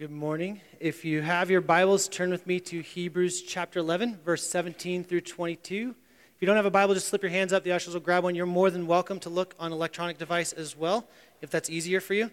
Good 0.00 0.10
morning. 0.10 0.62
If 0.80 1.04
you 1.04 1.20
have 1.20 1.50
your 1.50 1.60
Bibles, 1.60 2.08
turn 2.08 2.30
with 2.30 2.46
me 2.46 2.58
to 2.60 2.80
Hebrews 2.80 3.42
chapter 3.42 3.80
11, 3.80 4.20
verse 4.24 4.48
17 4.48 5.04
through 5.04 5.20
22. 5.20 5.94
If 6.34 6.40
you 6.40 6.46
don't 6.46 6.56
have 6.56 6.64
a 6.64 6.70
Bible, 6.70 6.94
just 6.94 7.08
slip 7.08 7.20
your 7.20 7.30
hands 7.30 7.52
up. 7.52 7.64
The 7.64 7.72
ushers 7.72 7.92
will 7.92 8.00
grab 8.00 8.24
one. 8.24 8.34
You're 8.34 8.46
more 8.46 8.70
than 8.70 8.86
welcome 8.86 9.20
to 9.20 9.28
look 9.28 9.54
on 9.58 9.72
electronic 9.72 10.16
device 10.16 10.54
as 10.54 10.74
well, 10.74 11.06
if 11.42 11.50
that's 11.50 11.68
easier 11.68 12.00
for 12.00 12.14
you. 12.14 12.30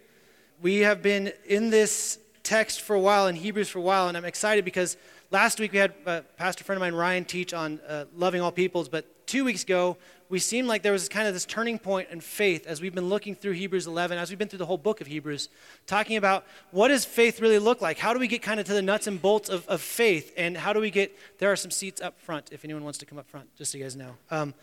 We 0.61 0.77
have 0.77 1.01
been 1.01 1.33
in 1.45 1.69
this 1.69 2.19
text 2.41 2.79
for 2.79 2.95
a 2.95 3.01
while, 3.01 3.27
in 3.27 3.35
Hebrews 3.35 3.67
for 3.67 3.79
a 3.79 3.81
while, 3.81 4.07
and 4.07 4.15
I'm 4.15 4.23
excited 4.23 4.63
because 4.63 4.95
last 5.29 5.59
week 5.59 5.73
we 5.73 5.79
had 5.79 5.93
a 6.05 6.21
pastor 6.37 6.63
friend 6.63 6.77
of 6.77 6.79
mine, 6.79 6.93
Ryan, 6.93 7.25
teach 7.25 7.53
on 7.53 7.81
uh, 7.85 8.05
loving 8.15 8.39
all 8.39 8.53
peoples, 8.53 8.87
but 8.87 9.27
two 9.27 9.43
weeks 9.43 9.63
ago, 9.63 9.97
we 10.29 10.39
seem 10.39 10.67
like 10.67 10.83
there 10.83 10.91
was 10.91 11.07
kind 11.07 11.27
of 11.27 11.33
this 11.33 11.45
turning 11.45 11.79
point 11.79 12.09
in 12.11 12.19
faith 12.19 12.67
as 12.67 12.81
we've 12.81 12.93
been 12.93 13.09
looking 13.09 13.33
through 13.33 13.53
Hebrews 13.53 13.87
11, 13.87 14.17
as 14.17 14.29
we've 14.29 14.37
been 14.37 14.49
through 14.49 14.59
the 14.59 14.65
whole 14.65 14.77
book 14.77 14.99
of 14.99 15.07
Hebrews, 15.07 15.49
talking 15.85 16.17
about 16.17 16.45
what 16.71 16.89
does 16.89 17.05
faith 17.05 17.39
really 17.39 17.59
look 17.59 17.81
like? 17.81 17.97
How 17.97 18.13
do 18.13 18.19
we 18.19 18.27
get 18.27 18.41
kind 18.41 18.59
of 18.59 18.65
to 18.65 18.73
the 18.73 18.81
nuts 18.81 19.07
and 19.07 19.21
bolts 19.21 19.49
of, 19.49 19.67
of 19.67 19.81
faith? 19.81 20.33
And 20.37 20.57
how 20.57 20.73
do 20.73 20.79
we 20.79 20.91
get, 20.91 21.17
there 21.39 21.51
are 21.51 21.55
some 21.55 21.71
seats 21.71 22.01
up 22.01 22.19
front 22.19 22.49
if 22.51 22.65
anyone 22.65 22.83
wants 22.83 22.99
to 22.99 23.05
come 23.05 23.17
up 23.17 23.27
front, 23.29 23.55
just 23.55 23.71
so 23.71 23.77
you 23.77 23.83
guys 23.83 23.95
know. 23.95 24.15
Um, 24.29 24.53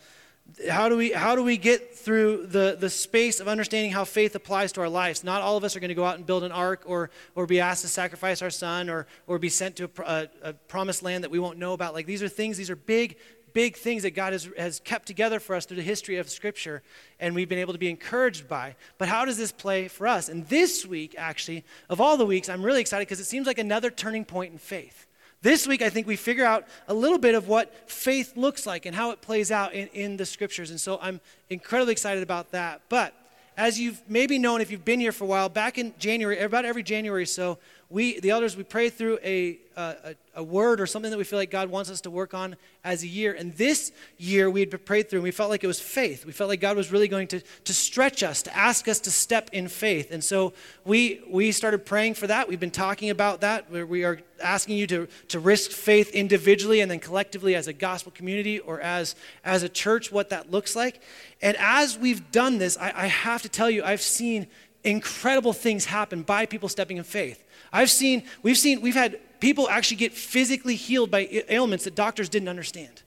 how 0.69 0.87
do 0.89 0.95
we 0.95 1.11
how 1.11 1.35
do 1.35 1.43
we 1.43 1.57
get 1.57 1.95
through 1.95 2.45
the, 2.45 2.77
the 2.79 2.89
space 2.89 3.39
of 3.39 3.47
understanding 3.47 3.91
how 3.91 4.05
faith 4.05 4.35
applies 4.35 4.71
to 4.71 4.79
our 4.79 4.87
lives 4.87 5.23
not 5.23 5.41
all 5.41 5.57
of 5.57 5.63
us 5.63 5.75
are 5.75 5.79
going 5.79 5.89
to 5.89 5.95
go 5.95 6.05
out 6.05 6.17
and 6.17 6.25
build 6.25 6.43
an 6.43 6.51
ark 6.51 6.83
or 6.85 7.09
or 7.33 7.47
be 7.47 7.59
asked 7.59 7.81
to 7.81 7.87
sacrifice 7.87 8.43
our 8.43 8.51
son 8.51 8.87
or 8.87 9.07
or 9.25 9.39
be 9.39 9.49
sent 9.49 9.75
to 9.75 9.85
a, 9.85 9.89
a, 10.03 10.29
a 10.43 10.53
promised 10.53 11.01
land 11.01 11.23
that 11.23 11.31
we 11.31 11.39
won't 11.39 11.57
know 11.57 11.73
about 11.73 11.95
like 11.95 12.05
these 12.05 12.21
are 12.21 12.29
things 12.29 12.57
these 12.57 12.69
are 12.69 12.75
big 12.75 13.17
big 13.55 13.77
things 13.77 14.03
that 14.03 14.11
God 14.11 14.33
has, 14.33 14.49
has 14.57 14.81
kept 14.81 15.07
together 15.07 15.39
for 15.39 15.55
us 15.55 15.65
through 15.65 15.77
the 15.77 15.83
history 15.83 16.17
of 16.17 16.29
Scripture 16.29 16.83
and 17.21 17.33
we've 17.33 17.47
been 17.47 17.57
able 17.57 17.71
to 17.71 17.79
be 17.79 17.89
encouraged 17.89 18.49
by. 18.49 18.75
But 18.97 19.07
how 19.07 19.23
does 19.23 19.37
this 19.37 19.53
play 19.53 19.87
for 19.87 20.05
us? 20.05 20.27
And 20.27 20.45
this 20.49 20.85
week, 20.85 21.15
actually, 21.17 21.63
of 21.89 22.01
all 22.01 22.17
the 22.17 22.25
weeks, 22.25 22.49
I'm 22.49 22.61
really 22.61 22.81
excited 22.81 23.07
because 23.07 23.21
it 23.21 23.25
seems 23.25 23.47
like 23.47 23.57
another 23.57 23.89
turning 23.89 24.25
point 24.25 24.51
in 24.51 24.59
faith. 24.59 25.07
This 25.41 25.65
week, 25.65 25.81
I 25.81 25.89
think 25.89 26.05
we 26.05 26.17
figure 26.17 26.43
out 26.43 26.67
a 26.89 26.93
little 26.93 27.17
bit 27.17 27.33
of 27.33 27.47
what 27.47 27.89
faith 27.89 28.35
looks 28.35 28.65
like 28.65 28.85
and 28.85 28.93
how 28.93 29.11
it 29.11 29.21
plays 29.21 29.51
out 29.51 29.73
in, 29.73 29.87
in 29.93 30.17
the 30.17 30.25
Scriptures. 30.25 30.69
And 30.69 30.79
so 30.79 30.99
I'm 31.01 31.21
incredibly 31.49 31.93
excited 31.93 32.23
about 32.23 32.51
that. 32.51 32.81
But 32.89 33.13
as 33.55 33.79
you've 33.79 34.01
maybe 34.09 34.37
known 34.37 34.59
if 34.59 34.69
you've 34.69 34.83
been 34.83 34.99
here 34.99 35.13
for 35.13 35.23
a 35.23 35.27
while, 35.27 35.47
back 35.47 35.77
in 35.77 35.93
January, 35.97 36.39
about 36.39 36.65
every 36.65 36.83
January 36.83 37.23
or 37.23 37.27
so, 37.27 37.57
we, 37.89 38.19
the 38.19 38.31
elders, 38.31 38.57
we 38.57 38.63
pray 38.63 38.89
through 38.89 39.19
a, 39.23 39.59
a, 39.77 40.15
a, 40.35 40.43
word 40.43 40.81
or 40.81 40.87
something 40.87 41.11
that 41.11 41.17
we 41.17 41.23
feel 41.23 41.37
like 41.37 41.51
God 41.51 41.69
wants 41.69 41.91
us 41.91 42.01
to 42.01 42.09
work 42.09 42.33
on 42.33 42.55
as 42.83 43.03
a 43.03 43.07
year. 43.07 43.33
And 43.33 43.55
this 43.57 43.91
year 44.17 44.49
we 44.49 44.61
had 44.61 44.85
prayed 44.85 45.07
through 45.07 45.19
and 45.19 45.23
we 45.23 45.29
felt 45.29 45.51
like 45.51 45.63
it 45.63 45.67
was 45.67 45.79
faith. 45.79 46.25
We 46.25 46.31
felt 46.31 46.49
like 46.49 46.59
God 46.59 46.77
was 46.77 46.91
really 46.91 47.07
going 47.07 47.27
to, 47.27 47.41
to 47.41 47.73
stretch 47.73 48.23
us, 48.23 48.41
to 48.43 48.57
ask 48.57 48.87
us 48.87 48.99
to 49.01 49.11
step 49.11 49.51
in 49.53 49.67
faith. 49.67 50.11
And 50.11 50.23
so 50.23 50.53
we, 50.83 51.21
we 51.29 51.51
started 51.51 51.85
praying 51.85 52.15
for 52.15 52.25
that. 52.25 52.49
We've 52.49 52.59
been 52.59 52.71
talking 52.71 53.11
about 53.11 53.41
that, 53.41 53.69
we 53.69 54.03
are 54.03 54.19
asking 54.41 54.77
you 54.77 54.87
to, 54.87 55.07
to 55.27 55.39
risk 55.39 55.69
faith 55.69 56.09
individually 56.09 56.81
and 56.81 56.89
then 56.89 56.99
collectively 56.99 57.53
as 57.53 57.67
a 57.67 57.73
gospel 57.73 58.11
community 58.11 58.59
or 58.59 58.81
as, 58.81 59.15
as 59.43 59.61
a 59.61 59.69
church, 59.69 60.11
what 60.11 60.31
that 60.31 60.49
looks 60.49 60.75
like. 60.75 61.01
And 61.39 61.55
as 61.59 61.99
we've 61.99 62.31
done 62.31 62.57
this, 62.57 62.77
I, 62.77 62.91
I 62.95 63.07
have 63.07 63.43
to 63.43 63.49
tell 63.49 63.69
you, 63.69 63.83
I've 63.83 64.01
seen 64.01 64.47
incredible 64.83 65.53
things 65.53 65.85
happen 65.85 66.23
by 66.23 66.45
people 66.45 66.69
stepping 66.69 66.97
in 66.97 67.03
faith. 67.03 67.44
I've 67.75 67.91
seen, 67.91 68.23
we've 68.41 68.57
seen, 68.57 68.79
we've 68.79 68.95
had 68.95 69.19
people 69.41 69.69
actually 69.69 69.97
get 69.97 70.13
physically 70.13 70.75
healed 70.75 71.11
by 71.11 71.27
ailments 71.49 71.83
that 71.83 71.93
doctors 71.93 72.29
didn't 72.29 72.47
understand 72.47 73.03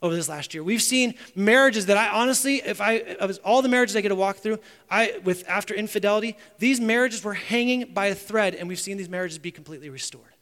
over 0.00 0.14
this 0.14 0.28
last 0.28 0.54
year. 0.54 0.62
We've 0.62 0.80
seen 0.80 1.14
marriages 1.34 1.86
that 1.86 1.96
I 1.96 2.10
honestly, 2.10 2.62
if 2.64 2.80
I, 2.80 3.16
was 3.20 3.38
all 3.38 3.62
the 3.62 3.68
marriages 3.68 3.96
I 3.96 4.02
get 4.02 4.10
to 4.10 4.14
walk 4.14 4.36
through, 4.36 4.60
I 4.88 5.18
with 5.24 5.42
after 5.48 5.74
infidelity, 5.74 6.36
these 6.60 6.80
marriages 6.80 7.24
were 7.24 7.34
hanging 7.34 7.92
by 7.92 8.06
a 8.06 8.14
thread, 8.14 8.54
and 8.54 8.68
we've 8.68 8.78
seen 8.78 8.96
these 8.96 9.08
marriages 9.08 9.38
be 9.38 9.50
completely 9.50 9.90
restored. 9.90 10.36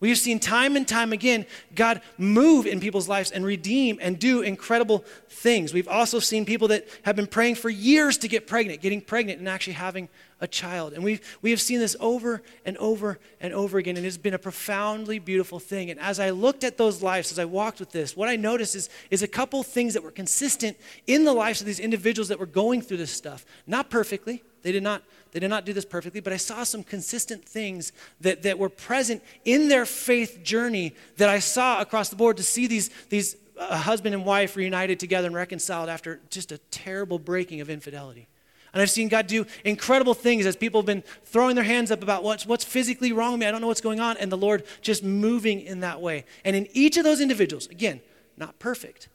We've 0.00 0.18
seen 0.18 0.40
time 0.40 0.76
and 0.76 0.86
time 0.86 1.12
again 1.12 1.46
God 1.74 2.02
move 2.18 2.66
in 2.66 2.80
people's 2.80 3.08
lives 3.08 3.30
and 3.30 3.46
redeem 3.46 3.98
and 4.02 4.18
do 4.18 4.42
incredible 4.42 5.04
things. 5.28 5.72
We've 5.72 5.88
also 5.88 6.18
seen 6.18 6.44
people 6.44 6.68
that 6.68 6.86
have 7.02 7.14
been 7.16 7.28
praying 7.28 7.54
for 7.54 7.70
years 7.70 8.18
to 8.18 8.28
get 8.28 8.46
pregnant, 8.46 8.82
getting 8.82 9.00
pregnant 9.00 9.38
and 9.38 9.48
actually 9.48 9.74
having 9.74 10.08
a 10.40 10.46
child. 10.46 10.92
And 10.92 11.02
we've, 11.02 11.38
we 11.40 11.50
have 11.50 11.60
seen 11.60 11.78
this 11.78 11.96
over 11.98 12.42
and 12.64 12.76
over 12.76 13.18
and 13.40 13.54
over 13.54 13.78
again, 13.78 13.96
and 13.96 14.04
it's 14.04 14.16
been 14.16 14.34
a 14.34 14.38
profoundly 14.38 15.18
beautiful 15.18 15.58
thing. 15.58 15.90
And 15.90 15.98
as 15.98 16.20
I 16.20 16.30
looked 16.30 16.62
at 16.62 16.76
those 16.76 17.02
lives, 17.02 17.32
as 17.32 17.38
I 17.38 17.46
walked 17.46 17.80
with 17.80 17.90
this, 17.90 18.16
what 18.16 18.28
I 18.28 18.36
noticed 18.36 18.74
is, 18.74 18.90
is 19.10 19.22
a 19.22 19.28
couple 19.28 19.62
things 19.62 19.94
that 19.94 20.02
were 20.02 20.10
consistent 20.10 20.76
in 21.06 21.24
the 21.24 21.32
lives 21.32 21.60
of 21.60 21.66
these 21.66 21.80
individuals 21.80 22.28
that 22.28 22.38
were 22.38 22.46
going 22.46 22.82
through 22.82 22.98
this 22.98 23.10
stuff. 23.10 23.46
Not 23.66 23.88
perfectly, 23.88 24.42
they 24.62 24.72
did 24.72 24.82
not, 24.82 25.02
they 25.32 25.40
did 25.40 25.48
not 25.48 25.64
do 25.64 25.72
this 25.72 25.84
perfectly, 25.84 26.20
but 26.20 26.32
I 26.32 26.38
saw 26.38 26.64
some 26.64 26.82
consistent 26.82 27.44
things 27.44 27.92
that, 28.20 28.42
that 28.42 28.58
were 28.58 28.68
present 28.68 29.22
in 29.44 29.68
their 29.68 29.86
faith 29.86 30.40
journey 30.42 30.92
that 31.16 31.28
I 31.28 31.38
saw 31.38 31.80
across 31.80 32.08
the 32.08 32.16
board 32.16 32.36
to 32.36 32.42
see 32.42 32.66
these, 32.66 32.90
these 33.08 33.36
uh, 33.58 33.76
husband 33.78 34.14
and 34.14 34.24
wife 34.24 34.56
reunited 34.56 35.00
together 35.00 35.28
and 35.28 35.36
reconciled 35.36 35.88
after 35.88 36.20
just 36.30 36.52
a 36.52 36.58
terrible 36.58 37.18
breaking 37.18 37.60
of 37.60 37.70
infidelity. 37.70 38.28
And 38.76 38.82
I've 38.82 38.90
seen 38.90 39.08
God 39.08 39.26
do 39.26 39.46
incredible 39.64 40.12
things 40.12 40.44
as 40.44 40.54
people 40.54 40.82
have 40.82 40.86
been 40.86 41.02
throwing 41.24 41.54
their 41.54 41.64
hands 41.64 41.90
up 41.90 42.02
about 42.02 42.22
what's, 42.22 42.44
what's 42.44 42.62
physically 42.62 43.10
wrong 43.10 43.32
with 43.32 43.40
me. 43.40 43.46
I 43.46 43.50
don't 43.50 43.62
know 43.62 43.68
what's 43.68 43.80
going 43.80 44.00
on. 44.00 44.18
And 44.18 44.30
the 44.30 44.36
Lord 44.36 44.64
just 44.82 45.02
moving 45.02 45.62
in 45.62 45.80
that 45.80 46.02
way. 46.02 46.26
And 46.44 46.54
in 46.54 46.68
each 46.74 46.98
of 46.98 47.04
those 47.04 47.22
individuals, 47.22 47.68
again, 47.68 48.02
not 48.36 48.58
perfect, 48.58 49.08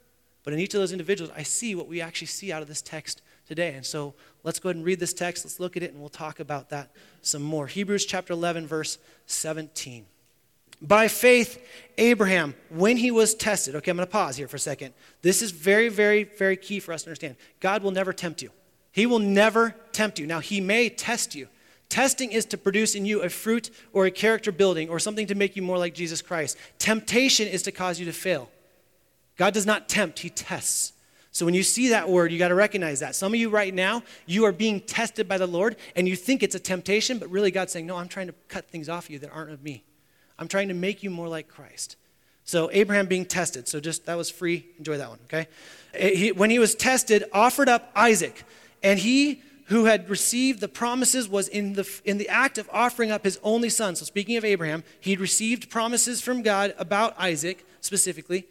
but 0.44 0.52
in 0.52 0.60
each 0.60 0.74
of 0.74 0.80
those 0.80 0.92
individuals, 0.92 1.32
I 1.38 1.44
see 1.44 1.76
what 1.76 1.88
we 1.88 2.02
actually 2.02 2.26
see 2.26 2.52
out 2.52 2.64
of 2.64 2.68
this 2.68 2.82
text 2.82 3.22
today. 3.48 3.76
And 3.76 3.86
so 3.86 4.16
let's 4.44 4.58
go 4.58 4.70
ahead 4.70 4.78
and 4.78 4.84
read 4.84 5.00
this 5.00 5.14
text. 5.14 5.46
Let's 5.46 5.60
look 5.60 5.78
at 5.78 5.84
it 5.84 5.92
and 5.92 6.00
we'll 6.00 6.10
talk 6.10 6.40
about 6.40 6.70
that 6.70 6.90
some 7.22 7.44
more. 7.44 7.68
Hebrews 7.68 8.08
chapter 8.08 8.34
11, 8.34 8.66
verse 8.66 8.98
17. 9.28 10.08
By 10.82 11.08
faith, 11.08 11.64
Abraham, 12.00 12.56
when 12.70 12.98
he 12.98 13.12
was 13.12 13.36
tested, 13.36 13.76
okay, 13.76 13.92
I'm 13.92 13.98
going 13.98 14.08
to 14.08 14.12
pause 14.12 14.38
here 14.38 14.48
for 14.48 14.56
a 14.56 14.60
second. 14.60 14.96
This 15.22 15.44
is 15.44 15.52
very, 15.52 15.90
very, 15.90 16.24
very 16.24 16.58
key 16.58 16.80
for 16.80 16.94
us 16.94 17.04
to 17.04 17.12
understand. 17.12 17.36
God 17.60 17.84
will 17.84 17.92
never 17.92 18.12
tempt 18.12 18.42
you. 18.42 18.50
He 18.92 19.06
will 19.06 19.20
never 19.20 19.76
tempt 19.92 20.20
you. 20.20 20.28
Now, 20.28 20.40
He 20.40 20.62
may 20.62 20.90
test 20.90 21.36
you. 21.36 21.48
Testing 21.90 22.32
is 22.32 22.46
to 22.46 22.58
produce 22.58 22.96
in 22.96 23.06
you 23.06 23.22
a 23.22 23.30
fruit 23.30 23.70
or 23.92 24.06
a 24.06 24.12
character 24.12 24.52
building 24.52 24.90
or 24.90 25.00
something 25.00 25.28
to 25.28 25.36
make 25.36 25.56
you 25.56 25.62
more 25.62 25.78
like 25.78 25.94
Jesus 25.94 26.22
Christ. 26.22 26.58
Temptation 26.80 27.48
is 27.48 27.64
to 27.64 27.72
cause 27.72 28.00
you 28.00 28.06
to 28.06 28.14
fail. 28.14 28.50
God 29.38 29.54
does 29.54 29.66
not 29.66 29.90
tempt, 29.90 30.20
He 30.20 30.30
tests. 30.30 30.94
So 31.34 31.46
when 31.46 31.54
you 31.54 31.64
see 31.64 31.90
that 31.90 32.10
word, 32.10 32.32
you 32.32 32.40
got 32.40 32.50
to 32.50 32.56
recognize 32.56 33.00
that. 33.00 33.16
Some 33.16 33.34
of 33.34 33.40
you 33.40 33.50
right 33.50 33.74
now, 33.74 34.04
you 34.26 34.44
are 34.46 34.52
being 34.52 34.82
tested 34.82 35.28
by 35.30 35.38
the 35.38 35.48
Lord 35.48 35.78
and 35.96 36.08
you 36.08 36.16
think 36.16 36.44
it's 36.44 36.56
a 36.56 36.60
temptation, 36.60 37.20
but 37.20 37.30
really 37.30 37.52
God's 37.52 37.72
saying, 37.72 37.88
No, 37.88 37.96
I'm 37.96 38.10
trying 38.10 38.28
to 38.28 38.36
cut 38.50 38.70
things 38.70 38.90
off 38.90 39.10
you 39.10 39.20
that 39.20 39.32
aren't 39.32 39.52
of 39.52 39.64
me. 39.64 39.84
I'm 40.38 40.50
trying 40.50 40.68
to 40.68 40.74
make 40.74 41.04
you 41.04 41.10
more 41.10 41.30
like 41.30 41.48
Christ. 41.48 41.96
So 42.44 42.70
Abraham 42.74 43.06
being 43.06 43.26
tested. 43.26 43.68
So 43.68 43.80
just 43.80 44.06
that 44.08 44.18
was 44.18 44.30
free. 44.30 44.66
Enjoy 44.78 44.98
that 44.98 45.10
one, 45.10 45.20
okay? 45.26 45.48
He, 45.98 46.32
when 46.32 46.50
he 46.50 46.60
was 46.60 46.76
tested, 46.76 47.24
offered 47.32 47.70
up 47.70 47.92
Isaac. 47.96 48.44
And 48.84 49.00
he 49.00 49.42
who 49.66 49.86
had 49.86 50.10
received 50.10 50.60
the 50.60 50.68
promises 50.68 51.30
was 51.30 51.48
in 51.48 51.74
the, 51.74 51.90
in 52.04 52.18
the 52.18 52.28
act 52.28 52.58
of 52.58 52.70
offering 52.74 53.10
up 53.10 53.24
his 53.24 53.40
only 53.42 53.70
son. 53.70 53.96
So, 53.96 54.04
speaking 54.04 54.36
of 54.36 54.44
Abraham, 54.44 54.84
he'd 55.00 55.20
received 55.20 55.70
promises 55.70 56.22
from 56.22 56.42
God 56.42 56.74
about 56.78 57.16
Isaac 57.18 57.66
specifically. 57.80 58.48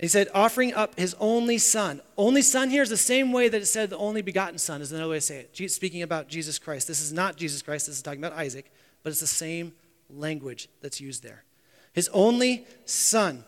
He 0.00 0.08
said, 0.08 0.28
offering 0.34 0.72
up 0.72 0.98
his 0.98 1.14
only 1.20 1.58
son. 1.58 2.00
Only 2.16 2.40
son 2.40 2.70
here 2.70 2.82
is 2.82 2.88
the 2.88 2.96
same 2.96 3.32
way 3.32 3.48
that 3.48 3.60
it 3.60 3.66
said 3.66 3.90
the 3.90 3.98
only 3.98 4.22
begotten 4.22 4.58
son, 4.58 4.80
is 4.80 4.90
another 4.90 5.10
way 5.10 5.18
to 5.18 5.20
say 5.20 5.46
it. 5.54 5.70
Speaking 5.70 6.02
about 6.02 6.26
Jesus 6.26 6.58
Christ. 6.58 6.88
This 6.88 7.02
is 7.02 7.12
not 7.12 7.36
Jesus 7.36 7.60
Christ, 7.60 7.86
this 7.86 7.96
is 7.96 8.02
talking 8.02 8.24
about 8.24 8.38
Isaac, 8.38 8.72
but 9.02 9.10
it's 9.10 9.20
the 9.20 9.26
same 9.26 9.72
language 10.08 10.68
that's 10.80 11.00
used 11.00 11.22
there. 11.22 11.44
His 11.92 12.08
only 12.14 12.66
son, 12.86 13.44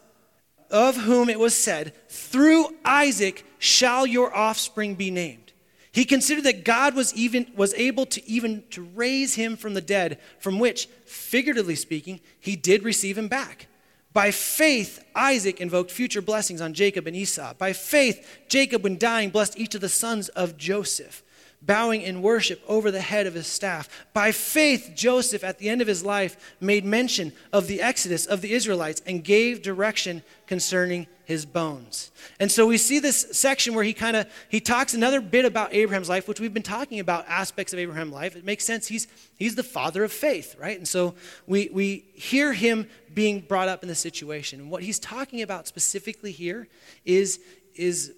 of 0.70 0.96
whom 0.96 1.30
it 1.30 1.38
was 1.38 1.54
said, 1.54 1.94
Through 2.08 2.68
Isaac 2.84 3.44
shall 3.58 4.06
your 4.06 4.34
offspring 4.34 4.94
be 4.94 5.10
named. 5.10 5.51
He 5.92 6.04
considered 6.06 6.44
that 6.44 6.64
God 6.64 6.94
was 6.94 7.14
even 7.14 7.46
was 7.54 7.74
able 7.74 8.06
to 8.06 8.26
even 8.26 8.64
to 8.70 8.82
raise 8.82 9.34
him 9.34 9.56
from 9.56 9.74
the 9.74 9.80
dead, 9.82 10.18
from 10.38 10.58
which, 10.58 10.86
figuratively 11.04 11.76
speaking, 11.76 12.20
he 12.40 12.56
did 12.56 12.82
receive 12.82 13.18
him 13.18 13.28
back. 13.28 13.66
By 14.14 14.30
faith, 14.30 15.04
Isaac 15.14 15.60
invoked 15.60 15.90
future 15.90 16.22
blessings 16.22 16.60
on 16.60 16.74
Jacob 16.74 17.06
and 17.06 17.16
Esau. 17.16 17.54
By 17.54 17.72
faith, 17.72 18.26
Jacob, 18.48 18.84
when 18.84 18.98
dying, 18.98 19.30
blessed 19.30 19.58
each 19.58 19.74
of 19.74 19.80
the 19.80 19.88
sons 19.88 20.28
of 20.30 20.56
Joseph 20.56 21.22
bowing 21.64 22.02
in 22.02 22.22
worship 22.22 22.60
over 22.66 22.90
the 22.90 23.00
head 23.00 23.26
of 23.26 23.34
his 23.34 23.46
staff. 23.46 23.88
By 24.12 24.32
faith, 24.32 24.92
Joseph, 24.94 25.44
at 25.44 25.58
the 25.58 25.68
end 25.68 25.80
of 25.80 25.86
his 25.86 26.04
life, 26.04 26.56
made 26.60 26.84
mention 26.84 27.32
of 27.52 27.68
the 27.68 27.80
exodus 27.80 28.26
of 28.26 28.40
the 28.40 28.52
Israelites 28.52 29.00
and 29.06 29.24
gave 29.24 29.62
direction 29.62 30.22
concerning 30.46 31.06
his 31.32 31.46
bones. 31.46 32.10
And 32.38 32.52
so 32.52 32.66
we 32.66 32.76
see 32.76 32.98
this 32.98 33.26
section 33.32 33.74
where 33.74 33.82
he 33.82 33.92
kind 33.92 34.16
of 34.16 34.26
he 34.48 34.60
talks 34.60 34.94
another 34.94 35.20
bit 35.20 35.44
about 35.44 35.74
Abraham's 35.74 36.08
life, 36.08 36.28
which 36.28 36.38
we've 36.38 36.54
been 36.54 36.62
talking 36.62 37.00
about 37.00 37.26
aspects 37.26 37.72
of 37.72 37.78
Abraham's 37.78 38.12
life. 38.12 38.36
It 38.36 38.44
makes 38.44 38.64
sense. 38.64 38.86
He's 38.86 39.08
he's 39.36 39.54
the 39.54 39.62
father 39.62 40.04
of 40.04 40.12
faith, 40.12 40.54
right? 40.58 40.76
And 40.76 40.86
so 40.86 41.14
we 41.46 41.70
we 41.72 42.04
hear 42.14 42.52
him 42.52 42.88
being 43.12 43.40
brought 43.40 43.68
up 43.68 43.82
in 43.82 43.88
this 43.88 43.98
situation. 43.98 44.60
And 44.60 44.70
what 44.70 44.82
he's 44.82 44.98
talking 44.98 45.42
about 45.42 45.66
specifically 45.66 46.32
here 46.32 46.68
is 47.04 47.40
is 47.74 48.12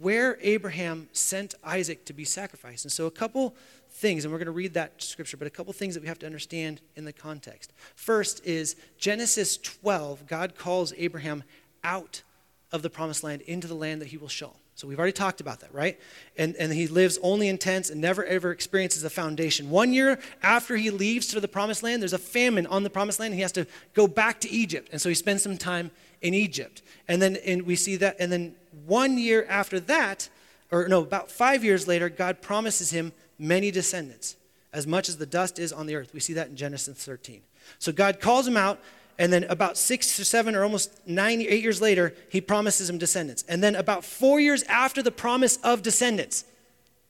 where 0.00 0.38
Abraham 0.40 1.08
sent 1.12 1.54
Isaac 1.62 2.06
to 2.06 2.12
be 2.12 2.24
sacrificed. 2.24 2.84
And 2.84 2.92
so, 2.92 3.06
a 3.06 3.10
couple 3.10 3.54
things, 3.90 4.24
and 4.24 4.32
we're 4.32 4.38
going 4.38 4.46
to 4.46 4.52
read 4.52 4.74
that 4.74 5.02
scripture, 5.02 5.36
but 5.36 5.46
a 5.46 5.50
couple 5.50 5.72
things 5.72 5.94
that 5.94 6.00
we 6.00 6.08
have 6.08 6.18
to 6.20 6.26
understand 6.26 6.80
in 6.96 7.04
the 7.04 7.12
context. 7.12 7.72
First 7.96 8.44
is 8.46 8.76
Genesis 8.98 9.56
12, 9.58 10.26
God 10.26 10.56
calls 10.56 10.92
Abraham 10.96 11.42
out 11.84 12.22
of 12.72 12.82
the 12.82 12.90
promised 12.90 13.24
land 13.24 13.42
into 13.42 13.66
the 13.66 13.74
land 13.74 14.00
that 14.00 14.08
he 14.08 14.16
will 14.16 14.28
show. 14.28 14.52
So 14.74 14.88
we've 14.88 14.98
already 14.98 15.12
talked 15.12 15.40
about 15.42 15.60
that, 15.60 15.74
right? 15.74 16.00
And, 16.38 16.56
and 16.56 16.72
he 16.72 16.86
lives 16.86 17.18
only 17.22 17.48
in 17.48 17.58
tents 17.58 17.90
and 17.90 18.00
never 18.00 18.24
ever 18.24 18.50
experiences 18.50 19.04
a 19.04 19.10
foundation. 19.10 19.68
One 19.68 19.92
year 19.92 20.18
after 20.42 20.76
he 20.76 20.90
leaves 20.90 21.26
to 21.28 21.40
the 21.40 21.48
promised 21.48 21.82
land, 21.82 22.00
there's 22.00 22.14
a 22.14 22.18
famine 22.18 22.66
on 22.66 22.82
the 22.82 22.90
promised 22.90 23.20
land. 23.20 23.32
And 23.32 23.36
he 23.36 23.42
has 23.42 23.52
to 23.52 23.66
go 23.92 24.06
back 24.06 24.40
to 24.40 24.50
Egypt. 24.50 24.88
And 24.90 25.00
so 25.00 25.10
he 25.10 25.14
spends 25.14 25.42
some 25.42 25.58
time 25.58 25.90
in 26.22 26.32
Egypt. 26.32 26.80
And 27.08 27.20
then 27.20 27.36
and 27.44 27.62
we 27.62 27.76
see 27.76 27.96
that. 27.96 28.16
And 28.18 28.32
then 28.32 28.54
one 28.86 29.18
year 29.18 29.44
after 29.50 29.80
that, 29.80 30.30
or 30.70 30.88
no, 30.88 31.02
about 31.02 31.30
five 31.30 31.62
years 31.64 31.86
later, 31.86 32.08
God 32.08 32.40
promises 32.40 32.90
him 32.90 33.12
many 33.38 33.70
descendants, 33.70 34.36
as 34.72 34.86
much 34.86 35.08
as 35.08 35.16
the 35.16 35.26
dust 35.26 35.58
is 35.58 35.72
on 35.72 35.86
the 35.86 35.96
earth. 35.96 36.14
We 36.14 36.20
see 36.20 36.34
that 36.34 36.48
in 36.48 36.56
Genesis 36.56 37.04
13. 37.04 37.42
So 37.78 37.92
God 37.92 38.20
calls 38.20 38.46
him 38.46 38.56
out, 38.56 38.80
and 39.20 39.30
then 39.30 39.44
about 39.44 39.76
six 39.76 40.18
or 40.18 40.24
seven 40.24 40.56
or 40.56 40.64
almost 40.64 41.06
nine, 41.06 41.42
eight 41.42 41.62
years 41.62 41.82
later, 41.82 42.14
he 42.30 42.40
promises 42.40 42.88
him 42.88 42.96
descendants. 42.96 43.44
And 43.46 43.62
then 43.62 43.76
about 43.76 44.02
four 44.02 44.40
years 44.40 44.62
after 44.62 45.02
the 45.02 45.10
promise 45.10 45.58
of 45.58 45.82
descendants, 45.82 46.46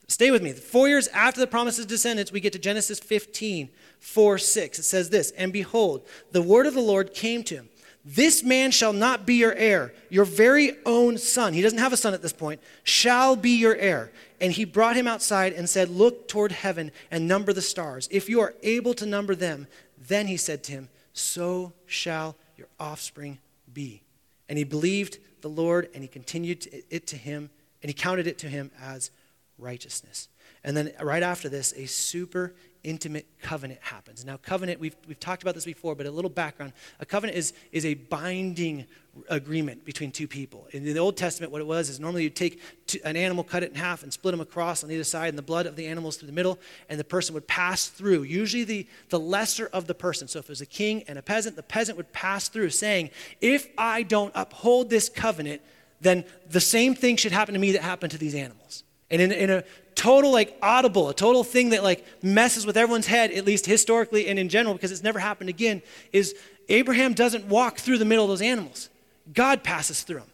stay 0.08 0.32
with 0.32 0.42
me, 0.42 0.52
four 0.52 0.88
years 0.88 1.06
after 1.08 1.40
the 1.40 1.46
promise 1.46 1.78
of 1.78 1.86
descendants, 1.86 2.32
we 2.32 2.40
get 2.40 2.52
to 2.54 2.58
Genesis 2.58 2.98
15, 2.98 3.68
4, 4.00 4.38
6. 4.38 4.78
It 4.80 4.82
says 4.82 5.10
this 5.10 5.30
And 5.38 5.52
behold, 5.52 6.04
the 6.32 6.42
word 6.42 6.66
of 6.66 6.74
the 6.74 6.80
Lord 6.80 7.14
came 7.14 7.44
to 7.44 7.54
him. 7.54 7.68
This 8.04 8.42
man 8.42 8.72
shall 8.72 8.92
not 8.92 9.24
be 9.24 9.34
your 9.34 9.54
heir. 9.54 9.94
Your 10.08 10.24
very 10.24 10.72
own 10.84 11.16
son, 11.16 11.52
he 11.52 11.62
doesn't 11.62 11.78
have 11.78 11.92
a 11.92 11.96
son 11.96 12.12
at 12.12 12.22
this 12.22 12.32
point, 12.32 12.60
shall 12.82 13.36
be 13.36 13.50
your 13.50 13.76
heir. 13.76 14.10
And 14.40 14.50
he 14.52 14.64
brought 14.64 14.96
him 14.96 15.06
outside 15.06 15.52
and 15.52 15.70
said, 15.70 15.88
Look 15.88 16.26
toward 16.26 16.50
heaven 16.50 16.90
and 17.08 17.28
number 17.28 17.52
the 17.52 17.62
stars. 17.62 18.08
If 18.10 18.28
you 18.28 18.40
are 18.40 18.54
able 18.64 18.94
to 18.94 19.06
number 19.06 19.36
them, 19.36 19.68
then 19.96 20.26
he 20.26 20.36
said 20.36 20.64
to 20.64 20.72
him, 20.72 20.88
So 21.20 21.72
shall 21.86 22.36
your 22.56 22.68
offspring 22.78 23.38
be. 23.72 24.02
And 24.48 24.58
he 24.58 24.64
believed 24.64 25.18
the 25.42 25.48
Lord, 25.48 25.88
and 25.94 26.02
he 26.02 26.08
continued 26.08 26.66
it 26.90 27.06
to 27.08 27.16
him, 27.16 27.50
and 27.82 27.88
he 27.88 27.94
counted 27.94 28.26
it 28.26 28.38
to 28.38 28.48
him 28.48 28.70
as 28.82 29.10
righteousness. 29.58 30.28
And 30.64 30.76
then 30.76 30.92
right 31.00 31.22
after 31.22 31.48
this, 31.48 31.72
a 31.76 31.86
super 31.86 32.54
intimate 32.84 33.26
covenant 33.42 33.80
happens. 33.82 34.24
Now, 34.24 34.36
covenant, 34.36 34.80
we've, 34.80 34.96
we've 35.06 35.20
talked 35.20 35.42
about 35.42 35.54
this 35.54 35.64
before, 35.64 35.94
but 35.94 36.06
a 36.06 36.10
little 36.10 36.30
background. 36.30 36.72
A 36.98 37.06
covenant 37.06 37.36
is, 37.36 37.52
is 37.72 37.84
a 37.84 37.94
binding 37.94 38.86
agreement 39.28 39.84
between 39.84 40.10
two 40.10 40.28
people. 40.28 40.66
In 40.70 40.84
the 40.84 40.98
Old 40.98 41.16
Testament, 41.16 41.52
what 41.52 41.60
it 41.60 41.66
was 41.66 41.88
is 41.88 42.00
normally 42.00 42.22
you'd 42.22 42.36
take 42.36 42.60
two, 42.86 42.98
an 43.04 43.16
animal, 43.16 43.44
cut 43.44 43.62
it 43.62 43.70
in 43.70 43.76
half, 43.76 44.02
and 44.02 44.12
split 44.12 44.32
them 44.32 44.40
across 44.40 44.82
on 44.84 44.90
either 44.90 45.04
side, 45.04 45.28
and 45.28 45.38
the 45.38 45.42
blood 45.42 45.66
of 45.66 45.76
the 45.76 45.86
animals 45.86 46.16
through 46.16 46.26
the 46.26 46.32
middle, 46.32 46.58
and 46.88 46.98
the 46.98 47.04
person 47.04 47.34
would 47.34 47.46
pass 47.46 47.88
through, 47.88 48.22
usually 48.22 48.64
the, 48.64 48.86
the 49.08 49.20
lesser 49.20 49.68
of 49.72 49.86
the 49.86 49.94
person. 49.94 50.28
So 50.28 50.38
if 50.38 50.46
it 50.46 50.50
was 50.50 50.60
a 50.60 50.66
king 50.66 51.02
and 51.08 51.18
a 51.18 51.22
peasant, 51.22 51.56
the 51.56 51.62
peasant 51.62 51.96
would 51.96 52.12
pass 52.12 52.48
through 52.48 52.70
saying, 52.70 53.10
If 53.40 53.68
I 53.76 54.02
don't 54.02 54.32
uphold 54.34 54.90
this 54.90 55.08
covenant, 55.08 55.60
then 56.00 56.24
the 56.48 56.60
same 56.60 56.94
thing 56.94 57.16
should 57.16 57.32
happen 57.32 57.54
to 57.54 57.60
me 57.60 57.72
that 57.72 57.82
happened 57.82 58.12
to 58.12 58.18
these 58.18 58.34
animals. 58.34 58.84
And 59.10 59.20
in, 59.20 59.32
in 59.32 59.50
a 59.50 59.64
total, 59.94 60.30
like, 60.30 60.56
audible, 60.62 61.08
a 61.08 61.14
total 61.14 61.42
thing 61.44 61.70
that, 61.70 61.82
like, 61.82 62.04
messes 62.22 62.64
with 62.64 62.76
everyone's 62.76 63.06
head, 63.06 63.32
at 63.32 63.44
least 63.44 63.66
historically 63.66 64.28
and 64.28 64.38
in 64.38 64.48
general, 64.48 64.74
because 64.74 64.92
it's 64.92 65.02
never 65.02 65.18
happened 65.18 65.50
again, 65.50 65.82
is 66.12 66.34
Abraham 66.68 67.14
doesn't 67.14 67.46
walk 67.46 67.78
through 67.78 67.98
the 67.98 68.04
middle 68.04 68.24
of 68.24 68.30
those 68.30 68.42
animals. 68.42 68.88
God 69.32 69.62
passes 69.64 70.02
through 70.02 70.20
them. 70.20 70.28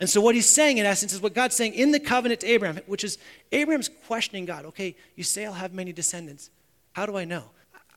And 0.00 0.08
so, 0.08 0.20
what 0.20 0.34
he's 0.34 0.46
saying, 0.46 0.78
in 0.78 0.86
essence, 0.86 1.12
is 1.12 1.20
what 1.20 1.34
God's 1.34 1.56
saying 1.56 1.74
in 1.74 1.90
the 1.90 1.98
covenant 1.98 2.40
to 2.40 2.46
Abraham, 2.46 2.78
which 2.86 3.02
is 3.02 3.18
Abraham's 3.50 3.90
questioning 4.06 4.44
God. 4.44 4.64
Okay, 4.66 4.94
you 5.16 5.24
say 5.24 5.44
I'll 5.44 5.52
have 5.52 5.72
many 5.72 5.92
descendants. 5.92 6.50
How 6.92 7.04
do 7.04 7.16
I 7.16 7.24
know? 7.24 7.44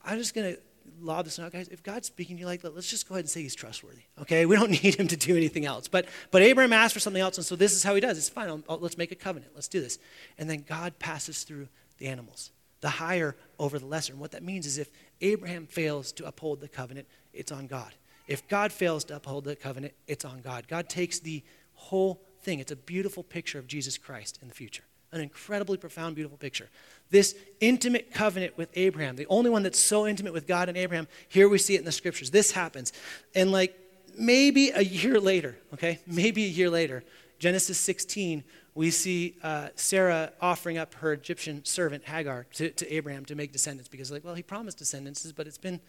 I'm 0.03 0.17
just 0.17 0.33
going 0.33 0.55
to 0.55 0.61
lob 1.01 1.25
this 1.25 1.39
out, 1.39 1.51
guys. 1.51 1.67
If 1.67 1.83
God's 1.83 2.07
speaking 2.07 2.37
to 2.37 2.41
you 2.41 2.45
like 2.45 2.63
let's 2.63 2.89
just 2.89 3.07
go 3.07 3.15
ahead 3.15 3.25
and 3.25 3.29
say 3.29 3.41
he's 3.41 3.55
trustworthy. 3.55 4.03
Okay, 4.19 4.45
we 4.47 4.55
don't 4.55 4.71
need 4.71 4.95
him 4.95 5.07
to 5.07 5.17
do 5.17 5.35
anything 5.35 5.65
else. 5.65 5.87
But 5.87 6.07
but 6.31 6.41
Abraham 6.41 6.73
asked 6.73 6.93
for 6.93 6.99
something 6.99 7.21
else, 7.21 7.37
and 7.37 7.45
so 7.45 7.55
this 7.55 7.73
is 7.73 7.83
how 7.83 7.95
he 7.95 8.01
does. 8.01 8.17
It's 8.17 8.29
fine. 8.29 8.47
I'll, 8.49 8.63
I'll, 8.69 8.79
let's 8.79 8.97
make 8.97 9.11
a 9.11 9.15
covenant. 9.15 9.51
Let's 9.55 9.67
do 9.67 9.81
this. 9.81 9.99
And 10.37 10.49
then 10.49 10.63
God 10.67 10.99
passes 10.99 11.43
through 11.43 11.67
the 11.97 12.07
animals, 12.07 12.51
the 12.81 12.89
higher 12.89 13.35
over 13.59 13.79
the 13.79 13.85
lesser. 13.85 14.13
And 14.13 14.21
what 14.21 14.31
that 14.31 14.43
means 14.43 14.65
is 14.65 14.77
if 14.77 14.89
Abraham 15.21 15.67
fails 15.67 16.11
to 16.13 16.25
uphold 16.25 16.61
the 16.61 16.67
covenant, 16.67 17.07
it's 17.33 17.51
on 17.51 17.67
God. 17.67 17.93
If 18.27 18.47
God 18.47 18.71
fails 18.71 19.03
to 19.05 19.15
uphold 19.15 19.43
the 19.43 19.55
covenant, 19.55 19.93
it's 20.07 20.25
on 20.25 20.41
God. 20.41 20.67
God 20.67 20.89
takes 20.89 21.19
the 21.19 21.43
whole 21.73 22.21
thing. 22.41 22.59
It's 22.59 22.71
a 22.71 22.75
beautiful 22.75 23.23
picture 23.23 23.59
of 23.59 23.67
Jesus 23.67 23.97
Christ 23.97 24.39
in 24.41 24.47
the 24.47 24.53
future. 24.53 24.83
An 25.11 25.21
incredibly 25.21 25.77
profound, 25.77 26.15
beautiful 26.15 26.37
picture. 26.37 26.69
This 27.09 27.35
intimate 27.59 28.13
covenant 28.13 28.57
with 28.57 28.69
Abraham, 28.75 29.17
the 29.17 29.27
only 29.27 29.49
one 29.49 29.63
that's 29.63 29.79
so 29.79 30.07
intimate 30.07 30.31
with 30.31 30.47
God 30.47 30.69
and 30.69 30.77
Abraham, 30.77 31.07
here 31.27 31.49
we 31.49 31.57
see 31.57 31.75
it 31.75 31.79
in 31.79 31.85
the 31.85 31.91
scriptures. 31.91 32.31
This 32.31 32.51
happens. 32.51 32.93
And 33.35 33.51
like 33.51 33.77
maybe 34.17 34.69
a 34.69 34.81
year 34.81 35.19
later, 35.19 35.57
okay, 35.73 35.99
maybe 36.07 36.45
a 36.45 36.49
year 36.49 36.69
later, 36.69 37.03
Genesis 37.39 37.77
16, 37.79 38.43
we 38.73 38.91
see 38.91 39.35
uh, 39.43 39.69
Sarah 39.75 40.31
offering 40.39 40.77
up 40.77 40.93
her 40.95 41.11
Egyptian 41.13 41.65
servant 41.65 42.05
Hagar 42.05 42.45
to, 42.53 42.69
to 42.69 42.93
Abraham 42.93 43.25
to 43.25 43.35
make 43.35 43.51
descendants 43.51 43.89
because, 43.89 44.11
like, 44.11 44.23
well, 44.23 44.35
he 44.35 44.43
promised 44.43 44.77
descendants, 44.77 45.29
but 45.33 45.47
it's 45.47 45.57
been 45.57 45.81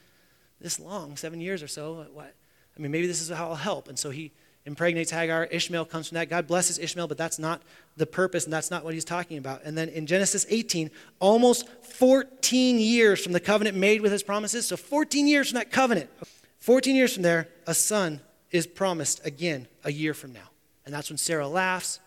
this 0.61 0.81
long, 0.81 1.17
seven 1.17 1.41
years 1.41 1.63
or 1.63 1.69
so. 1.69 2.07
What? 2.13 2.35
I 2.77 2.81
mean, 2.81 2.91
maybe 2.91 3.07
this 3.07 3.21
is 3.21 3.29
how 3.29 3.51
I'll 3.51 3.55
help. 3.55 3.89
And 3.89 3.99
so 3.99 4.11
he 4.11 4.33
impregnates 4.64 5.11
Hagar. 5.11 5.47
Ishmael 5.47 5.85
comes 5.87 6.09
from 6.09 6.17
that. 6.17 6.29
God 6.31 6.47
blesses 6.47 6.79
Ishmael, 6.79 7.09
but 7.09 7.19
that's 7.19 7.38
not 7.38 7.62
the 7.97 8.06
purpose, 8.06 8.44
and 8.44 8.53
that's 8.53 8.70
not 8.70 8.85
what 8.85 8.94
he's 8.94 9.05
talking 9.05 9.38
about. 9.38 9.62
And 9.64 9.76
then 9.76 9.88
in 9.88 10.06
Genesis 10.06 10.47
18, 10.49 10.91
almost 11.19 11.69
14 11.85 12.79
years 12.79 13.23
from 13.23 13.32
the 13.32 13.41
covenant 13.41 13.76
made 13.76 14.00
with 14.00 14.12
his 14.12 14.23
promises, 14.23 14.67
so 14.67 14.76
14 14.76 15.26
years 15.26 15.50
from 15.50 15.56
that 15.56 15.70
covenant, 15.70 16.09
14 16.61 16.94
years 16.94 17.12
from 17.12 17.23
there, 17.23 17.49
a 17.67 17.75
son 17.75 18.20
is 18.50 18.67
promised 18.67 19.26
again 19.26 19.67
a 19.85 19.91
year 19.91 20.14
from 20.14 20.32
now. 20.32 20.50
And 20.87 20.94
that's 20.94 21.11
when 21.11 21.17
Sarah 21.17 21.49
laughs. 21.49 22.00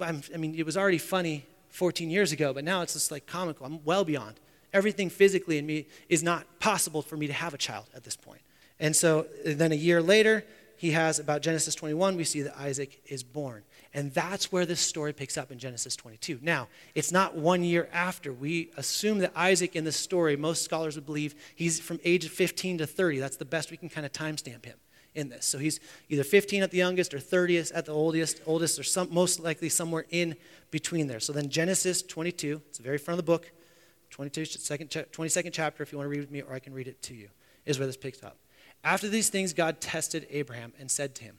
I 0.00 0.12
mean, 0.36 0.54
it 0.54 0.64
was 0.64 0.76
already 0.76 0.98
funny 0.98 1.44
14 1.70 2.10
years 2.10 2.32
ago, 2.32 2.52
but 2.52 2.64
now 2.64 2.82
it's 2.82 2.92
just 2.92 3.10
like 3.10 3.26
comical. 3.26 3.66
I'm 3.66 3.84
well 3.84 4.04
beyond. 4.04 4.34
Everything 4.72 5.10
physically 5.10 5.58
in 5.58 5.66
me 5.66 5.86
is 6.08 6.22
not 6.22 6.44
possible 6.60 7.02
for 7.02 7.16
me 7.16 7.26
to 7.26 7.32
have 7.32 7.54
a 7.54 7.58
child 7.58 7.86
at 7.94 8.04
this 8.04 8.16
point. 8.16 8.40
And 8.78 8.94
so 8.94 9.26
then 9.44 9.72
a 9.72 9.76
year 9.76 10.02
later, 10.02 10.44
he 10.76 10.92
has 10.92 11.18
about 11.18 11.42
Genesis 11.42 11.74
21, 11.74 12.16
we 12.16 12.24
see 12.24 12.42
that 12.42 12.58
Isaac 12.58 13.00
is 13.06 13.22
born. 13.22 13.62
And 13.94 14.12
that's 14.12 14.52
where 14.52 14.66
this 14.66 14.80
story 14.80 15.12
picks 15.12 15.38
up 15.38 15.50
in 15.50 15.58
Genesis 15.58 15.96
22. 15.96 16.40
Now, 16.42 16.68
it's 16.94 17.10
not 17.10 17.36
one 17.36 17.64
year 17.64 17.88
after. 17.92 18.32
We 18.32 18.70
assume 18.76 19.18
that 19.18 19.32
Isaac 19.34 19.74
in 19.74 19.84
this 19.84 19.96
story, 19.96 20.36
most 20.36 20.62
scholars 20.62 20.96
would 20.96 21.06
believe 21.06 21.34
he's 21.54 21.80
from 21.80 21.98
age 22.04 22.28
15 22.28 22.78
to 22.78 22.86
30. 22.86 23.18
That's 23.18 23.36
the 23.36 23.44
best 23.44 23.70
we 23.70 23.76
can 23.76 23.88
kind 23.88 24.04
of 24.04 24.12
timestamp 24.12 24.64
him 24.66 24.76
in 25.14 25.30
this. 25.30 25.46
So 25.46 25.58
he's 25.58 25.80
either 26.08 26.22
15 26.22 26.62
at 26.62 26.70
the 26.70 26.76
youngest 26.76 27.14
or 27.14 27.18
30th 27.18 27.72
at 27.74 27.86
the 27.86 27.92
oldest, 27.92 28.42
oldest 28.46 28.78
or 28.78 28.82
some, 28.82 29.08
most 29.10 29.40
likely 29.40 29.70
somewhere 29.70 30.04
in 30.10 30.36
between 30.70 31.06
there. 31.06 31.20
So 31.20 31.32
then 31.32 31.48
Genesis 31.48 32.02
22, 32.02 32.60
it's 32.68 32.78
the 32.78 32.84
very 32.84 32.98
front 32.98 33.18
of 33.18 33.24
the 33.24 33.32
book, 33.32 33.50
22, 34.10 34.44
second, 34.44 34.90
22nd 34.90 35.50
chapter, 35.52 35.82
if 35.82 35.90
you 35.90 35.98
want 35.98 36.06
to 36.06 36.10
read 36.10 36.20
with 36.20 36.30
me, 36.30 36.42
or 36.42 36.52
I 36.52 36.58
can 36.58 36.72
read 36.72 36.86
it 36.86 37.02
to 37.02 37.14
you, 37.14 37.28
is 37.64 37.78
where 37.78 37.86
this 37.86 37.96
picks 37.96 38.22
up. 38.22 38.36
After 38.84 39.08
these 39.08 39.28
things, 39.28 39.52
God 39.52 39.80
tested 39.80 40.26
Abraham 40.30 40.72
and 40.78 40.90
said 40.90 41.14
to 41.16 41.24
him, 41.24 41.36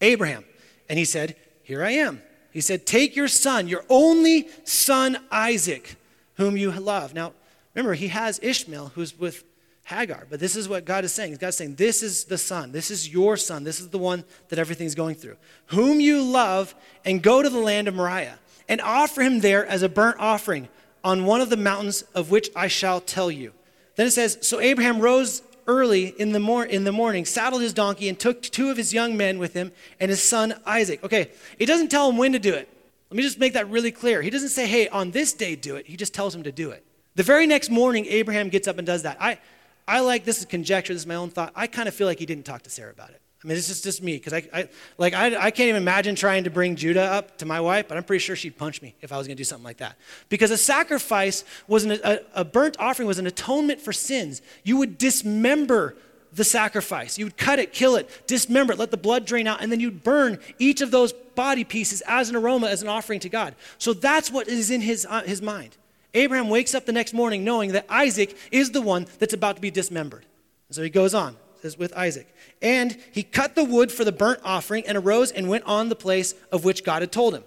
Abraham. 0.00 0.44
And 0.88 0.98
he 0.98 1.04
said, 1.04 1.36
Here 1.62 1.82
I 1.82 1.92
am. 1.92 2.22
He 2.50 2.60
said, 2.60 2.86
Take 2.86 3.16
your 3.16 3.28
son, 3.28 3.68
your 3.68 3.84
only 3.88 4.48
son 4.64 5.18
Isaac, 5.30 5.96
whom 6.34 6.56
you 6.56 6.70
love. 6.70 7.14
Now, 7.14 7.32
remember, 7.74 7.94
he 7.94 8.08
has 8.08 8.38
Ishmael, 8.42 8.92
who's 8.94 9.18
with 9.18 9.44
Hagar. 9.84 10.26
But 10.30 10.40
this 10.40 10.56
is 10.56 10.68
what 10.68 10.84
God 10.84 11.04
is 11.04 11.12
saying. 11.12 11.36
God's 11.36 11.56
saying, 11.56 11.74
This 11.76 12.02
is 12.02 12.24
the 12.24 12.38
son. 12.38 12.72
This 12.72 12.90
is 12.90 13.08
your 13.12 13.36
son. 13.36 13.64
This 13.64 13.80
is 13.80 13.88
the 13.88 13.98
one 13.98 14.24
that 14.48 14.58
everything's 14.58 14.94
going 14.94 15.16
through. 15.16 15.36
Whom 15.66 16.00
you 16.00 16.22
love, 16.22 16.74
and 17.04 17.22
go 17.22 17.42
to 17.42 17.50
the 17.50 17.58
land 17.58 17.88
of 17.88 17.94
Moriah, 17.94 18.38
and 18.68 18.80
offer 18.80 19.22
him 19.22 19.40
there 19.40 19.66
as 19.66 19.82
a 19.82 19.88
burnt 19.88 20.16
offering 20.18 20.68
on 21.02 21.26
one 21.26 21.40
of 21.40 21.50
the 21.50 21.56
mountains 21.56 22.02
of 22.14 22.30
which 22.30 22.50
I 22.56 22.68
shall 22.68 23.00
tell 23.00 23.30
you. 23.30 23.52
Then 23.96 24.06
it 24.06 24.12
says, 24.12 24.38
So 24.40 24.60
Abraham 24.60 25.00
rose 25.00 25.42
early 25.66 26.08
in 26.08 26.32
the, 26.32 26.40
mor- 26.40 26.64
in 26.64 26.84
the 26.84 26.92
morning, 26.92 27.24
saddled 27.24 27.62
his 27.62 27.72
donkey, 27.72 28.08
and 28.08 28.18
took 28.18 28.42
two 28.42 28.70
of 28.70 28.76
his 28.76 28.92
young 28.92 29.16
men 29.16 29.38
with 29.38 29.54
him 29.54 29.72
and 30.00 30.10
his 30.10 30.22
son 30.22 30.54
Isaac. 30.66 31.02
Okay, 31.04 31.30
it 31.58 31.66
doesn't 31.66 31.90
tell 31.90 32.08
him 32.08 32.16
when 32.16 32.32
to 32.32 32.38
do 32.38 32.54
it. 32.54 32.68
Let 33.10 33.16
me 33.16 33.22
just 33.22 33.38
make 33.38 33.52
that 33.52 33.68
really 33.70 33.92
clear. 33.92 34.22
He 34.22 34.30
doesn't 34.30 34.48
say, 34.48 34.66
hey, 34.66 34.88
on 34.88 35.10
this 35.12 35.32
day 35.32 35.54
do 35.56 35.76
it. 35.76 35.86
He 35.86 35.96
just 35.96 36.14
tells 36.14 36.34
him 36.34 36.42
to 36.42 36.52
do 36.52 36.70
it. 36.70 36.84
The 37.14 37.22
very 37.22 37.46
next 37.46 37.70
morning, 37.70 38.06
Abraham 38.06 38.48
gets 38.48 38.66
up 38.66 38.78
and 38.78 38.86
does 38.86 39.02
that. 39.04 39.16
I, 39.20 39.38
I 39.86 40.00
like 40.00 40.24
this 40.24 40.38
is 40.38 40.46
conjecture, 40.46 40.92
this 40.92 41.02
is 41.02 41.06
my 41.06 41.14
own 41.14 41.30
thought. 41.30 41.52
I 41.54 41.66
kind 41.66 41.86
of 41.86 41.94
feel 41.94 42.06
like 42.06 42.18
he 42.18 42.26
didn't 42.26 42.44
talk 42.44 42.62
to 42.62 42.70
Sarah 42.70 42.90
about 42.90 43.10
it. 43.10 43.20
I 43.44 43.46
mean, 43.46 43.58
it's 43.58 43.68
just, 43.68 43.84
just 43.84 44.02
me 44.02 44.14
because 44.16 44.32
I, 44.32 44.48
I, 44.54 44.68
like 44.96 45.12
I, 45.12 45.26
I 45.36 45.50
can't 45.50 45.68
even 45.68 45.82
imagine 45.82 46.14
trying 46.14 46.44
to 46.44 46.50
bring 46.50 46.76
Judah 46.76 47.02
up 47.02 47.36
to 47.38 47.46
my 47.46 47.60
wife, 47.60 47.88
but 47.88 47.98
I'm 47.98 48.04
pretty 48.04 48.20
sure 48.20 48.34
she'd 48.34 48.56
punch 48.56 48.80
me 48.80 48.94
if 49.02 49.12
I 49.12 49.18
was 49.18 49.26
going 49.26 49.36
to 49.36 49.40
do 49.40 49.44
something 49.44 49.64
like 49.64 49.76
that. 49.78 49.96
Because 50.30 50.50
a 50.50 50.56
sacrifice 50.56 51.44
was 51.68 51.84
an, 51.84 51.98
a, 52.02 52.20
a 52.34 52.44
burnt 52.44 52.76
offering 52.78 53.06
was 53.06 53.18
an 53.18 53.26
atonement 53.26 53.82
for 53.82 53.92
sins. 53.92 54.40
You 54.62 54.78
would 54.78 54.96
dismember 54.96 55.94
the 56.32 56.42
sacrifice. 56.44 57.18
You 57.18 57.26
would 57.26 57.36
cut 57.36 57.58
it, 57.58 57.74
kill 57.74 57.96
it, 57.96 58.08
dismember 58.26 58.72
it, 58.72 58.78
let 58.78 58.90
the 58.90 58.96
blood 58.96 59.26
drain 59.26 59.46
out, 59.46 59.62
and 59.62 59.70
then 59.70 59.78
you'd 59.78 60.02
burn 60.02 60.38
each 60.58 60.80
of 60.80 60.90
those 60.90 61.12
body 61.12 61.64
pieces 61.64 62.02
as 62.06 62.30
an 62.30 62.36
aroma, 62.36 62.68
as 62.68 62.80
an 62.80 62.88
offering 62.88 63.20
to 63.20 63.28
God. 63.28 63.54
So 63.76 63.92
that's 63.92 64.30
what 64.30 64.48
is 64.48 64.70
in 64.70 64.80
his, 64.80 65.06
uh, 65.08 65.22
his 65.22 65.42
mind. 65.42 65.76
Abraham 66.14 66.48
wakes 66.48 66.74
up 66.74 66.86
the 66.86 66.92
next 66.92 67.12
morning 67.12 67.44
knowing 67.44 67.72
that 67.72 67.84
Isaac 67.90 68.36
is 68.50 68.70
the 68.70 68.80
one 68.80 69.06
that's 69.18 69.34
about 69.34 69.56
to 69.56 69.62
be 69.62 69.70
dismembered. 69.70 70.24
And 70.68 70.74
so 70.74 70.82
he 70.82 70.90
goes 70.90 71.12
on, 71.12 71.36
says 71.64 71.78
with 71.78 71.96
Isaac. 71.96 72.28
And 72.60 72.96
he 73.12 73.22
cut 73.22 73.54
the 73.54 73.64
wood 73.64 73.90
for 73.90 74.04
the 74.04 74.12
burnt 74.12 74.40
offering 74.44 74.86
and 74.86 74.98
arose 74.98 75.30
and 75.30 75.48
went 75.48 75.64
on 75.64 75.88
the 75.88 75.96
place 75.96 76.34
of 76.52 76.62
which 76.62 76.84
God 76.84 77.00
had 77.00 77.10
told 77.10 77.34
him. 77.34 77.42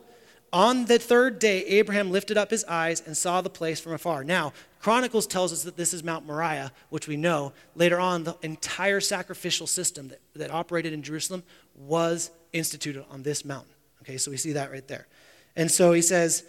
On 0.52 0.86
the 0.86 0.98
third 0.98 1.40
day, 1.40 1.64
Abraham 1.66 2.10
lifted 2.10 2.36
up 2.36 2.50
his 2.50 2.64
eyes 2.66 3.04
and 3.06 3.16
saw 3.16 3.42
the 3.42 3.50
place 3.50 3.80
from 3.80 3.94
afar. 3.94 4.24
Now, 4.24 4.54
Chronicles 4.80 5.28
tells 5.28 5.54
us 5.54 5.64
that 5.64 5.78
this 5.78 5.94
is 5.94 6.04
Mount 6.04 6.26
Moriah, 6.26 6.72
which 6.90 7.08
we 7.08 7.16
know. 7.18 7.54
Later 7.76 8.00
on, 8.00 8.24
the 8.24 8.36
entire 8.42 9.02
sacrificial 9.02 9.68
system 9.68 10.08
that, 10.08 10.20
that 10.36 10.52
operated 10.52 10.94
in 10.94 11.04
Jerusalem 11.04 11.44
was 11.76 12.32
instituted 12.54 13.06
on 13.12 13.22
this 13.24 13.46
mountain. 13.46 13.74
Okay, 14.02 14.18
so 14.18 14.32
we 14.32 14.38
see 14.38 14.54
that 14.54 14.72
right 14.72 14.88
there. 14.88 15.06
And 15.56 15.70
so 15.70 15.92
he 15.92 16.02
says, 16.02 16.44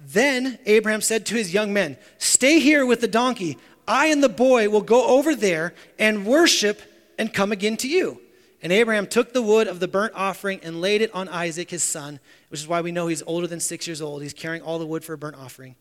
Then 0.00 0.58
Abraham 0.64 1.00
said 1.00 1.26
to 1.26 1.34
his 1.34 1.52
young 1.52 1.72
men, 1.72 1.98
Stay 2.18 2.60
here 2.60 2.86
with 2.86 3.00
the 3.00 3.08
donkey. 3.08 3.58
I 3.88 4.06
and 4.06 4.22
the 4.22 4.28
boy 4.28 4.68
will 4.68 4.82
go 4.82 5.06
over 5.06 5.34
there 5.34 5.74
and 5.98 6.26
worship 6.26 6.82
and 7.18 7.32
come 7.32 7.52
again 7.52 7.76
to 7.78 7.88
you. 7.88 8.20
And 8.62 8.72
Abraham 8.72 9.06
took 9.06 9.32
the 9.32 9.42
wood 9.42 9.68
of 9.68 9.80
the 9.80 9.88
burnt 9.88 10.14
offering 10.14 10.60
and 10.62 10.80
laid 10.80 11.02
it 11.02 11.14
on 11.14 11.28
Isaac, 11.28 11.70
his 11.70 11.82
son, 11.82 12.18
which 12.48 12.60
is 12.60 12.66
why 12.66 12.80
we 12.80 12.90
know 12.90 13.06
he's 13.06 13.22
older 13.26 13.46
than 13.46 13.60
six 13.60 13.86
years 13.86 14.02
old. 14.02 14.22
He's 14.22 14.32
carrying 14.32 14.62
all 14.62 14.78
the 14.78 14.86
wood 14.86 15.04
for 15.04 15.12
a 15.12 15.18
burnt 15.18 15.36
offering. 15.36 15.76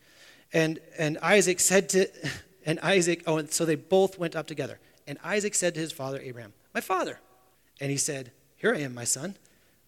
And, 0.53 0.79
and 0.97 1.17
Isaac 1.19 1.59
said 1.59 1.89
to, 1.89 2.07
and 2.65 2.79
Isaac, 2.81 3.24
oh, 3.27 3.38
and 3.38 3.51
so 3.51 3.65
they 3.65 3.75
both 3.75 4.19
went 4.19 4.35
up 4.35 4.47
together. 4.47 4.79
And 5.07 5.17
Isaac 5.24 5.55
said 5.55 5.74
to 5.75 5.79
his 5.79 5.91
father, 5.91 6.19
Abraham, 6.19 6.53
My 6.74 6.81
father. 6.81 7.19
And 7.79 7.91
he 7.91 7.97
said, 7.97 8.31
Here 8.57 8.74
I 8.74 8.79
am, 8.79 8.93
my 8.93 9.03
son. 9.03 9.35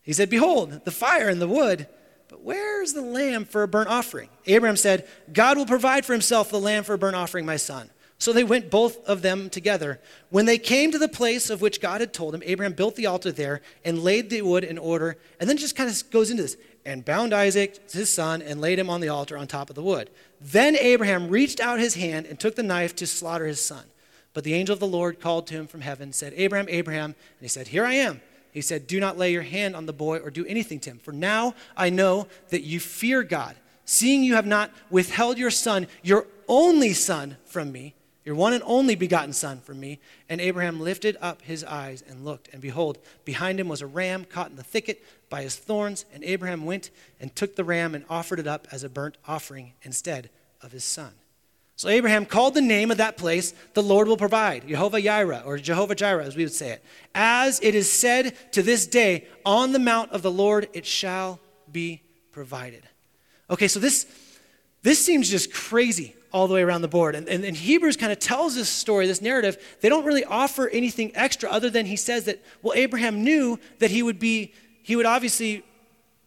He 0.01 0.13
said, 0.13 0.29
Behold, 0.29 0.85
the 0.85 0.91
fire 0.91 1.27
and 1.27 1.41
the 1.41 1.47
wood, 1.47 1.87
but 2.29 2.41
where's 2.41 2.93
the 2.93 3.01
lamb 3.01 3.45
for 3.45 3.63
a 3.63 3.67
burnt 3.67 3.89
offering? 3.89 4.29
Abraham 4.45 4.75
said, 4.75 5.07
God 5.31 5.57
will 5.57 5.65
provide 5.65 6.05
for 6.05 6.13
himself 6.13 6.49
the 6.49 6.59
lamb 6.59 6.83
for 6.83 6.93
a 6.93 6.97
burnt 6.97 7.15
offering, 7.15 7.45
my 7.45 7.57
son. 7.57 7.89
So 8.19 8.33
they 8.33 8.43
went 8.43 8.71
both 8.71 9.03
of 9.05 9.21
them 9.21 9.49
together. 9.49 9.99
When 10.29 10.45
they 10.45 10.57
came 10.57 10.91
to 10.91 10.97
the 10.97 11.07
place 11.07 11.49
of 11.49 11.61
which 11.61 11.81
God 11.81 12.01
had 12.01 12.13
told 12.13 12.33
him, 12.33 12.41
Abraham 12.45 12.73
built 12.73 12.95
the 12.95 13.05
altar 13.05 13.31
there 13.31 13.61
and 13.85 14.03
laid 14.03 14.29
the 14.29 14.41
wood 14.41 14.63
in 14.63 14.77
order, 14.77 15.17
and 15.39 15.47
then 15.47 15.57
just 15.57 15.75
kind 15.75 15.89
of 15.89 16.09
goes 16.09 16.31
into 16.31 16.43
this 16.43 16.57
and 16.83 17.05
bound 17.05 17.33
Isaac, 17.33 17.91
his 17.91 18.11
son, 18.11 18.41
and 18.41 18.61
laid 18.61 18.79
him 18.79 18.89
on 18.89 19.01
the 19.01 19.09
altar 19.09 19.37
on 19.37 19.45
top 19.45 19.69
of 19.69 19.75
the 19.75 19.83
wood. 19.83 20.09
Then 20.41 20.75
Abraham 20.77 21.29
reached 21.29 21.59
out 21.59 21.79
his 21.79 21.95
hand 21.95 22.25
and 22.25 22.39
took 22.39 22.55
the 22.55 22.63
knife 22.63 22.95
to 22.95 23.07
slaughter 23.07 23.45
his 23.45 23.61
son. 23.61 23.83
But 24.33 24.43
the 24.43 24.53
angel 24.53 24.73
of 24.73 24.79
the 24.79 24.87
Lord 24.87 25.19
called 25.19 25.47
to 25.47 25.53
him 25.53 25.67
from 25.67 25.81
heaven, 25.81 26.13
said, 26.13 26.33
Abraham, 26.35 26.67
Abraham. 26.69 27.11
And 27.11 27.41
he 27.41 27.47
said, 27.47 27.67
Here 27.67 27.85
I 27.85 27.93
am. 27.93 28.21
He 28.51 28.61
said, 28.61 28.87
Do 28.87 28.99
not 28.99 29.17
lay 29.17 29.31
your 29.31 29.43
hand 29.43 29.75
on 29.75 29.85
the 29.85 29.93
boy 29.93 30.19
or 30.19 30.31
do 30.31 30.45
anything 30.45 30.79
to 30.81 30.91
him, 30.91 30.99
for 30.99 31.11
now 31.11 31.53
I 31.75 31.89
know 31.89 32.27
that 32.49 32.63
you 32.63 32.79
fear 32.79 33.21
God, 33.21 33.55
seeing 33.85 34.23
you 34.23 34.35
have 34.35 34.47
not 34.47 34.71
withheld 34.89 35.37
your 35.37 35.51
son, 35.51 35.87
your 36.01 36.25
only 36.47 36.93
son, 36.93 37.37
from 37.45 37.71
me 37.71 37.93
your 38.27 38.35
one 38.35 38.51
and 38.51 38.61
only 38.65 38.95
begotten 38.95 39.31
son 39.31 39.61
from 39.61 39.79
me. 39.79 40.01
And 40.27 40.41
Abraham 40.41 40.81
lifted 40.81 41.15
up 41.21 41.41
his 41.43 41.63
eyes 41.63 42.03
and 42.05 42.25
looked, 42.25 42.49
and 42.51 42.61
behold, 42.61 42.97
behind 43.23 43.57
him 43.57 43.69
was 43.69 43.81
a 43.81 43.87
ram 43.87 44.25
caught 44.25 44.49
in 44.49 44.57
the 44.57 44.63
thicket 44.63 45.01
by 45.29 45.43
his 45.43 45.55
thorns. 45.55 46.03
And 46.13 46.25
Abraham 46.25 46.65
went 46.65 46.91
and 47.21 47.33
took 47.33 47.55
the 47.55 47.63
ram 47.63 47.95
and 47.95 48.03
offered 48.09 48.39
it 48.39 48.45
up 48.45 48.67
as 48.69 48.83
a 48.83 48.89
burnt 48.89 49.17
offering 49.29 49.71
instead 49.81 50.29
of 50.61 50.73
his 50.73 50.83
son. 50.83 51.13
So 51.77 51.87
Abraham 51.87 52.25
called 52.25 52.53
the 52.53 52.59
name 52.59 52.91
of 52.91 52.97
that 52.97 53.15
place, 53.15 53.53
the 53.75 53.81
Lord 53.81 54.09
will 54.09 54.17
provide, 54.17 54.67
Jehovah 54.67 55.01
Jireh, 55.01 55.43
or 55.45 55.57
Jehovah 55.57 55.95
Jireh, 55.95 56.25
as 56.25 56.35
we 56.35 56.43
would 56.43 56.51
say 56.51 56.71
it. 56.71 56.83
As 57.15 57.61
it 57.63 57.75
is 57.75 57.89
said 57.89 58.35
to 58.51 58.61
this 58.61 58.87
day, 58.87 59.25
on 59.45 59.71
the 59.71 59.79
mount 59.79 60.11
of 60.11 60.21
the 60.21 60.31
Lord 60.31 60.67
it 60.73 60.85
shall 60.85 61.39
be 61.71 62.01
provided. 62.33 62.83
Okay, 63.49 63.69
so 63.69 63.79
this, 63.79 64.05
this 64.81 64.99
seems 65.05 65.29
just 65.29 65.53
crazy 65.53 66.16
all 66.31 66.47
the 66.47 66.53
way 66.53 66.61
around 66.61 66.81
the 66.81 66.87
board. 66.87 67.15
And, 67.15 67.27
and, 67.27 67.43
and, 67.45 67.55
Hebrews 67.55 67.95
kind 67.97 68.11
of 68.11 68.19
tells 68.19 68.55
this 68.55 68.69
story, 68.69 69.07
this 69.07 69.21
narrative. 69.21 69.77
They 69.81 69.89
don't 69.89 70.05
really 70.05 70.25
offer 70.25 70.67
anything 70.67 71.11
extra 71.15 71.49
other 71.49 71.69
than 71.69 71.85
he 71.85 71.95
says 71.95 72.25
that, 72.25 72.43
well, 72.61 72.73
Abraham 72.75 73.23
knew 73.23 73.59
that 73.79 73.91
he 73.91 74.03
would 74.03 74.19
be, 74.19 74.53
he 74.83 74.95
would 74.95 75.05
obviously 75.05 75.63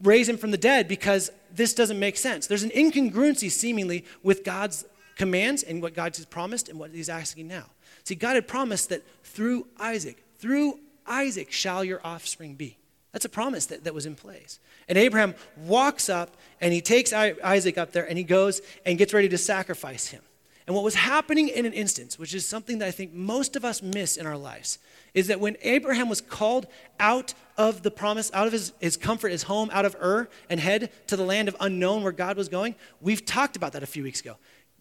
raise 0.03 0.29
him 0.29 0.39
from 0.39 0.51
the 0.51 0.59
dead 0.59 0.89
because 0.89 1.31
this 1.53 1.75
doesn't 1.75 1.99
make 1.99 2.17
sense. 2.17 2.47
There's 2.47 2.63
an 2.63 2.71
incongruency 2.71 3.51
seemingly 3.51 4.05
with 4.23 4.45
God's 4.45 4.85
commands 5.17 5.63
and 5.63 5.83
what 5.83 5.95
God 5.95 6.17
has 6.17 6.25
promised 6.25 6.69
and 6.69 6.79
what 6.79 6.93
he's 6.93 7.11
asking 7.11 7.49
now. 7.49 7.67
See, 8.05 8.15
God 8.15 8.37
had 8.37 8.49
promised 8.49 8.89
that 8.89 9.03
through 9.23 9.67
Isaac, 9.79 10.25
through 10.39 10.79
Isaac 11.07 11.53
shall 11.53 11.85
your 11.85 12.01
offspring 12.05 12.55
be. 12.55 12.79
That's 13.13 13.25
a 13.25 13.29
promise 13.29 13.67
that, 13.67 13.85
that 13.85 13.95
was 13.95 14.07
in 14.07 14.15
place. 14.15 14.61
And 14.89 14.97
Abraham 14.97 15.35
walks 15.57 16.09
up 16.09 16.37
and 16.61 16.73
he 16.73 16.81
takes 16.81 17.13
Isaac 17.13 17.77
up 17.77 17.93
there 17.93 18.09
and 18.09 18.17
he 18.17 18.25
goes 18.25 18.61
and 18.87 18.99
gets 18.99 19.13
ready 19.13 19.29
to 19.29 19.39
sacrifice 19.39 20.09
him. 20.09 20.23
And 20.67 20.77
what 20.77 20.85
was 20.85 20.95
happening 20.95 21.49
in 21.49 21.67
an 21.67 21.73
instance, 21.73 22.17
which 22.17 22.33
is 22.33 22.47
something 22.47 22.79
that 22.79 22.87
I 22.87 22.93
think 22.93 23.13
most 23.13 23.57
of 23.57 23.65
us 23.65 23.83
miss 23.83 24.17
in 24.17 24.25
our 24.25 24.37
lives, 24.37 24.79
is 25.15 25.27
that 25.27 25.41
when 25.41 25.57
Abraham 25.63 26.09
was 26.09 26.21
called 26.21 26.69
out 27.01 27.35
of 27.57 27.83
the 27.83 27.91
promise, 27.91 28.31
out 28.33 28.47
of 28.47 28.53
his, 28.53 28.73
his 28.79 28.97
comfort, 28.97 29.33
his 29.33 29.43
home, 29.43 29.69
out 29.73 29.85
of 29.85 29.97
Ur, 30.01 30.29
and 30.49 30.61
head 30.61 30.93
to 31.09 31.17
the 31.17 31.25
land 31.25 31.49
of 31.49 31.57
unknown 31.59 32.05
where 32.05 32.13
God 32.13 32.37
was 32.37 32.49
going, 32.49 32.77
we've 33.01 33.27
talked 33.27 33.57
about 33.57 33.73
that 33.73 33.83
a 33.83 33.87
few 33.87 34.05
weeks 34.05 34.21
ago. 34.21 34.37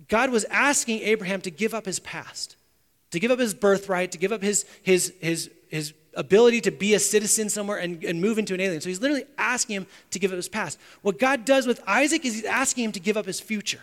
God 0.08 0.30
was 0.30 0.46
asking 0.46 1.00
Abraham 1.00 1.42
to 1.42 1.50
give 1.50 1.74
up 1.74 1.86
his 1.88 2.00
past, 2.00 2.56
to 3.10 3.20
give 3.20 3.32
up 3.32 3.40
his 3.40 3.56
birthright, 3.56 4.12
to 4.12 4.20
give 4.20 4.32
up 4.32 4.44
his, 4.44 4.66
his, 4.84 5.12
his, 5.20 5.50
his 5.70 5.94
ability 6.20 6.60
to 6.62 6.72
be 6.72 6.94
a 6.94 7.00
citizen 7.00 7.50
somewhere 7.50 7.78
and, 7.78 8.04
and 8.04 8.20
move 8.20 8.38
into 8.38 8.54
an 8.54 8.60
alien. 8.60 8.82
So 8.82 8.90
he's 8.90 9.02
literally 9.02 9.24
asking 9.38 9.78
him 9.78 9.88
to 10.12 10.20
give 10.20 10.32
up 10.32 10.36
his 10.36 10.50
past. 10.50 10.78
What 11.02 11.18
God 11.18 11.46
does 11.46 11.66
with 11.66 11.82
Isaac 11.88 12.26
is 12.26 12.36
he's 12.36 12.44
asking 12.44 12.84
him 12.84 12.92
to 12.92 13.00
give 13.00 13.16
up 13.16 13.26
his 13.26 13.40
future. 13.40 13.80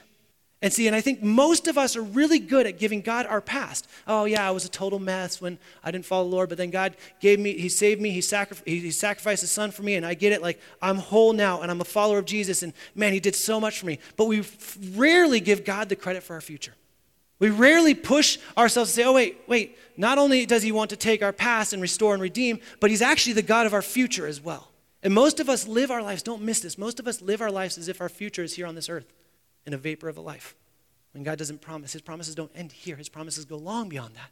And 0.62 0.72
see, 0.72 0.86
and 0.86 0.96
I 0.96 1.00
think 1.00 1.22
most 1.22 1.66
of 1.66 1.76
us 1.76 1.96
are 1.96 2.02
really 2.02 2.38
good 2.38 2.66
at 2.66 2.78
giving 2.78 3.00
God 3.00 3.26
our 3.26 3.40
past. 3.40 3.88
Oh, 4.06 4.24
yeah, 4.24 4.46
I 4.46 4.50
was 4.50 4.64
a 4.64 4.70
total 4.70 4.98
mess 4.98 5.40
when 5.40 5.58
I 5.82 5.90
didn't 5.90 6.06
follow 6.06 6.24
the 6.24 6.34
Lord, 6.34 6.48
but 6.48 6.58
then 6.58 6.70
God 6.70 6.96
gave 7.20 7.38
me, 7.38 7.56
He 7.58 7.68
saved 7.68 8.00
me, 8.00 8.10
He, 8.10 8.20
sacrificed, 8.22 8.66
he 8.66 8.90
sacrificed 8.90 9.42
His 9.42 9.50
Son 9.50 9.70
for 9.70 9.82
me, 9.82 9.94
and 9.94 10.04
I 10.04 10.14
get 10.14 10.32
it. 10.32 10.40
Like, 10.40 10.60
I'm 10.80 10.96
whole 10.96 11.32
now, 11.34 11.60
and 11.60 11.70
I'm 11.70 11.80
a 11.80 11.84
follower 11.84 12.18
of 12.18 12.24
Jesus, 12.24 12.62
and 12.62 12.72
man, 12.94 13.12
He 13.12 13.20
did 13.20 13.34
so 13.34 13.60
much 13.60 13.80
for 13.80 13.86
me. 13.86 13.98
But 14.16 14.26
we 14.26 14.44
rarely 14.94 15.40
give 15.40 15.64
God 15.64 15.88
the 15.90 15.96
credit 15.96 16.22
for 16.22 16.34
our 16.34 16.40
future. 16.40 16.72
We 17.38 17.50
rarely 17.50 17.94
push 17.94 18.38
ourselves 18.56 18.90
to 18.90 18.96
say, 18.96 19.04
oh, 19.04 19.12
wait, 19.12 19.40
wait, 19.46 19.78
not 19.96 20.18
only 20.18 20.46
does 20.46 20.62
he 20.62 20.72
want 20.72 20.90
to 20.90 20.96
take 20.96 21.22
our 21.22 21.32
past 21.32 21.72
and 21.72 21.82
restore 21.82 22.14
and 22.14 22.22
redeem, 22.22 22.60
but 22.80 22.90
he's 22.90 23.02
actually 23.02 23.34
the 23.34 23.42
God 23.42 23.66
of 23.66 23.74
our 23.74 23.82
future 23.82 24.26
as 24.26 24.40
well. 24.40 24.70
And 25.02 25.12
most 25.12 25.38
of 25.38 25.48
us 25.48 25.68
live 25.68 25.90
our 25.90 26.02
lives, 26.02 26.22
don't 26.22 26.42
miss 26.42 26.60
this, 26.60 26.78
most 26.78 26.98
of 26.98 27.06
us 27.06 27.20
live 27.20 27.42
our 27.42 27.50
lives 27.50 27.76
as 27.78 27.88
if 27.88 28.00
our 28.00 28.08
future 28.08 28.42
is 28.42 28.54
here 28.54 28.66
on 28.66 28.74
this 28.74 28.88
earth 28.88 29.12
in 29.66 29.74
a 29.74 29.78
vapor 29.78 30.08
of 30.08 30.16
a 30.16 30.20
life. 30.20 30.54
When 31.12 31.22
God 31.22 31.38
doesn't 31.38 31.60
promise, 31.60 31.92
his 31.92 32.02
promises 32.02 32.34
don't 32.34 32.50
end 32.54 32.72
here, 32.72 32.96
his 32.96 33.08
promises 33.08 33.44
go 33.44 33.56
long 33.56 33.88
beyond 33.88 34.14
that 34.14 34.30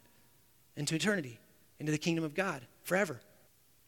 into 0.75 0.95
eternity, 0.95 1.39
into 1.79 1.91
the 1.91 1.97
kingdom 1.97 2.23
of 2.23 2.33
God 2.33 2.61
forever. 2.83 3.21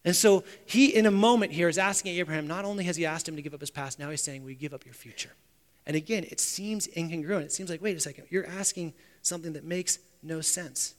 And 0.05 0.15
so 0.15 0.43
he, 0.65 0.95
in 0.95 1.05
a 1.05 1.11
moment 1.11 1.51
here, 1.51 1.67
is 1.67 1.77
asking 1.77 2.15
Abraham, 2.15 2.47
not 2.47 2.65
only 2.65 2.85
has 2.85 2.95
he 2.95 3.05
asked 3.05 3.27
him 3.27 3.35
to 3.35 3.41
give 3.41 3.53
up 3.53 3.59
his 3.59 3.71
past, 3.71 3.99
now 3.99 4.09
he's 4.09 4.21
saying, 4.21 4.43
We 4.45 4.55
give 4.55 4.73
up 4.73 4.85
your 4.85 4.93
future. 4.93 5.31
And 5.87 5.95
again, 5.95 6.25
it 6.29 6.41
seems 6.41 6.87
incongruent. 6.89 7.43
It 7.43 7.53
seems 7.53 7.69
like, 7.69 7.81
wait 7.81 7.95
a 7.95 7.99
second, 8.01 8.25
you're 8.29 8.45
asking 8.45 8.93
something 9.21 9.53
that 9.53 9.63
makes 9.63 9.99
no 10.21 10.41
sense. 10.41 10.95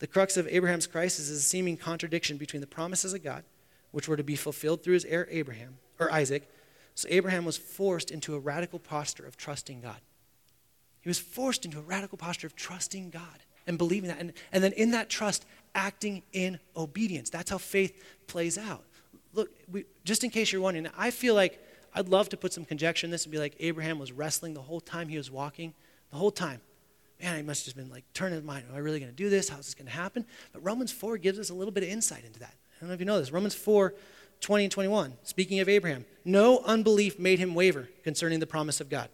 The 0.00 0.08
crux 0.08 0.36
of 0.36 0.48
Abraham's 0.48 0.88
crisis 0.88 1.30
is 1.30 1.38
a 1.38 1.42
seeming 1.42 1.76
contradiction 1.76 2.36
between 2.36 2.60
the 2.60 2.66
promises 2.66 3.14
of 3.14 3.22
God, 3.22 3.44
which 3.92 4.08
were 4.08 4.16
to 4.16 4.24
be 4.24 4.34
fulfilled 4.34 4.82
through 4.82 4.94
his 4.94 5.04
heir 5.04 5.28
Abraham 5.30 5.78
or 6.00 6.12
Isaac. 6.12 6.50
So 6.96 7.06
Abraham 7.10 7.44
was 7.44 7.56
forced 7.56 8.10
into 8.10 8.34
a 8.34 8.40
radical 8.40 8.80
posture 8.80 9.24
of 9.24 9.36
trusting 9.36 9.80
God. 9.80 10.00
He 11.00 11.08
was 11.08 11.20
forced 11.20 11.64
into 11.64 11.78
a 11.78 11.82
radical 11.82 12.18
posture 12.18 12.48
of 12.48 12.56
trusting 12.56 13.10
God 13.10 13.44
and 13.68 13.78
believing 13.78 14.08
that. 14.08 14.18
And, 14.18 14.32
and 14.50 14.64
then 14.64 14.72
in 14.72 14.90
that 14.90 15.08
trust, 15.08 15.46
acting 15.76 16.24
in 16.32 16.58
obedience. 16.76 17.30
That's 17.30 17.50
how 17.50 17.58
faith 17.58 18.02
plays 18.26 18.58
out. 18.58 18.84
Look, 19.32 19.50
we, 19.70 19.84
just 20.04 20.24
in 20.24 20.30
case 20.30 20.50
you're 20.50 20.60
wondering, 20.60 20.88
I 20.98 21.12
feel 21.12 21.34
like 21.34 21.60
I'd 21.94 22.08
love 22.08 22.28
to 22.30 22.36
put 22.36 22.52
some 22.52 22.64
conjecture 22.64 23.06
in 23.06 23.10
this 23.10 23.24
and 23.24 23.32
be 23.32 23.38
like 23.38 23.54
Abraham 23.60 23.98
was 23.98 24.12
wrestling 24.12 24.54
the 24.54 24.62
whole 24.62 24.80
time 24.80 25.08
he 25.08 25.16
was 25.16 25.30
walking, 25.30 25.74
the 26.10 26.16
whole 26.16 26.30
time. 26.30 26.60
Man, 27.22 27.36
he 27.36 27.42
must 27.42 27.60
have 27.60 27.66
just 27.66 27.76
been 27.76 27.90
like 27.90 28.04
turning 28.12 28.34
his 28.34 28.44
mind. 28.44 28.66
Am 28.68 28.74
I 28.74 28.78
really 28.78 28.98
going 28.98 29.10
to 29.10 29.16
do 29.16 29.30
this? 29.30 29.48
How's 29.48 29.66
this 29.66 29.74
going 29.74 29.86
to 29.86 29.92
happen? 29.92 30.26
But 30.52 30.64
Romans 30.64 30.90
4 30.90 31.18
gives 31.18 31.38
us 31.38 31.50
a 31.50 31.54
little 31.54 31.72
bit 31.72 31.84
of 31.84 31.88
insight 31.88 32.24
into 32.24 32.40
that. 32.40 32.54
I 32.54 32.80
don't 32.80 32.88
know 32.88 32.94
if 32.94 33.00
you 33.00 33.06
know 33.06 33.18
this. 33.18 33.32
Romans 33.32 33.54
4, 33.54 33.94
20 34.40 34.64
and 34.64 34.72
21, 34.72 35.14
speaking 35.22 35.60
of 35.60 35.68
Abraham, 35.68 36.04
no 36.24 36.58
unbelief 36.66 37.18
made 37.18 37.38
him 37.38 37.54
waver 37.54 37.88
concerning 38.02 38.40
the 38.40 38.46
promise 38.46 38.80
of 38.80 38.90
God. 38.90 39.08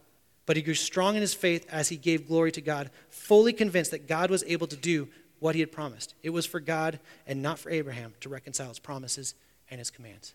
But 0.47 0.57
he 0.57 0.63
grew 0.63 0.75
strong 0.75 1.15
in 1.15 1.21
his 1.21 1.35
faith 1.35 1.67
as 1.71 1.91
he 1.91 1.97
gave 1.97 2.27
glory 2.27 2.51
to 2.53 2.61
God, 2.61 2.91
fully 3.11 3.53
convinced 3.53 3.91
that 3.93 4.09
God 4.09 4.31
was 4.31 4.43
able 4.45 4.67
to 4.67 4.77
do 4.77 5.09
what 5.39 5.55
he 5.55 5.61
had 5.61 5.71
promised. 5.71 6.15
It 6.23 6.31
was 6.31 6.47
for 6.47 6.59
God 6.59 6.99
and 7.27 7.43
not 7.43 7.59
for 7.59 7.71
Abraham 7.71 8.15
to 8.21 8.29
reconcile 8.29 8.69
his 8.69 8.79
promises 8.79 9.35
and 9.71 9.79
his 9.79 9.91
commands. 9.91 10.35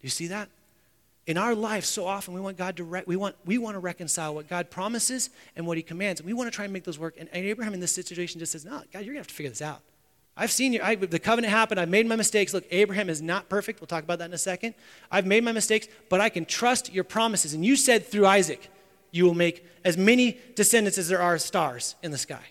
Do 0.00 0.06
you 0.06 0.10
see 0.10 0.28
that? 0.28 0.48
In 1.26 1.38
our 1.38 1.54
life 1.54 1.84
so 1.84 2.06
often 2.06 2.34
we 2.34 2.40
want 2.40 2.56
god 2.56 2.76
to 2.76 2.84
re- 2.84 3.02
we 3.06 3.16
want 3.16 3.34
we 3.44 3.58
want 3.58 3.74
to 3.74 3.78
reconcile 3.78 4.34
what 4.34 4.48
god 4.48 4.70
promises 4.70 5.30
and 5.56 5.66
what 5.66 5.76
he 5.76 5.82
commands 5.82 6.20
and 6.20 6.26
we 6.26 6.32
want 6.32 6.50
to 6.50 6.54
try 6.54 6.64
and 6.64 6.72
make 6.72 6.84
those 6.84 6.98
work 6.98 7.14
and, 7.18 7.28
and 7.32 7.44
abraham 7.44 7.74
in 7.74 7.80
this 7.80 7.92
situation 7.92 8.38
just 8.38 8.52
says 8.52 8.64
no 8.64 8.82
god 8.92 9.04
you're 9.04 9.04
going 9.04 9.14
to 9.14 9.18
have 9.18 9.26
to 9.26 9.34
figure 9.34 9.50
this 9.50 9.62
out 9.62 9.80
i've 10.36 10.52
seen 10.52 10.72
you 10.72 10.80
I, 10.82 10.94
the 10.94 11.18
covenant 11.18 11.50
happened 11.52 11.80
i've 11.80 11.88
made 11.88 12.06
my 12.06 12.16
mistakes 12.16 12.52
look 12.52 12.64
abraham 12.70 13.08
is 13.08 13.22
not 13.22 13.48
perfect 13.48 13.80
we'll 13.80 13.86
talk 13.86 14.04
about 14.04 14.18
that 14.18 14.26
in 14.26 14.34
a 14.34 14.38
second 14.38 14.74
i've 15.10 15.26
made 15.26 15.44
my 15.44 15.52
mistakes 15.52 15.88
but 16.08 16.20
i 16.20 16.28
can 16.28 16.44
trust 16.44 16.92
your 16.92 17.04
promises 17.04 17.54
and 17.54 17.64
you 17.64 17.76
said 17.76 18.06
through 18.06 18.26
isaac 18.26 18.70
you 19.14 19.24
will 19.24 19.34
make 19.34 19.64
as 19.84 19.96
many 19.96 20.38
descendants 20.56 20.98
as 20.98 21.08
there 21.08 21.22
are 21.22 21.38
stars 21.38 21.94
in 22.02 22.10
the 22.10 22.18
sky. 22.18 22.46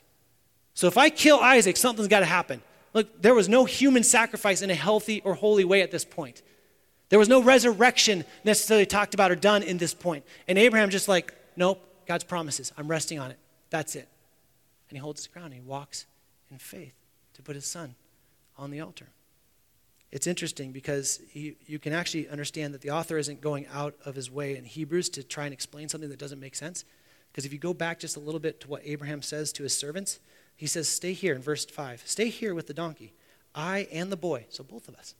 So 0.73 0.87
if 0.87 0.97
I 0.97 1.09
kill 1.09 1.39
Isaac, 1.39 1.75
something's 1.75 2.07
got 2.07 2.21
to 2.21 2.25
happen. 2.25 2.61
Look, 2.93 3.21
there 3.21 3.35
was 3.35 3.49
no 3.49 3.65
human 3.65 4.03
sacrifice 4.03 4.61
in 4.61 4.69
a 4.69 4.75
healthy 4.75 5.21
or 5.25 5.33
holy 5.33 5.65
way 5.65 5.81
at 5.81 5.91
this 5.91 6.05
point. 6.05 6.41
There 7.13 7.19
was 7.19 7.29
no 7.29 7.43
resurrection 7.43 8.25
necessarily 8.43 8.87
talked 8.87 9.13
about 9.13 9.29
or 9.29 9.35
done 9.35 9.61
in 9.61 9.77
this 9.77 9.93
point. 9.93 10.25
And 10.47 10.57
Abraham 10.57 10.89
just 10.89 11.07
like, 11.07 11.31
nope, 11.55 11.79
God's 12.07 12.23
promises. 12.23 12.73
I'm 12.75 12.87
resting 12.87 13.19
on 13.19 13.29
it. 13.29 13.37
That's 13.69 13.95
it. 13.95 14.07
And 14.89 14.97
he 14.97 14.99
holds 14.99 15.19
his 15.21 15.27
ground. 15.27 15.53
And 15.53 15.61
he 15.61 15.61
walks 15.61 16.07
in 16.49 16.57
faith 16.57 16.95
to 17.35 17.43
put 17.43 17.53
his 17.53 17.67
son 17.67 17.93
on 18.57 18.71
the 18.71 18.79
altar. 18.79 19.09
It's 20.11 20.25
interesting 20.25 20.71
because 20.71 21.21
he, 21.29 21.55
you 21.67 21.77
can 21.77 21.93
actually 21.93 22.27
understand 22.29 22.73
that 22.73 22.81
the 22.81 22.89
author 22.89 23.19
isn't 23.19 23.41
going 23.41 23.67
out 23.71 23.93
of 24.05 24.15
his 24.15 24.31
way 24.31 24.57
in 24.57 24.65
Hebrews 24.65 25.09
to 25.09 25.21
try 25.21 25.43
and 25.43 25.53
explain 25.53 25.89
something 25.89 26.09
that 26.09 26.17
doesn't 26.17 26.39
make 26.39 26.55
sense. 26.55 26.83
Because 27.31 27.45
if 27.45 27.53
you 27.53 27.59
go 27.59 27.75
back 27.75 27.99
just 27.99 28.17
a 28.17 28.21
little 28.21 28.39
bit 28.39 28.59
to 28.61 28.67
what 28.67 28.81
Abraham 28.83 29.21
says 29.21 29.53
to 29.53 29.61
his 29.61 29.77
servants, 29.77 30.19
he 30.55 30.65
says, 30.65 30.89
Stay 30.89 31.13
here 31.13 31.35
in 31.35 31.43
verse 31.43 31.63
5. 31.63 32.01
Stay 32.05 32.29
here 32.29 32.55
with 32.55 32.65
the 32.65 32.73
donkey. 32.73 33.13
I 33.53 33.87
and 33.91 34.11
the 34.11 34.17
boy, 34.17 34.47
so 34.49 34.63
both 34.63 34.87
of 34.87 34.95
us, 34.95 35.13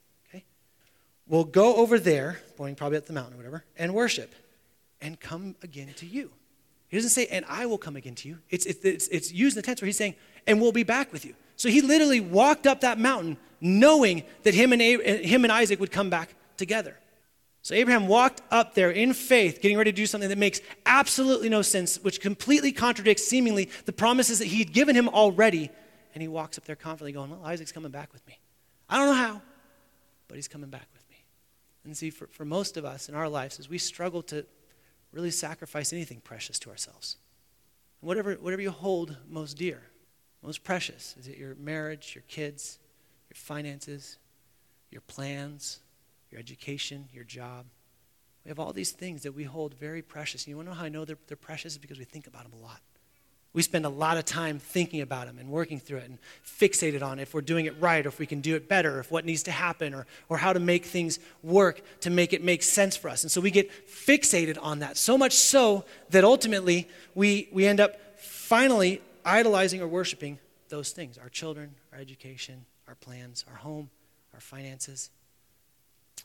will 1.27 1.46
go 1.46 1.75
over 1.75 2.00
there, 2.00 2.39
pointing 2.58 2.75
probably 2.75 2.98
at 2.98 3.06
the 3.06 3.13
mountain 3.13 3.34
or 3.34 3.38
whatever, 3.38 3.63
and 3.77 3.94
worship 3.94 4.34
and 5.01 5.20
come 5.20 5.56
again 5.62 5.94
to 5.98 6.06
you. 6.06 6.32
He 6.88 6.98
doesn't 6.98 7.12
say, 7.12 7.27
and 7.27 7.44
I 7.50 7.65
will 7.65 7.77
come 7.77 7.96
again 7.96 8.15
to 8.15 8.27
you. 8.27 8.39
It's, 8.50 8.65
it's, 8.65 8.86
it's, 8.86 9.08
it's 9.08 9.32
used 9.32 9.58
in 9.58 9.62
the 9.62 9.65
tense 9.65 9.82
where 9.82 9.88
he's 9.88 9.98
saying, 9.98 10.15
and 10.46 10.62
we'll 10.62 10.72
be 10.72 10.84
back 10.84 11.12
with 11.12 11.25
you. 11.25 11.36
So 11.56 11.70
he 11.70 11.82
literally 11.82 12.20
walked 12.20 12.68
up 12.68 12.82
that 12.82 13.00
mountain 13.00 13.38
knowing 13.60 14.24
that 14.44 14.53
him 14.53 14.74
and, 14.74 14.82
him 14.82 15.44
and 15.44 15.51
Isaac 15.51 15.80
would 15.80 15.92
come 15.92 16.10
back 16.10 16.36
together. 16.58 16.98
So 17.62 17.75
Abraham 17.75 18.08
walked 18.08 18.42
up 18.51 18.75
there 18.75 18.92
in 18.92 19.13
faith, 19.13 19.62
getting 19.62 19.77
ready 19.77 19.92
to 19.92 19.96
do 19.96 20.06
something 20.06 20.30
that 20.30 20.38
makes 20.38 20.60
absolutely 20.86 21.48
no 21.48 21.62
sense, 21.62 21.98
which 22.03 22.20
completely 22.20 22.74
contradicts 22.74 23.24
seemingly 23.24 23.70
the 23.86 23.94
promises 23.94 24.39
that 24.39 24.48
he'd 24.48 24.74
given 24.74 24.96
him 24.96 25.08
already. 25.08 25.70
And 26.13 26.22
he 26.22 26.27
walks 26.27 26.58
up 26.58 26.65
there 26.65 26.75
confidently, 26.75 27.13
going, 27.13 27.32
Well, 27.32 27.42
Isaac's 27.46 27.72
coming 27.72 27.92
back 27.92 28.12
with 28.12 28.25
me. 28.27 28.38
I 28.89 28.98
don't 28.98 29.08
know 29.08 29.13
how, 29.13 29.42
but 30.27 30.36
he's 30.36 30.50
coming 30.50 30.70
back. 30.70 30.93
And 31.86 31.98
see, 31.98 32.10
for, 32.10 32.28
for 32.28 32.46
most 32.46 32.78
of 32.78 32.86
us 32.86 33.10
in 33.10 33.16
our 33.16 33.28
lives, 33.28 33.60
as 33.60 33.70
we 33.70 33.78
struggle 33.78 34.22
to 34.24 34.46
really 35.12 35.32
sacrifice 35.32 35.92
anything 35.94 36.22
precious 36.22 36.58
to 36.60 36.70
ourselves, 36.70 37.18
whatever, 38.00 38.34
whatever 38.36 38.62
you 38.62 38.72
hold 38.72 39.18
most 39.28 39.58
dear, 39.58 39.82
most 40.42 40.63
precious, 40.63 41.16
is 41.20 41.28
it 41.28 41.38
your 41.38 41.56
marriage, 41.56 42.13
your 42.16 42.24
kids, 42.28 42.80
your 43.30 43.36
finances, 43.36 44.18
your 44.92 45.02
plans, 45.02 45.80
your 46.30 46.40
education, 46.40 47.08
your 47.12 47.24
job. 47.24 47.66
We 48.44 48.50
have 48.50 48.60
all 48.60 48.74
these 48.74 48.92
things 48.92 49.24
that 49.24 49.34
we 49.34 49.44
hold 49.44 49.74
very 49.74 50.02
precious. 50.02 50.44
And 50.44 50.50
you 50.50 50.56
want 50.58 50.68
to 50.68 50.74
know 50.74 50.80
how 50.80 50.86
I 50.86 50.90
know 50.90 51.06
they're, 51.06 51.18
they're 51.28 51.38
precious? 51.38 51.78
Because 51.78 51.98
we 51.98 52.06
think 52.06 52.28
about 52.28 52.44
them 52.44 52.60
a 52.60 52.62
lot. 52.62 52.82
We 53.53 53.62
spend 53.62 53.86
a 53.86 53.89
lot 53.89 54.17
of 54.17 54.25
time 54.25 54.57
thinking 54.57 55.01
about 55.01 55.27
them 55.27 55.38
and 55.38 55.50
working 55.50 55.79
through 55.79 56.00
it 56.00 56.10
and 56.10 56.17
fixated 56.43 57.03
on 57.03 57.19
if 57.19 57.36
we're 57.36 57.41
doing 57.41 57.67
it 57.67 57.79
right 57.79 58.03
or 58.03 58.10
if 58.10 58.17
we 58.17 58.25
can 58.25 58.41
do 58.41 58.55
it 58.55 58.67
better, 58.67 58.98
or 58.98 59.00
if 59.00 59.12
what 59.12 59.25
needs 59.25 59.43
to 59.43 59.51
happen 59.51 59.93
or, 59.93 60.07
or 60.27 60.38
how 60.38 60.53
to 60.53 60.60
make 60.60 60.86
things 60.86 61.19
work 61.43 61.81
to 62.01 62.10
make 62.10 62.33
it 62.33 62.43
make 62.43 62.63
sense 62.63 62.98
for 62.98 63.10
us. 63.10 63.24
And 63.24 63.31
so 63.31 63.39
we 63.39 63.51
get 63.51 63.69
fixated 63.88 64.57
on 64.60 64.79
that, 64.79 64.98
so 64.98 65.17
much 65.17 65.33
so 65.33 65.86
that 66.10 66.24
ultimately 66.24 66.89
we, 67.13 67.48
we 67.51 67.67
end 67.67 67.79
up 67.79 68.19
finally 68.19 69.01
idolizing 69.24 69.81
or 69.81 69.88
worshiping 69.88 70.39
those 70.69 70.91
things 70.91 71.19
our 71.19 71.29
children, 71.29 71.75
our 71.91 72.00
education, 72.00 72.65
our 72.88 72.95
plans, 72.95 73.45
our 73.48 73.57
home, 73.57 73.91
our 74.33 74.39
finances. 74.39 75.12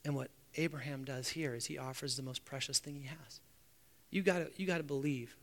And 0.05 0.15
what 0.15 0.31
Abraham 0.57 1.05
does 1.05 1.29
here 1.29 1.55
is 1.55 1.67
he 1.67 1.77
offers 1.77 2.17
the 2.17 2.23
most 2.23 2.45
precious 2.47 2.79
thing 2.79 2.95
he 2.95 3.07
has. 3.07 3.41
You 4.11 4.23
gotta, 4.23 4.49
you 4.57 4.67
got 4.67 4.79
to 4.79 4.83
believe 4.83 5.37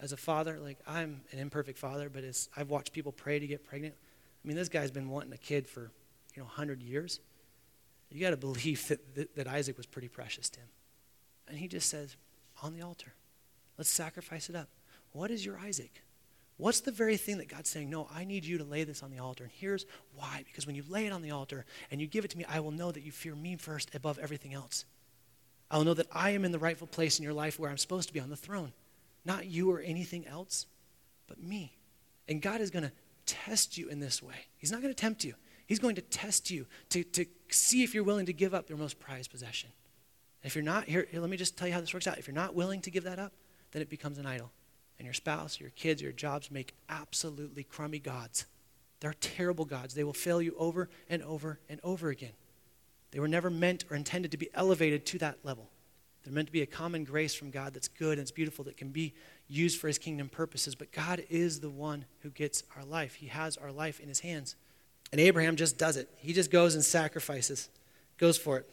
as 0.00 0.12
a 0.12 0.16
father, 0.16 0.58
like 0.58 0.78
I'm 0.86 1.22
an 1.32 1.38
imperfect 1.38 1.78
father, 1.78 2.08
but 2.08 2.24
as 2.24 2.48
I've 2.56 2.70
watched 2.70 2.92
people 2.92 3.12
pray 3.12 3.38
to 3.38 3.46
get 3.46 3.64
pregnant. 3.64 3.94
I 4.44 4.48
mean, 4.48 4.56
this 4.56 4.68
guy's 4.68 4.90
been 4.90 5.08
wanting 5.08 5.32
a 5.32 5.38
kid 5.38 5.66
for, 5.66 5.90
you 6.34 6.42
know, 6.42 6.44
100 6.44 6.82
years. 6.82 7.20
You 8.10 8.20
got 8.20 8.30
to 8.30 8.36
believe 8.36 8.86
that, 8.88 9.14
that, 9.14 9.36
that 9.36 9.46
Isaac 9.46 9.76
was 9.76 9.86
pretty 9.86 10.08
precious 10.08 10.48
to 10.50 10.60
him. 10.60 10.68
And 11.48 11.58
he 11.58 11.68
just 11.68 11.88
says, 11.88 12.16
on 12.62 12.74
the 12.74 12.82
altar, 12.82 13.14
let's 13.78 13.90
sacrifice 13.90 14.48
it 14.48 14.56
up. 14.56 14.68
What 15.12 15.30
is 15.30 15.44
your 15.44 15.58
Isaac? 15.58 16.02
What's 16.58 16.80
the 16.80 16.92
very 16.92 17.16
thing 17.16 17.38
that 17.38 17.48
God's 17.48 17.68
saying, 17.68 17.90
No, 17.90 18.08
I 18.14 18.24
need 18.24 18.44
you 18.44 18.58
to 18.58 18.64
lay 18.64 18.84
this 18.84 19.02
on 19.02 19.10
the 19.10 19.18
altar? 19.18 19.44
And 19.44 19.52
here's 19.52 19.84
why. 20.14 20.42
Because 20.46 20.66
when 20.66 20.74
you 20.74 20.84
lay 20.88 21.06
it 21.06 21.12
on 21.12 21.22
the 21.22 21.30
altar 21.30 21.66
and 21.90 22.00
you 22.00 22.06
give 22.06 22.24
it 22.24 22.30
to 22.30 22.38
me, 22.38 22.46
I 22.48 22.60
will 22.60 22.70
know 22.70 22.90
that 22.90 23.02
you 23.02 23.12
fear 23.12 23.34
me 23.34 23.56
first 23.56 23.94
above 23.94 24.18
everything 24.18 24.54
else. 24.54 24.84
I 25.70 25.76
will 25.76 25.84
know 25.84 25.94
that 25.94 26.06
I 26.12 26.30
am 26.30 26.44
in 26.44 26.52
the 26.52 26.58
rightful 26.58 26.86
place 26.86 27.18
in 27.18 27.24
your 27.24 27.34
life 27.34 27.58
where 27.58 27.70
I'm 27.70 27.76
supposed 27.76 28.08
to 28.08 28.14
be 28.14 28.20
on 28.20 28.30
the 28.30 28.36
throne. 28.36 28.72
Not 29.26 29.46
you 29.46 29.70
or 29.70 29.80
anything 29.80 30.26
else, 30.26 30.66
but 31.26 31.42
me. 31.42 31.76
And 32.28 32.40
God 32.40 32.60
is 32.60 32.70
going 32.70 32.84
to 32.84 32.92
test 33.26 33.76
you 33.76 33.88
in 33.88 34.00
this 34.00 34.22
way. 34.22 34.46
He's 34.56 34.70
not 34.70 34.80
going 34.80 34.94
to 34.94 35.00
tempt 35.00 35.24
you, 35.24 35.34
He's 35.66 35.80
going 35.80 35.96
to 35.96 36.02
test 36.02 36.50
you 36.50 36.66
to, 36.90 37.02
to 37.02 37.26
see 37.50 37.82
if 37.82 37.92
you're 37.92 38.04
willing 38.04 38.26
to 38.26 38.32
give 38.32 38.54
up 38.54 38.68
your 38.68 38.78
most 38.78 39.00
prized 39.00 39.30
possession. 39.30 39.70
if 40.44 40.54
you're 40.54 40.64
not, 40.64 40.84
here, 40.84 41.08
here, 41.10 41.20
let 41.20 41.28
me 41.28 41.36
just 41.36 41.56
tell 41.58 41.66
you 41.66 41.74
how 41.74 41.80
this 41.80 41.92
works 41.92 42.06
out. 42.06 42.18
If 42.18 42.28
you're 42.28 42.34
not 42.34 42.54
willing 42.54 42.80
to 42.82 42.90
give 42.90 43.04
that 43.04 43.18
up, 43.18 43.32
then 43.72 43.82
it 43.82 43.90
becomes 43.90 44.18
an 44.18 44.26
idol 44.26 44.52
and 44.98 45.04
your 45.04 45.14
spouse, 45.14 45.60
your 45.60 45.70
kids, 45.70 46.00
your 46.00 46.12
jobs 46.12 46.50
make 46.50 46.74
absolutely 46.88 47.64
crummy 47.64 47.98
gods. 47.98 48.46
They're 49.00 49.14
terrible 49.20 49.64
gods. 49.64 49.94
They 49.94 50.04
will 50.04 50.14
fail 50.14 50.40
you 50.40 50.54
over 50.58 50.88
and 51.10 51.22
over 51.22 51.58
and 51.68 51.80
over 51.82 52.08
again. 52.08 52.32
They 53.10 53.20
were 53.20 53.28
never 53.28 53.50
meant 53.50 53.84
or 53.90 53.96
intended 53.96 54.30
to 54.30 54.38
be 54.38 54.48
elevated 54.54 55.04
to 55.06 55.18
that 55.18 55.38
level. 55.44 55.70
They're 56.26 56.34
meant 56.34 56.48
to 56.48 56.52
be 56.52 56.62
a 56.62 56.66
common 56.66 57.04
grace 57.04 57.34
from 57.34 57.50
God 57.50 57.72
that's 57.72 57.86
good 57.86 58.18
and 58.18 58.22
it's 58.22 58.32
beautiful, 58.32 58.64
that 58.64 58.76
can 58.76 58.88
be 58.88 59.14
used 59.48 59.80
for 59.80 59.86
his 59.86 59.96
kingdom 59.96 60.28
purposes. 60.28 60.74
But 60.74 60.90
God 60.90 61.24
is 61.30 61.60
the 61.60 61.70
one 61.70 62.04
who 62.22 62.30
gets 62.30 62.64
our 62.76 62.84
life. 62.84 63.14
He 63.14 63.28
has 63.28 63.56
our 63.56 63.70
life 63.70 64.00
in 64.00 64.08
his 64.08 64.20
hands. 64.20 64.56
And 65.12 65.20
Abraham 65.20 65.54
just 65.54 65.78
does 65.78 65.96
it. 65.96 66.08
He 66.18 66.32
just 66.32 66.50
goes 66.50 66.74
and 66.74 66.84
sacrifices, 66.84 67.68
goes 68.18 68.36
for 68.36 68.58
it. 68.58 68.68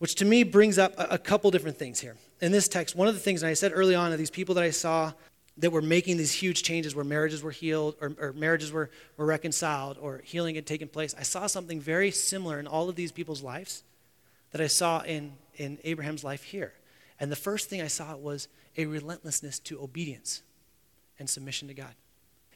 Which 0.00 0.16
to 0.16 0.26
me 0.26 0.42
brings 0.42 0.78
up 0.78 0.92
a, 0.98 1.14
a 1.14 1.18
couple 1.18 1.50
different 1.50 1.78
things 1.78 1.98
here. 1.98 2.16
In 2.42 2.52
this 2.52 2.68
text, 2.68 2.94
one 2.94 3.08
of 3.08 3.14
the 3.14 3.20
things, 3.20 3.42
and 3.42 3.48
I 3.48 3.54
said 3.54 3.72
early 3.74 3.94
on, 3.94 4.12
of 4.12 4.18
these 4.18 4.30
people 4.30 4.54
that 4.56 4.64
I 4.64 4.70
saw 4.70 5.12
that 5.56 5.70
were 5.70 5.82
making 5.82 6.18
these 6.18 6.32
huge 6.32 6.62
changes 6.62 6.94
where 6.94 7.06
marriages 7.06 7.42
were 7.42 7.50
healed 7.50 7.96
or, 8.00 8.14
or, 8.20 8.32
marriages 8.32 8.70
were, 8.70 8.90
were 9.16 9.26
reconciled 9.26 9.96
or 9.98 10.20
healing 10.24 10.54
had 10.54 10.66
taken 10.66 10.88
place. 10.88 11.14
I 11.18 11.22
saw 11.22 11.46
something 11.46 11.80
very 11.80 12.10
similar 12.10 12.60
in 12.60 12.66
all 12.66 12.88
of 12.88 12.96
these 12.96 13.10
people's 13.10 13.42
lives 13.42 13.82
that 14.52 14.60
I 14.60 14.68
saw 14.68 15.00
in, 15.00 15.32
in 15.56 15.78
Abraham's 15.84 16.22
life 16.22 16.44
here. 16.44 16.72
And 17.20 17.32
the 17.32 17.36
first 17.36 17.68
thing 17.68 17.82
I 17.82 17.88
saw 17.88 18.16
was 18.16 18.48
a 18.76 18.86
relentlessness 18.86 19.58
to 19.60 19.82
obedience 19.82 20.42
and 21.18 21.28
submission 21.28 21.68
to 21.68 21.74
God. 21.74 21.94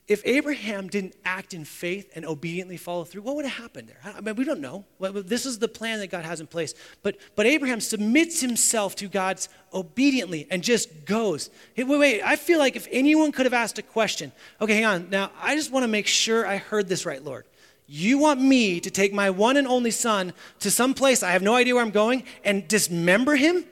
If 0.09 0.20
Abraham 0.27 0.88
didn't 0.88 1.14
act 1.25 1.55
in 1.55 1.64
faith 1.64 2.11
and 2.16 2.27
obediently 2.27 2.77
follow 2.77 3.05
through, 3.05 3.22
what 3.22 3.37
would 3.37 3.44
have 3.44 3.62
happened 3.62 3.88
there? 3.88 4.01
I 4.05 4.20
mean, 4.20 4.35
we 4.35 4.44
don't 4.44 4.61
know. 4.61 4.85
This 4.98 5.46
is 5.46 5.61
the 5.61 5.68
plan 5.68 6.01
that 6.01 6.11
God 6.11 6.25
has 6.25 6.40
in 6.40 6.48
place. 6.48 6.75
But, 7.05 7.18
but 7.37 7.46
Abraham 7.46 7.81
submits 7.81 8.40
himself 8.40 8.96
to 8.96 9.07
God's 9.07 9.48
obediently 9.72 10.48
and 10.51 10.62
just 10.62 11.05
goes. 11.05 11.51
Hey, 11.75 11.85
wait, 11.85 11.98
wait, 11.98 12.22
I 12.22 12.35
feel 12.35 12.59
like 12.59 12.75
if 12.75 12.88
anyone 12.90 13.31
could 13.31 13.46
have 13.46 13.55
asked 13.55 13.79
a 13.79 13.83
question, 13.83 14.33
okay, 14.61 14.75
hang 14.75 14.85
on. 14.85 15.11
Now, 15.11 15.31
I 15.40 15.55
just 15.55 15.70
want 15.70 15.85
to 15.85 15.88
make 15.88 16.09
sure 16.09 16.46
I 16.46 16.57
heard 16.57 16.88
this 16.88 17.07
right, 17.07 17.22
Lord. 17.22 17.44
You 17.87 18.18
want 18.18 18.40
me 18.40 18.81
to 18.81 18.90
take 18.90 19.12
my 19.12 19.31
one 19.31 19.57
and 19.57 19.68
only 19.68 19.92
son 19.92 20.33
to 20.61 20.70
some 20.70 20.94
place 20.94 21.22
I 21.22 21.31
have 21.31 21.42
no 21.42 21.55
idea 21.55 21.75
where 21.75 21.85
I'm 21.85 21.90
going 21.90 22.25
and 22.44 22.66
dismember 22.66 23.37
him 23.37 23.64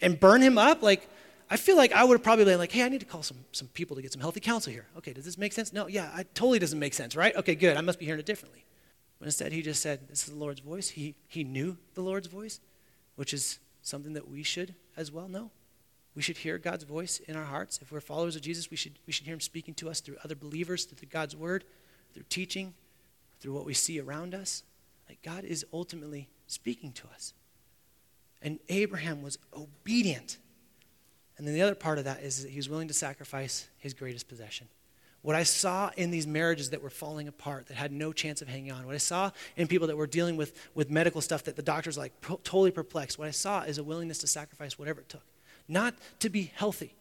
and 0.00 0.18
burn 0.18 0.40
him 0.40 0.58
up? 0.58 0.82
Like, 0.82 1.08
I 1.48 1.56
feel 1.56 1.76
like 1.76 1.92
I 1.92 2.04
would 2.04 2.14
have 2.14 2.22
probably 2.22 2.44
been 2.44 2.58
like, 2.58 2.72
hey, 2.72 2.82
I 2.82 2.88
need 2.88 3.00
to 3.00 3.06
call 3.06 3.22
some, 3.22 3.38
some 3.52 3.68
people 3.68 3.96
to 3.96 4.02
get 4.02 4.12
some 4.12 4.20
healthy 4.20 4.40
counsel 4.40 4.72
here. 4.72 4.86
Okay, 4.98 5.12
does 5.12 5.24
this 5.24 5.38
make 5.38 5.52
sense? 5.52 5.72
No, 5.72 5.86
yeah, 5.86 6.18
it 6.18 6.34
totally 6.34 6.58
doesn't 6.58 6.78
make 6.78 6.94
sense, 6.94 7.14
right? 7.14 7.34
Okay, 7.36 7.54
good. 7.54 7.76
I 7.76 7.80
must 7.80 7.98
be 7.98 8.04
hearing 8.04 8.20
it 8.20 8.26
differently. 8.26 8.64
But 9.18 9.26
instead, 9.26 9.52
he 9.52 9.62
just 9.62 9.80
said, 9.80 10.08
this 10.08 10.26
is 10.26 10.34
the 10.34 10.38
Lord's 10.38 10.60
voice. 10.60 10.90
He, 10.90 11.14
he 11.28 11.44
knew 11.44 11.78
the 11.94 12.02
Lord's 12.02 12.26
voice, 12.26 12.60
which 13.14 13.32
is 13.32 13.58
something 13.82 14.12
that 14.14 14.28
we 14.28 14.42
should 14.42 14.74
as 14.96 15.12
well 15.12 15.28
know. 15.28 15.50
We 16.14 16.22
should 16.22 16.38
hear 16.38 16.58
God's 16.58 16.84
voice 16.84 17.20
in 17.20 17.36
our 17.36 17.44
hearts. 17.44 17.78
If 17.80 17.92
we're 17.92 18.00
followers 18.00 18.36
of 18.36 18.42
Jesus, 18.42 18.70
we 18.70 18.76
should, 18.76 18.98
we 19.06 19.12
should 19.12 19.26
hear 19.26 19.34
him 19.34 19.40
speaking 19.40 19.74
to 19.74 19.88
us 19.88 20.00
through 20.00 20.16
other 20.24 20.34
believers, 20.34 20.84
through 20.84 21.08
God's 21.08 21.36
word, 21.36 21.64
through 22.12 22.24
teaching, 22.28 22.74
through 23.38 23.52
what 23.52 23.66
we 23.66 23.74
see 23.74 24.00
around 24.00 24.34
us. 24.34 24.62
Like 25.08 25.22
God 25.22 25.44
is 25.44 25.64
ultimately 25.72 26.28
speaking 26.46 26.92
to 26.92 27.06
us. 27.14 27.34
And 28.46 28.58
Abraham 28.70 29.20
was 29.20 29.36
obedient 29.54 30.38
and 31.38 31.46
then 31.46 31.54
the 31.54 31.62
other 31.62 31.74
part 31.74 31.98
of 31.98 32.04
that 32.04 32.22
is 32.22 32.42
that 32.42 32.50
he 32.50 32.56
was 32.56 32.68
willing 32.68 32.88
to 32.88 32.94
sacrifice 32.94 33.68
his 33.78 33.94
greatest 33.94 34.28
possession. 34.28 34.68
What 35.22 35.36
I 35.36 35.42
saw 35.42 35.90
in 35.96 36.10
these 36.10 36.26
marriages 36.26 36.70
that 36.70 36.82
were 36.82 36.90
falling 36.90 37.26
apart, 37.26 37.66
that 37.66 37.74
had 37.74 37.90
no 37.90 38.12
chance 38.12 38.42
of 38.42 38.48
hanging 38.48 38.70
on, 38.70 38.86
what 38.86 38.94
I 38.94 38.98
saw 38.98 39.32
in 39.56 39.66
people 39.66 39.88
that 39.88 39.96
were 39.96 40.06
dealing 40.06 40.36
with, 40.36 40.68
with 40.74 40.88
medical 40.88 41.20
stuff 41.20 41.42
that 41.44 41.56
the 41.56 41.62
doctors 41.62 41.98
like 41.98 42.12
totally 42.20 42.70
perplexed, 42.70 43.18
what 43.18 43.28
I 43.28 43.32
saw 43.32 43.62
is 43.62 43.78
a 43.78 43.84
willingness 43.84 44.18
to 44.18 44.26
sacrifice 44.26 44.78
whatever 44.78 45.00
it 45.00 45.08
took. 45.08 45.24
Not 45.68 45.94
to 46.20 46.30
be 46.30 46.52
healthy. 46.54 46.94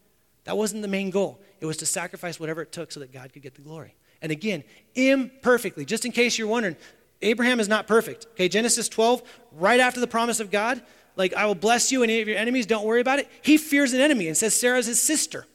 That 0.46 0.58
wasn't 0.58 0.82
the 0.82 0.88
main 0.88 1.12
goal. 1.12 1.40
It 1.60 1.66
was 1.66 1.78
to 1.78 1.86
sacrifice 1.86 2.40
whatever 2.40 2.62
it 2.62 2.72
took 2.72 2.92
so 2.92 3.00
that 3.00 3.12
God 3.12 3.32
could 3.32 3.44
get 3.44 3.56
the 3.56 3.62
glory. 3.62 3.96
And 4.22 4.32
again, 4.32 4.64
imperfectly. 4.96 5.86
Just 5.86 6.04
in 6.04 6.12
case 6.12 6.38
you're 6.38 6.48
wondering, 6.48 6.78
Abraham 7.22 7.60
is 7.60 7.68
not 7.68 7.86
perfect. 7.86 8.26
Okay, 8.32 8.50
Genesis 8.50 8.90
12, 8.90 9.22
right 9.52 9.80
after 9.80 10.00
the 10.00 10.08
promise 10.08 10.40
of 10.40 10.50
God, 10.50 10.82
like, 11.16 11.34
I 11.34 11.46
will 11.46 11.56
bless 11.56 11.92
you 11.92 12.04
and 12.04 12.12
any 12.12 12.22
of 12.22 12.28
your 12.28 12.38
enemies, 12.38 12.66
don't 12.66 12.86
worry 12.86 13.02
about 13.02 13.20
it. 13.20 13.30
He 13.42 13.58
fears 13.58 13.94
an 13.94 14.02
enemy 14.02 14.28
and 14.28 14.36
says 14.36 14.54
Sarah's 14.54 14.86
his 14.86 15.02
sister. 15.02 15.46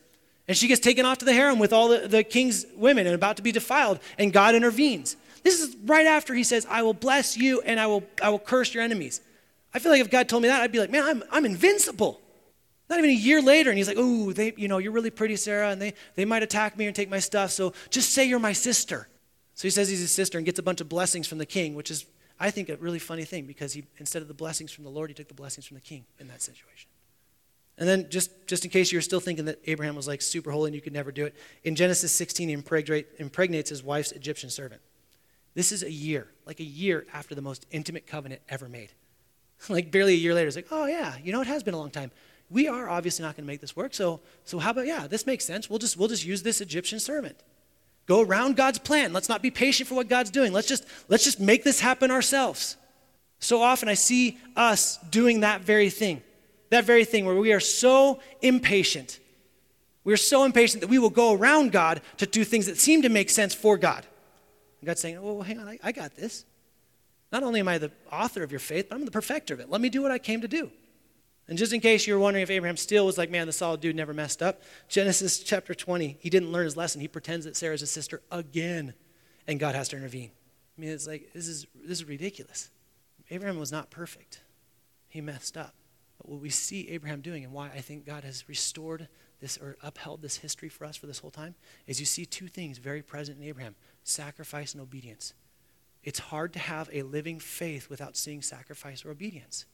And 0.49 0.57
she 0.57 0.69
gets 0.69 0.81
taken 0.81 1.07
off 1.07 1.19
to 1.19 1.25
the 1.25 1.33
harem 1.33 1.59
with 1.59 1.73
all 1.73 1.89
the, 1.89 2.09
the 2.09 2.25
king's 2.25 2.67
women 2.75 3.07
and 3.07 3.15
about 3.15 3.37
to 3.37 3.43
be 3.43 3.53
defiled, 3.53 4.01
and 4.19 4.33
God 4.33 4.55
intervenes. 4.55 5.17
This 5.43 5.61
is 5.61 5.77
right 5.85 6.07
after 6.07 6.35
he 6.35 6.43
says, 6.43 6.67
I 6.69 6.83
will 6.83 6.95
bless 6.95 7.37
you 7.37 7.61
and 7.63 7.79
I 7.79 7.87
will, 7.87 8.03
I 8.23 8.31
will 8.31 8.39
curse 8.39 8.75
your 8.75 8.83
enemies. 8.83 9.21
I 9.73 9.79
feel 9.79 9.93
like 9.93 10.01
if 10.01 10.11
God 10.11 10.29
told 10.29 10.43
me 10.43 10.49
that, 10.49 10.61
I'd 10.61 10.73
be 10.73 10.81
like, 10.81 10.91
man, 10.91 11.05
I'm, 11.05 11.23
I'm 11.31 11.45
invincible. 11.45 12.21
Not 12.89 12.99
even 12.99 13.11
a 13.11 13.15
year 13.15 13.41
later, 13.41 13.71
and 13.71 13.79
he's 13.79 13.87
like, 13.87 13.97
oh, 13.99 14.33
they, 14.33 14.53
you 14.57 14.67
know, 14.67 14.79
you're 14.79 14.91
really 14.91 15.11
pretty, 15.11 15.37
Sarah, 15.37 15.71
and 15.71 15.81
they, 15.81 15.95
they 16.17 16.25
might 16.25 16.43
attack 16.43 16.77
me 16.77 16.87
and 16.87 16.97
take 16.97 17.09
my 17.09 17.21
stuff, 17.21 17.53
so 17.53 17.73
just 17.89 18.13
say 18.13 18.25
you're 18.25 18.41
my 18.41 18.53
sister. 18.53 19.07
So 19.55 19.63
he 19.63 19.71
says 19.71 19.89
he's 19.89 20.01
his 20.01 20.11
sister 20.11 20.39
and 20.39 20.45
gets 20.45 20.59
a 20.59 20.63
bunch 20.63 20.81
of 20.81 20.89
blessings 20.89 21.29
from 21.29 21.39
the 21.39 21.47
king, 21.47 21.75
which 21.77 21.91
is, 21.91 22.07
I 22.41 22.51
think, 22.51 22.69
a 22.69 22.77
really 22.77 22.99
funny 22.99 23.25
thing 23.25 23.45
because 23.45 23.75
he, 23.75 23.85
instead 23.99 24.23
of 24.23 24.29
the 24.29 24.35
blessings 24.35 24.73
from 24.73 24.85
the 24.85 24.91
Lord, 24.91 25.11
he 25.11 25.15
took 25.15 25.29
the 25.29 25.35
blessings 25.35 25.67
from 25.67 25.77
the 25.77 25.83
king 25.83 26.05
in 26.19 26.27
that 26.29 26.43
situation. 26.43 26.89
And 27.79 27.89
then, 27.89 28.09
just, 28.11 28.31
just 28.47 28.65
in 28.65 28.71
case 28.71 28.91
you're 28.91 29.03
still 29.03 29.21
thinking 29.21 29.45
that 29.45 29.61
Abraham 29.67 29.95
was 29.95 30.09
like 30.09 30.23
super 30.23 30.51
holy 30.51 30.69
and 30.69 30.75
you 30.75 30.81
could 30.81 30.93
never 30.93 31.13
do 31.13 31.27
it, 31.27 31.37
in 31.63 31.77
Genesis 31.77 32.13
16, 32.13 32.49
he 32.49 32.55
impregnates 33.19 33.71
his 33.71 33.83
wife's 33.83 34.13
Egyptian 34.13 34.51
servant. 34.51 34.81
This 35.55 35.71
is 35.71 35.83
a 35.83 35.91
year, 35.91 36.29
like 36.47 36.61
a 36.61 36.65
year 36.65 37.07
after 37.13 37.35
the 37.35 37.43
most 37.43 37.67
intimate 37.71 38.07
covenant 38.07 38.43
ever 38.49 38.69
made. 38.69 38.93
like 39.69 39.91
barely 39.91 40.15
a 40.15 40.17
year 40.17 40.35
later, 40.35 40.49
it's 40.49 40.57
like, 40.57 40.69
oh 40.71 40.87
yeah, 40.87 41.15
you 41.23 41.33
know, 41.33 41.41
it 41.41 41.47
has 41.47 41.63
been 41.63 41.75
a 41.75 41.79
long 41.79 41.91
time 41.91 42.11
we 42.51 42.67
are 42.67 42.91
obviously 42.91 43.25
not 43.25 43.37
going 43.37 43.45
to 43.45 43.47
make 43.47 43.61
this 43.61 43.77
work. 43.77 43.95
So, 43.95 44.21
so 44.45 44.59
how 44.59 44.71
about, 44.71 44.87
yeah, 44.87 45.07
this 45.07 45.25
makes 45.25 45.45
sense. 45.45 45.71
We'll 45.71 45.79
just, 45.79 45.97
we'll 45.97 46.09
just 46.09 46.25
use 46.25 46.43
this 46.43 46.61
Egyptian 46.61 46.99
servant. 46.99 47.39
Go 48.11 48.23
around 48.23 48.57
God's 48.57 48.81
plan. 48.81 49.13
Let's 49.13 49.29
not 49.29 49.41
be 49.41 49.53
patient 49.53 49.89
for 49.89 49.95
what 49.95 50.09
God's 50.09 50.33
doing. 50.33 50.53
Let's 50.53 50.67
just, 50.67 50.85
let's 51.07 51.23
just 51.23 51.39
make 51.39 51.63
this 51.63 51.79
happen 51.79 52.11
ourselves. 52.11 52.77
So 53.39 53.63
often 53.63 53.89
I 53.89 53.95
see 53.95 54.37
us 54.57 54.99
doing 55.13 55.43
that 55.43 55.61
very 55.61 55.91
thing. 55.91 56.21
That 56.71 56.85
very 56.85 57.05
thing 57.05 57.25
where 57.25 57.37
we 57.37 57.53
are 57.53 57.61
so 57.61 58.19
impatient. 58.43 59.21
We're 60.03 60.17
so 60.17 60.43
impatient 60.43 60.81
that 60.81 60.89
we 60.89 60.99
will 60.99 61.11
go 61.11 61.35
around 61.35 61.71
God 61.71 62.01
to 62.17 62.27
do 62.27 62.43
things 62.43 62.67
that 62.67 62.79
seem 62.79 63.03
to 63.03 63.09
make 63.09 63.31
sense 63.31 63.55
for 63.55 63.79
God. 63.79 64.05
And 64.81 64.89
God's 64.89 65.01
saying, 65.01 65.17
oh, 65.17 65.43
hang 65.43 65.61
on, 65.61 65.69
I, 65.69 65.79
I 65.81 65.93
got 65.93 66.17
this. 66.17 66.45
Not 67.31 67.45
only 67.45 67.61
am 67.61 67.69
I 67.69 67.79
the 67.79 67.93
author 68.11 68.43
of 68.43 68.51
your 68.51 68.59
faith, 68.59 68.89
but 68.89 68.97
I'm 68.97 69.05
the 69.05 69.13
perfecter 69.13 69.55
of 69.55 69.61
it. 69.61 69.71
Let 69.71 69.81
me 69.81 69.89
do 69.89 70.03
what 70.03 70.11
I 70.11 70.19
came 70.19 70.41
to 70.41 70.49
do. 70.49 70.73
And 71.51 71.59
just 71.59 71.73
in 71.73 71.81
case 71.81 72.07
you 72.07 72.15
were 72.15 72.21
wondering 72.21 72.45
if 72.45 72.51
Abraham 72.51 72.77
still 72.77 73.05
was 73.05 73.19
like, 73.19 73.29
man, 73.29 73.49
the 73.49 73.53
solid 73.53 73.81
dude 73.81 73.97
never 73.97 74.15
messed 74.15 74.41
up, 74.41 74.63
Genesis 74.89 75.41
chapter 75.41 75.75
20, 75.75 76.17
he 76.21 76.31
didn't 76.31 76.53
learn 76.53 76.65
his 76.65 76.77
lesson. 76.77 77.01
He 77.01 77.09
pretends 77.09 77.45
that 77.45 77.57
Sarah's 77.57 77.81
his 77.81 77.91
sister 77.91 78.23
again, 78.31 78.95
and 79.49 79.59
God 79.59 79.75
has 79.75 79.89
to 79.89 79.97
intervene. 79.97 80.31
I 80.79 80.81
mean, 80.81 80.91
it's 80.91 81.09
like, 81.09 81.33
this 81.35 81.49
is, 81.49 81.67
this 81.75 81.99
is 81.99 82.05
ridiculous. 82.05 82.71
Abraham 83.31 83.59
was 83.59 83.73
not 83.73 83.91
perfect, 83.91 84.43
he 85.09 85.21
messed 85.21 85.57
up. 85.57 85.75
But 86.19 86.29
what 86.29 86.41
we 86.41 86.51
see 86.51 86.89
Abraham 86.91 87.21
doing, 87.21 87.43
and 87.43 87.53
why 87.53 87.67
I 87.67 87.81
think 87.81 88.07
God 88.07 88.23
has 88.23 88.49
restored 88.49 89.09
this 89.41 89.59
or 89.59 89.77
upheld 89.83 90.23
this 90.23 90.37
history 90.37 90.69
for 90.69 90.85
us 90.85 90.97
for 90.97 91.09
this 91.09 91.19
whole 91.19 91.33
time, 91.33 91.57
is 91.89 91.99
you 91.99 92.07
see 92.07 92.27
two 92.27 92.47
things 92.47 92.79
very 92.79 93.03
present 93.03 93.41
in 93.41 93.45
Abraham 93.45 93.75
sacrifice 94.05 94.73
and 94.73 94.81
obedience. 94.81 95.35
It's 96.05 96.21
hard 96.21 96.53
to 96.53 96.61
have 96.61 96.89
a 96.93 97.03
living 97.03 97.41
faith 97.41 97.91
without 97.91 98.17
seeing 98.17 98.41
sacrifice 98.41 99.05
or 99.05 99.11
obedience. 99.11 99.67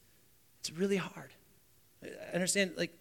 It's 0.61 0.73
really 0.73 0.97
hard. 0.97 1.33
Understand, 2.33 2.73
like, 2.77 2.93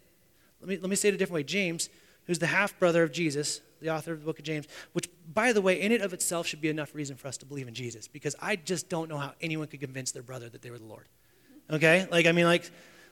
let 0.60 0.68
me, 0.68 0.76
let 0.78 0.90
me 0.90 0.96
say 0.96 1.08
it 1.08 1.14
a 1.14 1.16
different 1.16 1.34
way. 1.34 1.44
James, 1.44 1.88
who's 2.24 2.38
the 2.38 2.46
half 2.46 2.78
brother 2.78 3.02
of 3.02 3.12
Jesus, 3.12 3.60
the 3.80 3.90
author 3.90 4.12
of 4.12 4.20
the 4.20 4.26
book 4.26 4.38
of 4.38 4.44
James, 4.44 4.66
which, 4.92 5.08
by 5.32 5.52
the 5.52 5.60
way, 5.60 5.80
in 5.80 5.92
and 5.92 6.02
of 6.02 6.12
itself 6.12 6.46
should 6.46 6.60
be 6.60 6.68
enough 6.68 6.94
reason 6.94 7.16
for 7.16 7.28
us 7.28 7.36
to 7.38 7.46
believe 7.46 7.68
in 7.68 7.74
Jesus, 7.74 8.08
because 8.08 8.34
I 8.40 8.56
just 8.56 8.88
don't 8.88 9.08
know 9.08 9.18
how 9.18 9.32
anyone 9.40 9.66
could 9.66 9.80
convince 9.80 10.12
their 10.12 10.22
brother 10.22 10.48
that 10.48 10.62
they 10.62 10.70
were 10.70 10.78
the 10.78 10.84
Lord. 10.84 11.06
Okay? 11.70 12.06
Like, 12.10 12.26
I 12.26 12.32
mean, 12.32 12.46
like, 12.46 12.70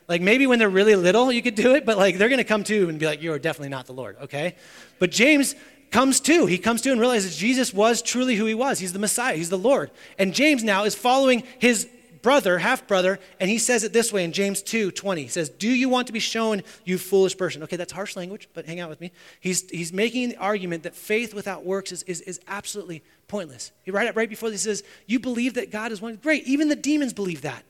like 0.09 0.21
maybe 0.21 0.47
when 0.47 0.59
they're 0.59 0.69
really 0.69 0.97
little, 0.97 1.33
you 1.33 1.43
could 1.43 1.55
do 1.55 1.75
it, 1.75 1.87
but 1.87 1.97
like 1.97 2.19
they're 2.19 2.29
going 2.29 2.39
to 2.39 2.45
come 2.45 2.65
to 2.65 2.89
and 2.89 2.99
be 2.99 3.07
like, 3.07 3.23
you 3.23 3.33
are 3.33 3.39
definitely 3.39 3.71
not 3.71 3.87
the 3.87 3.93
Lord. 3.93 4.17
Okay? 4.23 4.57
But 4.99 5.11
James 5.11 5.55
comes 5.91 6.21
to. 6.21 6.47
He 6.47 6.59
comes 6.59 6.83
to 6.83 6.93
and 6.93 7.01
realizes 7.01 7.37
Jesus 7.37 7.73
was 7.73 8.03
truly 8.03 8.35
who 8.37 8.47
he 8.47 8.55
was. 8.55 8.79
He's 8.79 8.93
the 8.93 8.99
Messiah, 8.99 9.37
he's 9.37 9.51
the 9.51 9.59
Lord. 9.59 9.91
And 10.19 10.35
James 10.35 10.65
now 10.65 10.85
is 10.85 10.95
following 10.95 11.45
his 11.59 11.89
brother, 12.25 12.57
half 12.57 12.89
brother, 12.89 13.21
and 13.39 13.51
he 13.51 13.59
says 13.59 13.85
it 13.85 13.93
this 13.93 14.11
way 14.11 14.25
in 14.25 14.33
James 14.33 14.63
2 14.63 14.91
20. 14.91 15.23
He 15.23 15.29
says, 15.29 15.51
Do 15.51 15.69
you 15.69 15.91
want 15.91 16.07
to 16.07 16.13
be 16.13 16.19
shown, 16.19 16.63
you 16.85 16.97
foolish 16.97 17.37
person? 17.37 17.63
Okay, 17.63 17.77
that's 17.77 17.93
harsh 17.93 18.17
language, 18.17 18.49
but 18.55 18.65
hang 18.65 18.81
out 18.81 18.89
with 18.89 19.01
me. 19.01 19.13
He's, 19.41 19.71
he's 19.71 19.93
making 19.93 20.31
the 20.31 20.37
argument 20.39 20.85
that 20.85 20.97
faith 20.97 21.35
without 21.35 21.67
works 21.67 21.93
is, 21.93 22.03
is, 22.05 22.23
is 22.23 22.41
absolutely 22.49 23.03
pointless. 23.29 23.73
He 23.85 23.91
right, 23.91 24.09
up 24.09 24.17
right 24.17 24.29
before 24.29 24.49
this 24.51 24.63
says, 24.63 24.83
You 25.07 25.21
believe 25.21 25.55
that 25.55 25.71
God 25.71 25.93
is 25.93 26.01
one. 26.01 26.17
Great, 26.17 26.45
even 26.45 26.69
the 26.69 26.77
demons 26.77 27.13
believe 27.13 27.43
that. 27.43 27.63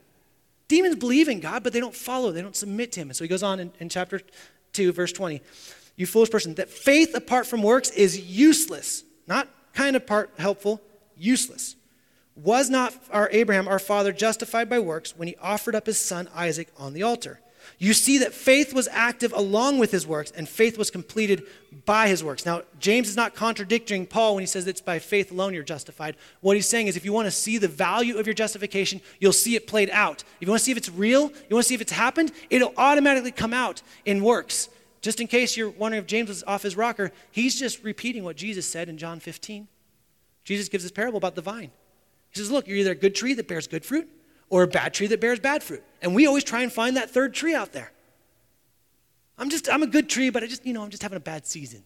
Demons 0.68 0.96
believe 0.96 1.28
in 1.28 1.40
God, 1.40 1.64
but 1.64 1.72
they 1.72 1.80
don't 1.80 1.94
follow, 1.94 2.30
they 2.30 2.40
don't 2.40 2.56
submit 2.56 2.92
to 2.92 3.00
him. 3.00 3.08
And 3.10 3.16
so 3.16 3.24
he 3.24 3.28
goes 3.28 3.42
on 3.42 3.58
in, 3.58 3.72
in 3.80 3.88
chapter 3.88 4.20
2, 4.72 4.92
verse 4.92 5.12
20. 5.12 5.42
You 5.96 6.06
foolish 6.06 6.30
person, 6.30 6.54
that 6.54 6.70
faith 6.70 7.12
apart 7.14 7.48
from 7.48 7.60
works 7.60 7.90
is 7.90 8.20
useless. 8.20 9.02
Not 9.26 9.48
kind 9.72 9.96
of 9.96 10.06
part 10.06 10.30
helpful, 10.38 10.80
useless. 11.16 11.74
Was 12.36 12.68
not 12.68 12.94
our 13.10 13.28
Abraham, 13.32 13.68
our 13.68 13.78
father, 13.78 14.12
justified 14.12 14.68
by 14.68 14.78
works 14.78 15.16
when 15.16 15.28
he 15.28 15.36
offered 15.40 15.74
up 15.74 15.86
his 15.86 15.98
son 15.98 16.28
Isaac 16.34 16.68
on 16.76 16.92
the 16.92 17.02
altar? 17.02 17.40
You 17.78 17.94
see 17.94 18.18
that 18.18 18.32
faith 18.32 18.74
was 18.74 18.88
active 18.88 19.32
along 19.32 19.78
with 19.78 19.90
his 19.90 20.06
works, 20.06 20.30
and 20.30 20.48
faith 20.48 20.76
was 20.76 20.90
completed 20.90 21.44
by 21.84 22.08
his 22.08 22.22
works. 22.22 22.44
Now, 22.44 22.62
James 22.78 23.08
is 23.08 23.16
not 23.16 23.34
contradicting 23.34 24.06
Paul 24.06 24.34
when 24.34 24.42
he 24.42 24.46
says 24.46 24.66
it's 24.66 24.80
by 24.80 24.98
faith 24.98 25.30
alone 25.30 25.54
you're 25.54 25.62
justified. 25.62 26.16
What 26.40 26.56
he's 26.56 26.68
saying 26.68 26.88
is 26.88 26.96
if 26.96 27.04
you 27.04 27.12
want 27.12 27.26
to 27.26 27.30
see 27.30 27.58
the 27.58 27.68
value 27.68 28.18
of 28.18 28.26
your 28.26 28.34
justification, 28.34 29.00
you'll 29.18 29.32
see 29.32 29.56
it 29.56 29.66
played 29.66 29.90
out. 29.90 30.22
If 30.40 30.46
you 30.46 30.48
want 30.48 30.60
to 30.60 30.64
see 30.64 30.72
if 30.72 30.78
it's 30.78 30.90
real, 30.90 31.30
you 31.48 31.56
want 31.56 31.64
to 31.64 31.68
see 31.68 31.74
if 31.74 31.80
it's 31.80 31.92
happened, 31.92 32.32
it'll 32.50 32.74
automatically 32.76 33.32
come 33.32 33.54
out 33.54 33.82
in 34.04 34.22
works. 34.22 34.68
Just 35.00 35.20
in 35.20 35.26
case 35.26 35.56
you're 35.56 35.70
wondering 35.70 36.02
if 36.02 36.06
James 36.06 36.28
was 36.28 36.44
off 36.44 36.62
his 36.62 36.76
rocker, 36.76 37.12
he's 37.30 37.58
just 37.58 37.82
repeating 37.82 38.24
what 38.24 38.36
Jesus 38.36 38.68
said 38.68 38.88
in 38.88 38.98
John 38.98 39.20
15. 39.20 39.68
Jesus 40.44 40.68
gives 40.68 40.84
this 40.84 40.92
parable 40.92 41.18
about 41.18 41.34
the 41.34 41.42
vine. 41.42 41.70
He 42.34 42.40
says, 42.40 42.50
Look, 42.50 42.66
you're 42.66 42.76
either 42.76 42.92
a 42.92 42.96
good 42.96 43.14
tree 43.14 43.34
that 43.34 43.48
bears 43.48 43.66
good 43.66 43.84
fruit 43.84 44.08
or 44.50 44.64
a 44.64 44.68
bad 44.68 44.92
tree 44.92 45.06
that 45.06 45.20
bears 45.20 45.40
bad 45.40 45.62
fruit. 45.62 45.82
And 46.02 46.14
we 46.14 46.26
always 46.26 46.44
try 46.44 46.62
and 46.62 46.72
find 46.72 46.96
that 46.96 47.10
third 47.10 47.32
tree 47.32 47.54
out 47.54 47.72
there. 47.72 47.92
I'm 49.38 49.50
just, 49.50 49.68
I'm 49.68 49.82
a 49.82 49.86
good 49.86 50.08
tree, 50.08 50.30
but 50.30 50.42
I 50.42 50.46
just, 50.46 50.64
you 50.66 50.72
know, 50.72 50.82
I'm 50.82 50.90
just 50.90 51.02
having 51.02 51.16
a 51.16 51.20
bad 51.20 51.46
season. 51.46 51.82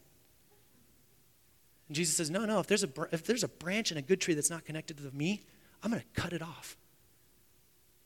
And 1.88 1.96
Jesus 1.96 2.16
says, 2.16 2.30
No, 2.30 2.44
no, 2.46 2.60
if 2.60 2.66
there's 2.66 2.84
a, 2.84 2.88
if 3.12 3.24
there's 3.24 3.44
a 3.44 3.48
branch 3.48 3.92
in 3.92 3.98
a 3.98 4.02
good 4.02 4.20
tree 4.20 4.34
that's 4.34 4.50
not 4.50 4.64
connected 4.64 4.98
to 4.98 5.10
me, 5.14 5.42
I'm 5.82 5.90
going 5.90 6.02
to 6.02 6.20
cut 6.20 6.32
it 6.32 6.42
off. 6.42 6.76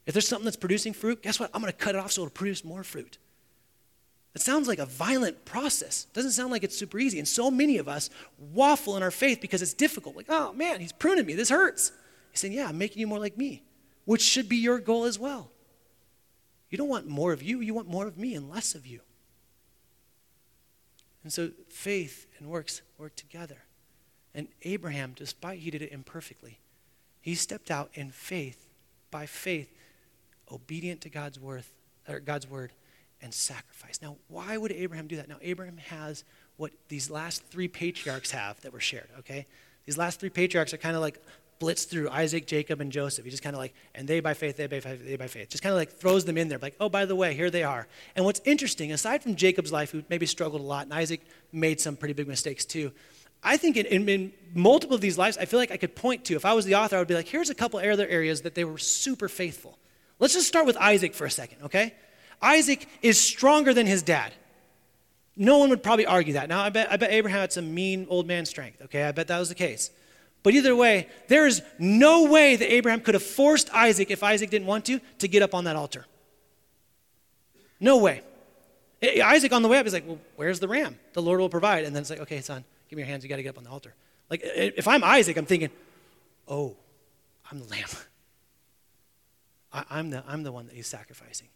If 0.05 0.15
there's 0.15 0.27
something 0.27 0.45
that's 0.45 0.57
producing 0.57 0.93
fruit, 0.93 1.23
guess 1.23 1.39
what? 1.39 1.51
I'm 1.55 1.61
going 1.61 1.73
to 1.73 1.79
cut 1.79 1.95
it 1.95 1.99
off 1.99 2.11
so 2.11 2.23
it'll 2.23 2.33
produce 2.33 2.65
more 2.65 2.83
fruit. 2.83 3.19
It 4.35 4.41
sounds 4.41 4.67
like 4.67 4.79
a 4.79 4.87
violent 4.87 5.45
process. 5.45 6.07
It 6.11 6.15
doesn't 6.15 6.33
sound 6.33 6.51
like 6.51 6.65
it's 6.65 6.77
super 6.77 6.99
easy. 6.99 7.19
And 7.19 7.29
so 7.29 7.51
many 7.51 7.79
of 7.79 7.87
us 7.87 8.11
waffle 8.39 8.97
in 8.97 9.03
our 9.03 9.11
faith 9.11 9.41
because 9.41 9.63
it's 9.63 9.75
difficult. 9.75 10.17
Like, 10.17 10.27
oh 10.29 10.53
man, 10.55 10.81
he's 10.81 10.93
pruning 10.93 11.27
me. 11.27 11.35
This 11.35 11.51
hurts. 11.51 11.93
He's 12.33 12.41
saying, 12.41 12.55
Yeah, 12.55 12.67
I'm 12.69 12.79
making 12.79 12.99
you 12.99 13.07
more 13.07 13.21
like 13.21 13.39
me, 13.39 13.63
which 14.05 14.23
should 14.23 14.49
be 14.49 14.57
your 14.57 14.81
goal 14.81 15.05
as 15.05 15.19
well. 15.19 15.51
You 16.71 16.79
don't 16.79 16.89
want 16.89 17.07
more 17.07 17.33
of 17.33 17.43
you, 17.43 17.61
you 17.61 17.75
want 17.75 17.89
more 17.89 18.07
of 18.07 18.19
me 18.19 18.35
and 18.35 18.51
less 18.51 18.75
of 18.75 18.87
you. 18.87 19.01
And 21.23 21.33
so 21.33 21.51
faith 21.69 22.27
and 22.39 22.49
works 22.49 22.83
work 22.99 23.15
together. 23.15 23.59
And 24.35 24.49
Abraham, 24.63 25.13
despite 25.15 25.61
he 25.61 25.71
did 25.71 25.83
it 25.83 25.93
imperfectly, 25.93 26.59
he 27.21 27.35
stepped 27.35 27.71
out 27.71 27.91
in 27.95 28.11
faith, 28.11 28.69
by 29.11 29.27
faith, 29.27 29.71
obedient 30.51 31.03
to 31.03 31.11
God's 31.11 31.39
word, 31.39 31.65
or 32.09 32.19
God's 32.19 32.49
word 32.49 32.73
and 33.21 33.33
sacrifice. 33.33 34.01
Now, 34.03 34.17
why 34.29 34.57
would 34.57 34.73
Abraham 34.73 35.07
do 35.07 35.17
that? 35.17 35.29
Now, 35.29 35.37
Abraham 35.43 35.77
has 35.77 36.25
what 36.57 36.73
these 36.89 37.11
last 37.11 37.45
three 37.47 37.69
patriarchs 37.69 38.33
have 38.33 38.61
that 38.63 38.73
were 38.73 38.81
shared, 38.81 39.09
okay? 39.21 39.47
These 39.87 39.99
last 39.99 40.19
three 40.19 40.31
patriarchs 40.31 40.75
are 40.75 40.79
kind 40.79 40.97
of 40.97 41.03
like 41.03 41.23
blitz 41.63 41.85
through 41.85 42.11
Isaac, 42.11 42.49
Jacob, 42.49 42.81
and 42.81 42.91
Joseph. 42.91 43.25
He 43.25 43.31
just 43.31 43.45
kind 43.45 43.55
of 43.55 43.61
like, 43.61 43.73
and 43.95 44.09
they 44.09 44.19
by 44.19 44.35
faith, 44.35 44.57
they 44.57 44.67
by 44.67 44.81
faith, 44.81 45.07
they 45.07 45.15
by 45.15 45.29
faith. 45.29 45.49
Just 45.49 45.63
kind 45.63 45.73
of 45.73 45.77
like 45.77 45.93
throws 45.93 46.25
them 46.25 46.37
in 46.37 46.49
there, 46.49 46.59
like, 46.59 46.75
oh, 46.81 46.89
by 46.89 47.05
the 47.05 47.15
way, 47.15 47.35
here 47.35 47.51
they 47.51 47.63
are. 47.63 47.87
And 48.17 48.25
what's 48.25 48.41
interesting, 48.45 48.91
aside 48.91 49.23
from 49.23 49.37
Jacob's 49.37 49.71
life, 49.71 49.93
who 49.93 50.03
maybe 50.09 50.27
struggled 50.27 50.61
a 50.61 50.65
lot, 50.65 50.87
and 50.87 50.93
Isaac 50.93 51.21
made 51.53 51.81
some 51.81 51.95
pretty 51.95 52.15
big 52.15 52.27
mistakes 52.27 52.65
too, 52.65 52.91
I 53.45 53.57
think 53.59 53.77
in, 53.77 53.87
in, 53.87 54.09
in, 54.09 54.33
multiple 54.55 54.97
of 54.97 55.01
these 55.01 55.17
lives, 55.17 55.39
I 55.39 55.45
feel 55.45 55.61
like 55.61 55.71
I 55.71 55.77
could 55.77 55.95
point 55.95 56.25
to, 56.25 56.35
if 56.35 56.45
I 56.45 56.53
was 56.53 56.65
the 56.65 56.75
author, 56.75 56.97
I 56.97 56.99
would 56.99 57.07
be 57.07 57.15
like, 57.15 57.29
here's 57.29 57.49
a 57.49 57.55
couple 57.55 57.79
other 57.79 58.09
areas 58.09 58.43
that 58.43 58.57
they 58.57 58.65
were 58.65 58.79
super 58.79 59.29
faithful. 59.29 59.79
Let's 60.19 60.35
just 60.35 60.49
start 60.49 60.67
with 60.67 60.77
Isaac 60.79 61.15
for 61.15 61.27
a 61.27 61.31
second, 61.31 61.63
okay? 61.63 61.95
Isaac 62.43 62.89
is 63.03 63.21
stronger 63.21 63.73
than 63.73 63.87
his 63.87 64.03
dad. 64.03 64.33
No 65.37 65.59
one 65.59 65.71
would 65.71 65.85
probably 65.85 66.07
argue 66.07 66.35
that. 66.35 66.49
Now, 66.49 66.61
I 66.61 66.71
bet, 66.71 66.91
I 66.91 66.97
bet 66.97 67.13
Abraham 67.13 67.39
had 67.39 67.53
some 67.53 67.73
mean 67.73 68.09
old 68.11 68.27
man 68.27 68.47
strength, 68.47 68.83
okay? 68.83 69.05
I 69.05 69.13
bet 69.13 69.29
that 69.29 69.39
was 69.39 69.49
the 69.49 69.55
case. 69.55 69.93
But 70.43 70.55
either 70.55 70.75
way, 70.75 71.09
there 71.29 71.47
is 71.47 71.63
no 71.79 72.25
way 72.25 72.57
that 72.57 72.73
Abraham 72.73 73.01
could 73.01 73.15
have 73.15 73.23
forced 73.23 73.73
Isaac, 73.73 74.11
if 74.11 74.23
Isaac 74.23 74.51
didn't 74.51 74.67
want 74.67 74.85
to, 74.87 75.01
to 75.19 75.29
get 75.29 75.43
up 75.43 75.55
on 75.55 75.65
that 75.65 75.77
altar. 75.77 76.07
No 77.79 77.99
way. 77.99 78.23
Isaac 79.03 79.53
on 79.53 79.63
the 79.63 79.69
way 79.69 79.79
up 79.79 79.87
is 79.87 79.93
like, 79.93 80.07
well, 80.07 80.19
where's 80.37 80.61
the 80.61 80.69
ram? 80.69 80.99
The 81.13 81.23
Lord 81.23 81.41
will 81.41 81.49
provide. 81.49 81.85
And 81.85 81.95
then 81.95 82.01
it's 82.01 82.11
like, 82.11 82.21
okay, 82.21 82.41
son, 82.41 82.65
give 82.89 82.97
me 82.97 83.03
your 83.03 83.09
hands. 83.09 83.25
You 83.25 83.29
got 83.29 83.37
to 83.37 83.43
get 83.43 83.51
up 83.51 83.59
on 83.59 83.65
the 83.65 83.71
altar. 83.71 83.95
Like, 84.31 84.43
if 84.45 84.87
I'm 84.87 85.03
Isaac, 85.05 85.37
I'm 85.37 85.47
thinking, 85.47 85.71
oh, 86.49 86.77
I'm 87.51 87.59
the 87.59 87.67
lamb. 87.67 87.89
I, 89.73 89.99
am 89.99 90.11
the, 90.11 90.23
I'm 90.27 90.43
the 90.43 90.53
one 90.53 90.67
that 90.67 90.75
he's 90.75 90.87
sacrificing. 90.87 91.49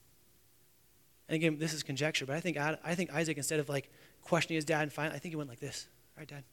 And 1.29 1.37
again, 1.37 1.59
this 1.59 1.73
is 1.73 1.83
conjecture, 1.83 2.25
but 2.25 2.37
I 2.37 2.41
think, 2.41 2.57
I 2.57 2.95
think 2.95 3.13
Isaac, 3.13 3.37
instead 3.37 3.61
of 3.61 3.69
like 3.69 3.91
questioning 4.23 4.57
his 4.57 4.65
dad 4.65 4.83
and 4.83 4.93
finally, 4.93 5.17
I 5.17 5.19
think 5.19 5.33
he 5.33 5.37
went 5.37 5.49
like 5.49 5.61
this. 5.61 5.87
All 6.17 6.21
right, 6.21 6.29
dad, 6.29 6.45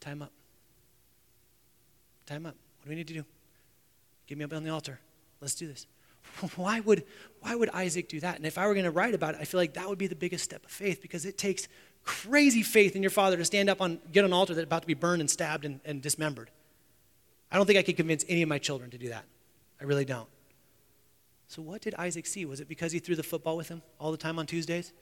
time 0.00 0.22
up. 0.22 0.32
Time 2.26 2.46
up. 2.46 2.54
What 2.80 2.84
do 2.84 2.90
we 2.90 2.96
need 2.96 3.08
to 3.08 3.14
do? 3.14 3.24
Get 4.26 4.38
me 4.38 4.44
up 4.44 4.52
on 4.52 4.64
the 4.64 4.70
altar. 4.70 5.00
Let's 5.40 5.54
do 5.54 5.66
this. 5.66 5.86
Why 6.56 6.78
would, 6.80 7.02
why 7.40 7.56
would 7.56 7.68
Isaac 7.70 8.08
do 8.08 8.20
that? 8.20 8.36
And 8.36 8.46
if 8.46 8.56
I 8.56 8.66
were 8.68 8.74
going 8.74 8.84
to 8.84 8.92
write 8.92 9.12
about 9.12 9.34
it, 9.34 9.40
I 9.40 9.44
feel 9.44 9.58
like 9.58 9.74
that 9.74 9.88
would 9.88 9.98
be 9.98 10.06
the 10.06 10.14
biggest 10.14 10.44
step 10.44 10.64
of 10.64 10.70
faith 10.70 11.02
because 11.02 11.26
it 11.26 11.36
takes 11.36 11.66
crazy 12.04 12.62
faith 12.62 12.94
in 12.94 13.02
your 13.02 13.10
father 13.10 13.36
to 13.36 13.44
stand 13.44 13.68
up 13.68 13.80
on, 13.80 13.98
get 14.12 14.20
on 14.20 14.26
an 14.26 14.32
altar 14.32 14.54
that's 14.54 14.64
about 14.64 14.82
to 14.82 14.86
be 14.86 14.94
burned 14.94 15.20
and 15.20 15.28
stabbed 15.28 15.64
and, 15.64 15.80
and 15.84 16.00
dismembered. 16.00 16.50
I 17.50 17.56
don't 17.56 17.66
think 17.66 17.78
I 17.78 17.82
could 17.82 17.96
convince 17.96 18.24
any 18.28 18.42
of 18.42 18.48
my 18.48 18.58
children 18.58 18.90
to 18.90 18.98
do 18.98 19.08
that. 19.08 19.24
I 19.80 19.84
really 19.84 20.04
don't. 20.04 20.28
So, 21.48 21.60
what 21.60 21.82
did 21.82 21.94
Isaac 21.96 22.24
see? 22.24 22.44
Was 22.44 22.60
it 22.60 22.68
because 22.68 22.92
he 22.92 22.98
threw 22.98 23.14
the 23.14 23.22
football 23.22 23.56
with 23.56 23.68
him 23.68 23.82
all 24.00 24.10
the 24.10 24.16
time 24.16 24.38
on 24.38 24.46
Tuesdays? 24.46 24.92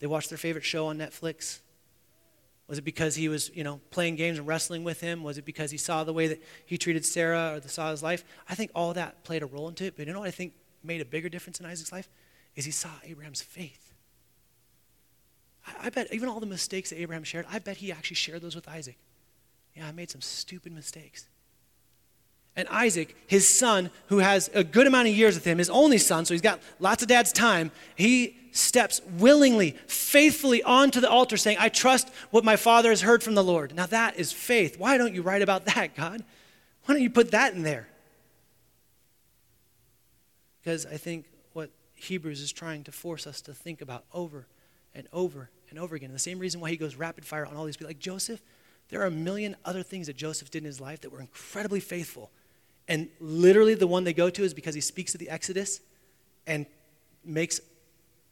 They 0.00 0.06
watched 0.06 0.28
their 0.28 0.38
favorite 0.38 0.64
show 0.64 0.86
on 0.86 0.98
Netflix? 0.98 1.60
Was 2.66 2.78
it 2.78 2.82
because 2.82 3.14
he 3.14 3.28
was, 3.28 3.50
you 3.54 3.62
know, 3.62 3.80
playing 3.90 4.16
games 4.16 4.38
and 4.38 4.46
wrestling 4.46 4.84
with 4.84 5.00
him? 5.00 5.22
Was 5.22 5.36
it 5.36 5.44
because 5.44 5.70
he 5.70 5.76
saw 5.76 6.02
the 6.02 6.14
way 6.14 6.28
that 6.28 6.42
he 6.64 6.78
treated 6.78 7.04
Sarah 7.04 7.54
or 7.54 7.60
the, 7.60 7.68
saw 7.68 7.90
his 7.90 8.02
life? 8.02 8.24
I 8.48 8.54
think 8.54 8.70
all 8.74 8.94
that 8.94 9.22
played 9.22 9.42
a 9.42 9.46
role 9.46 9.68
into 9.68 9.84
it. 9.84 9.96
But 9.96 10.06
you 10.06 10.12
know 10.12 10.20
what 10.20 10.28
I 10.28 10.32
think 10.32 10.54
made 10.82 11.00
a 11.00 11.04
bigger 11.04 11.28
difference 11.28 11.60
in 11.60 11.66
Isaac's 11.66 11.92
life? 11.92 12.08
Is 12.56 12.64
he 12.64 12.70
saw 12.70 12.88
Abraham's 13.04 13.42
faith. 13.42 13.92
I, 15.66 15.86
I 15.86 15.90
bet 15.90 16.12
even 16.12 16.28
all 16.28 16.40
the 16.40 16.46
mistakes 16.46 16.90
that 16.90 17.00
Abraham 17.00 17.24
shared, 17.24 17.46
I 17.50 17.58
bet 17.58 17.78
he 17.78 17.92
actually 17.92 18.16
shared 18.16 18.40
those 18.40 18.54
with 18.54 18.68
Isaac. 18.68 18.96
Yeah, 19.74 19.86
I 19.86 19.92
made 19.92 20.10
some 20.10 20.20
stupid 20.20 20.72
mistakes. 20.72 21.26
And 22.56 22.68
Isaac, 22.68 23.16
his 23.26 23.48
son, 23.48 23.90
who 24.06 24.18
has 24.18 24.48
a 24.54 24.62
good 24.62 24.86
amount 24.86 25.08
of 25.08 25.14
years 25.14 25.34
with 25.34 25.44
him, 25.44 25.58
his 25.58 25.70
only 25.70 25.98
son, 25.98 26.24
so 26.24 26.34
he's 26.34 26.40
got 26.40 26.60
lots 26.78 27.02
of 27.02 27.08
dad's 27.08 27.32
time, 27.32 27.72
he 27.96 28.36
steps 28.52 29.00
willingly, 29.18 29.72
faithfully 29.88 30.62
onto 30.62 31.00
the 31.00 31.10
altar 31.10 31.36
saying, 31.36 31.56
I 31.58 31.68
trust 31.68 32.08
what 32.30 32.44
my 32.44 32.54
father 32.54 32.90
has 32.90 33.02
heard 33.02 33.22
from 33.24 33.34
the 33.34 33.42
Lord. 33.42 33.74
Now 33.74 33.86
that 33.86 34.16
is 34.16 34.32
faith. 34.32 34.78
Why 34.78 34.96
don't 34.96 35.12
you 35.12 35.22
write 35.22 35.42
about 35.42 35.64
that, 35.66 35.96
God? 35.96 36.22
Why 36.84 36.94
don't 36.94 37.02
you 37.02 37.10
put 37.10 37.32
that 37.32 37.54
in 37.54 37.64
there? 37.64 37.88
Because 40.62 40.86
I 40.86 40.96
think 40.96 41.26
what 41.52 41.70
Hebrews 41.94 42.40
is 42.40 42.52
trying 42.52 42.84
to 42.84 42.92
force 42.92 43.26
us 43.26 43.40
to 43.42 43.52
think 43.52 43.80
about 43.80 44.04
over 44.12 44.46
and 44.94 45.08
over 45.12 45.50
and 45.70 45.78
over 45.78 45.96
again. 45.96 46.12
The 46.12 46.18
same 46.20 46.38
reason 46.38 46.60
why 46.60 46.70
he 46.70 46.76
goes 46.76 46.94
rapid 46.94 47.24
fire 47.24 47.44
on 47.44 47.56
all 47.56 47.64
these 47.64 47.76
people. 47.76 47.88
Like 47.88 47.98
Joseph, 47.98 48.40
there 48.88 49.02
are 49.02 49.06
a 49.06 49.10
million 49.10 49.56
other 49.64 49.82
things 49.82 50.06
that 50.06 50.16
Joseph 50.16 50.50
did 50.52 50.58
in 50.58 50.66
his 50.66 50.80
life 50.80 51.00
that 51.00 51.10
were 51.10 51.20
incredibly 51.20 51.80
faithful. 51.80 52.30
And 52.88 53.08
literally, 53.18 53.74
the 53.74 53.86
one 53.86 54.04
they 54.04 54.12
go 54.12 54.30
to 54.30 54.44
is 54.44 54.52
because 54.54 54.74
he 54.74 54.80
speaks 54.80 55.14
of 55.14 55.20
the 55.20 55.30
Exodus 55.30 55.80
and 56.46 56.66
makes 57.24 57.60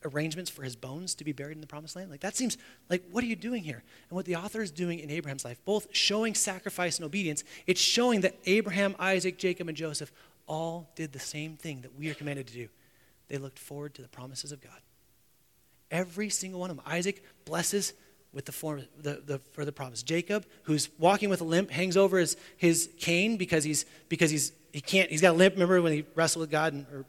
arrangements 0.05 0.51
for 0.51 0.62
his 0.62 0.77
bones 0.77 1.15
to 1.15 1.25
be 1.25 1.33
buried 1.33 1.57
in 1.57 1.61
the 1.61 1.67
promised 1.67 1.97
land? 1.97 2.11
Like, 2.11 2.21
that 2.21 2.37
seems 2.37 2.59
like, 2.88 3.03
what 3.11 3.25
are 3.25 3.27
you 3.27 3.37
doing 3.37 3.62
here? 3.62 3.83
And 4.09 4.17
what 4.17 4.27
the 4.27 4.37
author 4.37 4.61
is 4.61 4.71
doing 4.71 4.99
in 4.99 5.11
Abraham's 5.11 5.45
life, 5.45 5.59
both 5.65 5.87
showing 5.93 6.35
sacrifice 6.35 6.99
and 6.99 7.07
obedience, 7.07 7.45
it's 7.67 7.81
showing 7.81 8.23
that 8.23 8.37
Abraham, 8.47 8.95
Isaac, 8.99 9.38
Jacob, 9.38 9.69
and 9.69 9.77
Joseph 9.77 10.12
all 10.47 10.91
did 10.97 11.12
the 11.12 11.19
same 11.19 11.57
thing 11.57 11.83
that 11.83 11.97
we 11.97 12.11
are 12.11 12.15
commanded 12.15 12.47
to 12.49 12.53
do. 12.53 12.69
They 13.29 13.38
looked 13.38 13.59
forward 13.59 13.95
to 13.95 14.03
the 14.03 14.09
promises 14.09 14.53
of 14.53 14.61
God. 14.61 14.81
Every 15.91 16.29
single 16.31 16.61
one 16.61 16.71
of 16.71 16.77
them. 16.77 16.85
Isaac 16.87 17.23
blesses 17.45 17.93
with 18.33 18.47
the 18.47 18.53
form 18.53 18.85
the, 19.01 19.23
the 19.25 19.38
for 19.53 19.64
the 19.64 19.73
promise. 19.73 20.03
Jacob, 20.03 20.47
who's 20.64 20.88
walking 20.99 21.29
with 21.29 21.40
a 21.40 21.45
limp, 21.45 21.71
hangs 21.71 21.97
over 21.97 22.18
his, 22.18 22.37
his 22.57 22.88
cane 22.99 23.37
because 23.37 23.64
he's 23.64 23.85
because 24.09 24.31
he's 24.31 24.53
he 24.73 24.81
can't 24.81 25.11
he's 25.11 25.21
got 25.21 25.31
a 25.31 25.37
limp. 25.37 25.55
Remember 25.55 25.81
when 25.83 25.92
he 25.92 26.05
wrestled 26.14 26.40
with 26.40 26.51
God 26.51 26.73
and, 26.73 26.87
or 26.92 27.05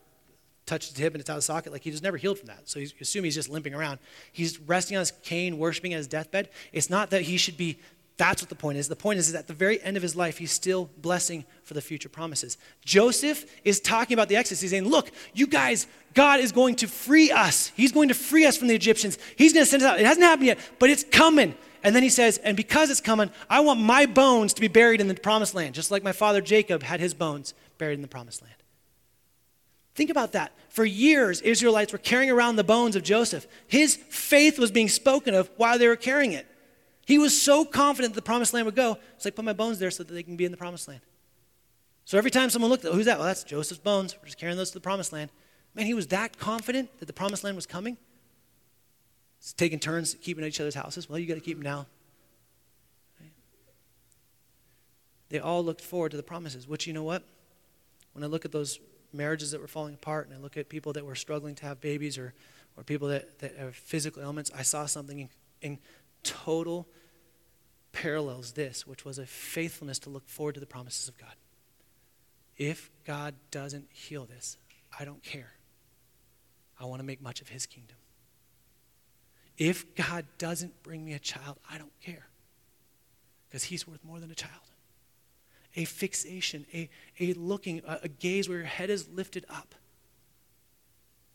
touched 0.66 0.90
his 0.90 0.98
hip 0.98 1.14
and 1.14 1.22
it's 1.22 1.30
out 1.30 1.38
of 1.38 1.44
socket. 1.44 1.72
Like 1.72 1.84
he 1.84 1.92
was 1.92 2.02
never 2.02 2.18
healed 2.18 2.40
from 2.40 2.48
that. 2.48 2.70
So 2.70 2.80
you 2.80 2.90
assume 3.02 3.24
he's 3.24 3.36
just 3.36 3.50
limping 3.50 3.74
around. 3.74 4.00
He's 4.32 4.60
resting 4.60 4.98
on 4.98 5.02
his 5.02 5.12
cane, 5.12 5.58
worshiping 5.58 5.94
at 5.94 5.98
his 5.98 6.08
deathbed. 6.08 6.50
It's 6.72 6.90
not 6.90 7.10
that 7.12 7.24
he 7.24 7.38
should 7.38 7.58
be, 7.58 7.80
that's 8.18 8.42
what 8.42 8.50
the 8.50 8.56
point 8.56 8.78
is. 8.78 8.88
The 8.88 8.96
point 8.96 9.20
is, 9.20 9.30
is 9.30 9.36
at 9.36 9.48
the 9.48 9.54
very 9.54 9.82
end 9.82 9.98
of 9.98 10.04
his 10.04 10.16
life, 10.16 10.38
he's 10.38 10.52
still 10.52 10.90
blessing 10.98 11.46
for 11.64 11.74
the 11.74 11.82
future 11.82 12.10
promises. 12.10 12.58
Joseph 12.86 13.46
is 13.64 13.80
talking 13.80 14.14
about 14.14 14.30
the 14.30 14.36
Exodus. 14.36 14.62
He's 14.62 14.70
saying, 14.70 14.88
look, 14.88 15.12
you 15.34 15.48
guys, 15.48 15.88
God 16.14 16.40
is 16.40 16.52
going 16.52 16.76
to 16.76 16.88
free 16.88 17.32
us. 17.32 17.72
He's 17.76 17.92
going 17.92 18.10
to 18.10 18.14
free 18.14 18.46
us 18.46 18.56
from 18.56 18.68
the 18.68 18.76
Egyptians. 18.76 19.18
He's 19.36 19.52
going 19.52 19.66
to 19.66 19.70
send 19.70 19.82
us 19.82 19.90
out. 19.90 20.00
It 20.00 20.06
hasn't 20.06 20.24
happened 20.24 20.48
yet, 20.48 20.60
but 20.78 20.92
it's 20.92 21.04
coming. 21.04 21.56
And 21.82 21.96
then 21.96 22.04
he 22.04 22.10
says, 22.10 22.38
and 22.38 22.56
because 22.56 22.92
it's 22.92 23.02
coming, 23.02 23.32
I 23.50 23.62
want 23.62 23.80
my 23.80 24.06
bones 24.06 24.54
to 24.54 24.62
be 24.62 24.68
buried 24.68 25.02
in 25.02 25.08
the 25.08 25.16
promised 25.16 25.56
land, 25.56 25.74
just 25.74 25.90
like 25.90 26.04
my 26.04 26.12
father 26.12 26.40
Jacob 26.40 26.84
had 26.84 27.00
his 27.00 27.14
bones 27.14 27.54
buried 27.78 27.96
in 27.96 28.02
the 28.04 28.08
promised 28.08 28.42
land. 28.42 28.56
Think 29.96 30.10
about 30.10 30.32
that. 30.32 30.54
For 30.70 30.86
years, 30.86 31.42
Israelites 31.42 31.92
were 31.92 32.00
carrying 32.00 32.32
around 32.32 32.56
the 32.56 32.64
bones 32.64 32.96
of 32.96 33.04
Joseph. 33.04 33.48
His 33.68 33.96
faith 33.96 34.58
was 34.58 34.72
being 34.72 34.88
spoken 34.88 35.34
of 35.34 35.50
while 35.58 35.78
they 35.78 35.88
were 35.88 35.96
carrying 35.96 36.32
it. 36.32 36.48
He 37.06 37.18
was 37.18 37.40
so 37.40 37.66
confident 37.66 38.14
that 38.14 38.20
the 38.20 38.26
promised 38.26 38.54
land 38.54 38.66
would 38.66 38.76
go. 38.76 38.98
It's 39.16 39.26
like, 39.26 39.36
put 39.36 39.46
my 39.46 39.54
bones 39.54 39.80
there 39.80 39.92
so 39.92 40.04
that 40.04 40.14
they 40.14 40.24
can 40.24 40.38
be 40.38 40.46
in 40.46 40.52
the 40.52 40.58
promised 40.58 40.88
land. 40.88 41.02
So 42.06 42.18
every 42.18 42.32
time 42.32 42.50
someone 42.50 42.70
looked 42.72 42.86
at, 42.86 42.94
who's 42.94 43.06
that? 43.06 43.18
Well, 43.18 43.28
that's 43.28 43.44
Joseph's 43.44 43.80
bones. 43.80 44.16
We're 44.20 44.26
just 44.26 44.38
carrying 44.38 44.58
those 44.58 44.70
to 44.70 44.76
the 44.76 44.82
promised 44.82 45.14
land. 45.14 45.32
Man, 45.76 45.86
he 45.86 45.94
was 45.94 46.08
that 46.08 46.38
confident 46.38 46.90
that 47.00 47.06
the 47.06 47.14
promised 47.14 47.44
land 47.44 47.56
was 47.56 47.66
coming. 47.66 47.98
It's 49.40 49.54
taking 49.54 49.80
turns 49.80 50.16
keeping 50.16 50.44
at 50.44 50.48
each 50.48 50.62
other's 50.62 50.76
houses. 50.76 51.10
Well, 51.10 51.20
you 51.20 51.28
got 51.28 51.36
to 51.36 51.42
keep 51.42 51.58
them 51.58 51.64
now. 51.64 51.88
They 55.30 55.40
all 55.40 55.64
looked 55.64 55.82
forward 55.82 56.12
to 56.12 56.18
the 56.18 56.24
promises, 56.24 56.68
which, 56.68 56.86
you 56.86 56.94
know 56.94 57.04
what? 57.04 57.24
When 58.14 58.24
I 58.24 58.28
look 58.28 58.46
at 58.46 58.52
those 58.52 58.80
marriages 59.12 59.52
that 59.52 59.60
were 59.60 59.68
falling 59.68 59.96
apart 59.96 60.28
and 60.28 60.38
I 60.38 60.40
look 60.40 60.58
at 60.58 60.70
people 60.70 60.94
that 60.94 61.06
were 61.06 61.16
struggling 61.16 61.56
to 61.56 61.66
have 61.66 61.82
babies 61.82 62.18
or, 62.18 62.34
or 62.78 62.84
people 62.84 63.08
that, 63.08 63.40
that 63.40 63.58
have 63.58 63.76
physical 63.76 64.22
ailments, 64.22 64.52
I 64.56 64.62
saw 64.62 64.86
something 64.86 65.20
in, 65.20 65.30
in 65.62 65.80
total 66.24 66.88
parallels 67.92 68.54
this, 68.54 68.88
which 68.88 69.06
was 69.06 69.20
a 69.20 69.26
faithfulness 69.26 70.00
to 70.00 70.10
look 70.10 70.28
forward 70.28 70.56
to 70.56 70.60
the 70.60 70.66
promises 70.66 71.08
of 71.08 71.18
God. 71.18 71.36
If 72.58 72.90
God 73.06 73.36
doesn't 73.52 73.88
heal 73.92 74.26
this, 74.26 74.58
I 74.98 75.06
don't 75.06 75.24
care. 75.24 75.54
I 76.80 76.86
want 76.86 77.00
to 77.00 77.06
make 77.06 77.22
much 77.22 77.42
of 77.42 77.50
his 77.50 77.66
kingdom. 77.66 77.98
If 79.58 79.96
God 79.96 80.26
doesn't 80.38 80.82
bring 80.84 81.06
me 81.06 81.14
a 81.14 81.20
child, 81.20 81.58
I 81.70 81.78
don't 81.78 81.98
care. 82.02 82.28
Because 83.48 83.66
he's 83.66 83.88
worth 83.88 84.04
more 84.04 84.20
than 84.20 84.32
a 84.32 84.36
child 84.36 84.62
a 85.76 85.86
fixation, 85.86 86.66
a, 86.74 86.90
a 87.20 87.34
looking, 87.34 87.82
a, 87.88 88.02
a 88.04 88.08
gaze 88.08 88.48
where 88.48 88.60
your 88.60 88.68
head 88.68 88.90
is 88.90 89.10
lifted 89.10 89.46
up. 89.50 89.74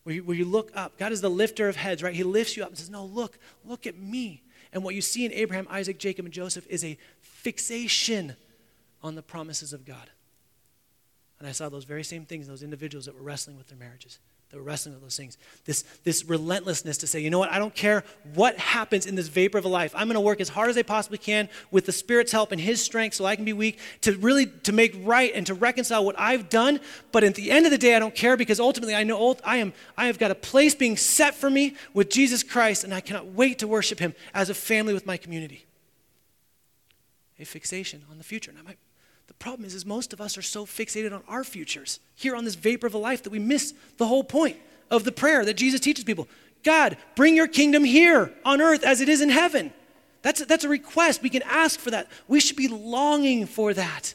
Where 0.04 0.14
you, 0.14 0.24
where 0.24 0.36
you 0.36 0.44
look 0.44 0.70
up. 0.74 0.96
God 0.96 1.12
is 1.12 1.20
the 1.20 1.28
lifter 1.28 1.68
of 1.68 1.76
heads, 1.76 2.02
right? 2.02 2.14
He 2.14 2.22
lifts 2.22 2.56
you 2.56 2.62
up 2.62 2.68
and 2.70 2.78
says, 2.78 2.88
No, 2.88 3.04
look, 3.04 3.38
look 3.64 3.86
at 3.86 3.98
me. 3.98 4.42
And 4.72 4.84
what 4.84 4.94
you 4.94 5.00
see 5.00 5.24
in 5.24 5.32
Abraham, 5.32 5.66
Isaac, 5.70 5.98
Jacob, 5.98 6.26
and 6.26 6.34
Joseph 6.34 6.66
is 6.68 6.84
a 6.84 6.98
fixation 7.20 8.36
on 9.02 9.14
the 9.14 9.22
promises 9.22 9.72
of 9.72 9.84
God. 9.84 10.10
And 11.38 11.48
I 11.48 11.52
saw 11.52 11.68
those 11.68 11.84
very 11.84 12.04
same 12.04 12.24
things, 12.24 12.48
those 12.48 12.62
individuals 12.62 13.06
that 13.06 13.14
were 13.14 13.22
wrestling 13.22 13.56
with 13.56 13.68
their 13.68 13.78
marriages 13.78 14.18
we're 14.56 14.62
wrestling 14.62 14.94
with 14.94 15.02
those 15.02 15.16
things. 15.16 15.36
This, 15.66 15.82
this 16.04 16.24
relentlessness 16.24 16.96
to 16.98 17.06
say, 17.06 17.20
you 17.20 17.28
know 17.28 17.38
what, 17.38 17.52
I 17.52 17.58
don't 17.58 17.74
care 17.74 18.02
what 18.34 18.56
happens 18.56 19.04
in 19.04 19.14
this 19.14 19.28
vapor 19.28 19.58
of 19.58 19.66
a 19.66 19.68
life. 19.68 19.92
I'm 19.94 20.06
going 20.06 20.14
to 20.14 20.20
work 20.20 20.40
as 20.40 20.48
hard 20.48 20.70
as 20.70 20.78
I 20.78 20.82
possibly 20.82 21.18
can 21.18 21.50
with 21.70 21.84
the 21.84 21.92
Spirit's 21.92 22.32
help 22.32 22.50
and 22.50 22.60
His 22.60 22.82
strength 22.82 23.14
so 23.14 23.26
I 23.26 23.36
can 23.36 23.44
be 23.44 23.52
weak 23.52 23.78
to 24.02 24.16
really 24.16 24.46
to 24.46 24.72
make 24.72 24.96
right 25.04 25.30
and 25.34 25.46
to 25.46 25.54
reconcile 25.54 26.02
what 26.02 26.18
I've 26.18 26.48
done. 26.48 26.80
But 27.12 27.24
at 27.24 27.34
the 27.34 27.50
end 27.50 27.66
of 27.66 27.72
the 27.72 27.78
day, 27.78 27.94
I 27.94 27.98
don't 27.98 28.14
care 28.14 28.38
because 28.38 28.58
ultimately 28.58 28.94
I 28.94 29.04
know 29.04 29.36
I 29.44 29.58
am 29.58 29.74
I 29.98 30.06
have 30.06 30.18
got 30.18 30.30
a 30.30 30.34
place 30.34 30.74
being 30.74 30.96
set 30.96 31.34
for 31.34 31.50
me 31.50 31.74
with 31.92 32.08
Jesus 32.08 32.42
Christ, 32.42 32.84
and 32.84 32.94
I 32.94 33.00
cannot 33.00 33.26
wait 33.26 33.58
to 33.58 33.68
worship 33.68 33.98
Him 33.98 34.14
as 34.32 34.48
a 34.48 34.54
family 34.54 34.94
with 34.94 35.04
my 35.04 35.18
community. 35.18 35.66
A 37.38 37.44
fixation 37.44 38.04
on 38.10 38.16
the 38.18 38.24
future. 38.24 38.52
Now, 38.52 38.62
my, 38.64 38.76
the 39.28 39.34
problem 39.34 39.64
is, 39.64 39.74
is 39.74 39.86
most 39.86 40.12
of 40.12 40.20
us 40.20 40.36
are 40.36 40.42
so 40.42 40.66
fixated 40.66 41.12
on 41.12 41.22
our 41.28 41.44
futures 41.44 42.00
here 42.16 42.34
on 42.34 42.44
this 42.44 42.56
vapor 42.56 42.86
of 42.86 42.94
a 42.94 42.98
life 42.98 43.22
that 43.22 43.30
we 43.30 43.38
miss 43.38 43.72
the 43.98 44.06
whole 44.06 44.24
point 44.24 44.56
of 44.90 45.04
the 45.04 45.12
prayer 45.12 45.44
that 45.44 45.54
Jesus 45.54 45.80
teaches 45.80 46.04
people. 46.04 46.26
God, 46.64 46.96
bring 47.14 47.36
your 47.36 47.46
kingdom 47.46 47.84
here 47.84 48.32
on 48.44 48.60
earth 48.60 48.82
as 48.82 49.00
it 49.00 49.08
is 49.08 49.20
in 49.20 49.28
heaven. 49.28 49.72
That's 50.22 50.40
a, 50.40 50.46
that's 50.46 50.64
a 50.64 50.68
request. 50.68 51.22
We 51.22 51.30
can 51.30 51.42
ask 51.42 51.78
for 51.78 51.90
that. 51.92 52.08
We 52.26 52.40
should 52.40 52.56
be 52.56 52.68
longing 52.68 53.46
for 53.46 53.72
that. 53.74 54.14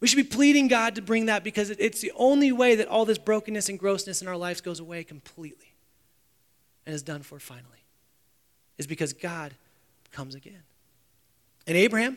We 0.00 0.08
should 0.08 0.16
be 0.16 0.36
pleading 0.36 0.68
God 0.68 0.94
to 0.94 1.02
bring 1.02 1.26
that 1.26 1.44
because 1.44 1.70
it's 1.70 2.00
the 2.00 2.12
only 2.16 2.52
way 2.52 2.76
that 2.76 2.88
all 2.88 3.04
this 3.04 3.18
brokenness 3.18 3.68
and 3.68 3.78
grossness 3.78 4.22
in 4.22 4.28
our 4.28 4.36
lives 4.36 4.60
goes 4.60 4.80
away 4.80 5.04
completely 5.04 5.74
and 6.86 6.94
is 6.94 7.02
done 7.02 7.22
for 7.22 7.38
finally. 7.38 7.64
Is 8.78 8.86
because 8.86 9.12
God 9.12 9.54
comes 10.12 10.34
again. 10.34 10.62
And 11.66 11.76
Abraham, 11.76 12.16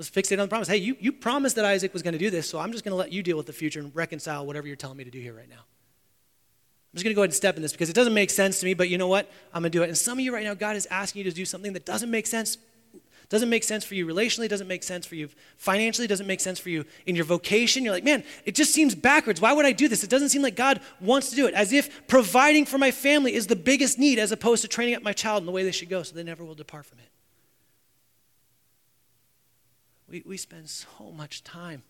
Let's 0.00 0.32
on 0.32 0.38
the 0.38 0.48
promise. 0.48 0.66
Hey, 0.66 0.78
you, 0.78 0.96
you 0.98 1.12
promised 1.12 1.56
that 1.56 1.66
Isaac 1.66 1.92
was 1.92 2.02
going 2.02 2.14
to 2.14 2.18
do 2.18 2.30
this, 2.30 2.48
so 2.48 2.58
I'm 2.58 2.72
just 2.72 2.84
going 2.84 2.92
to 2.92 2.96
let 2.96 3.12
you 3.12 3.22
deal 3.22 3.36
with 3.36 3.44
the 3.44 3.52
future 3.52 3.80
and 3.80 3.94
reconcile 3.94 4.46
whatever 4.46 4.66
you're 4.66 4.74
telling 4.74 4.96
me 4.96 5.04
to 5.04 5.10
do 5.10 5.20
here 5.20 5.34
right 5.34 5.48
now. 5.48 5.56
I'm 5.58 6.94
just 6.94 7.04
going 7.04 7.12
to 7.12 7.14
go 7.14 7.20
ahead 7.20 7.28
and 7.28 7.34
step 7.34 7.56
in 7.56 7.60
this 7.60 7.72
because 7.72 7.90
it 7.90 7.92
doesn't 7.92 8.14
make 8.14 8.30
sense 8.30 8.60
to 8.60 8.66
me, 8.66 8.72
but 8.72 8.88
you 8.88 8.96
know 8.96 9.08
what? 9.08 9.30
I'm 9.52 9.60
going 9.60 9.70
to 9.70 9.78
do 9.78 9.82
it. 9.82 9.88
And 9.88 9.98
some 9.98 10.18
of 10.18 10.24
you 10.24 10.32
right 10.32 10.42
now, 10.42 10.54
God 10.54 10.74
is 10.74 10.86
asking 10.86 11.18
you 11.18 11.30
to 11.30 11.36
do 11.36 11.44
something 11.44 11.74
that 11.74 11.84
doesn't 11.84 12.10
make 12.10 12.26
sense. 12.26 12.56
Doesn't 13.28 13.50
make 13.50 13.62
sense 13.62 13.84
for 13.84 13.94
you 13.94 14.06
relationally, 14.06 14.48
doesn't 14.48 14.68
make 14.68 14.84
sense 14.84 15.04
for 15.04 15.16
you 15.16 15.28
financially, 15.58 16.06
doesn't 16.06 16.26
make 16.26 16.40
sense 16.40 16.58
for 16.58 16.70
you 16.70 16.86
in 17.04 17.14
your 17.14 17.26
vocation. 17.26 17.84
You're 17.84 17.92
like, 17.92 18.02
man, 18.02 18.24
it 18.46 18.54
just 18.54 18.72
seems 18.72 18.94
backwards. 18.94 19.38
Why 19.38 19.52
would 19.52 19.66
I 19.66 19.72
do 19.72 19.86
this? 19.86 20.02
It 20.02 20.08
doesn't 20.08 20.30
seem 20.30 20.40
like 20.40 20.56
God 20.56 20.80
wants 20.98 21.28
to 21.28 21.36
do 21.36 21.46
it. 21.46 21.52
As 21.52 21.74
if 21.74 22.08
providing 22.08 22.64
for 22.64 22.78
my 22.78 22.90
family 22.90 23.34
is 23.34 23.48
the 23.48 23.54
biggest 23.54 23.98
need 23.98 24.18
as 24.18 24.32
opposed 24.32 24.62
to 24.62 24.68
training 24.68 24.94
up 24.94 25.02
my 25.02 25.12
child 25.12 25.42
in 25.42 25.46
the 25.46 25.52
way 25.52 25.62
they 25.62 25.72
should 25.72 25.90
go 25.90 26.02
so 26.02 26.14
they 26.14 26.22
never 26.22 26.42
will 26.42 26.54
depart 26.54 26.86
from 26.86 27.00
it. 27.00 27.10
We, 30.10 30.22
we 30.26 30.36
spend 30.36 30.68
so 30.68 31.12
much 31.16 31.44
time 31.44 31.82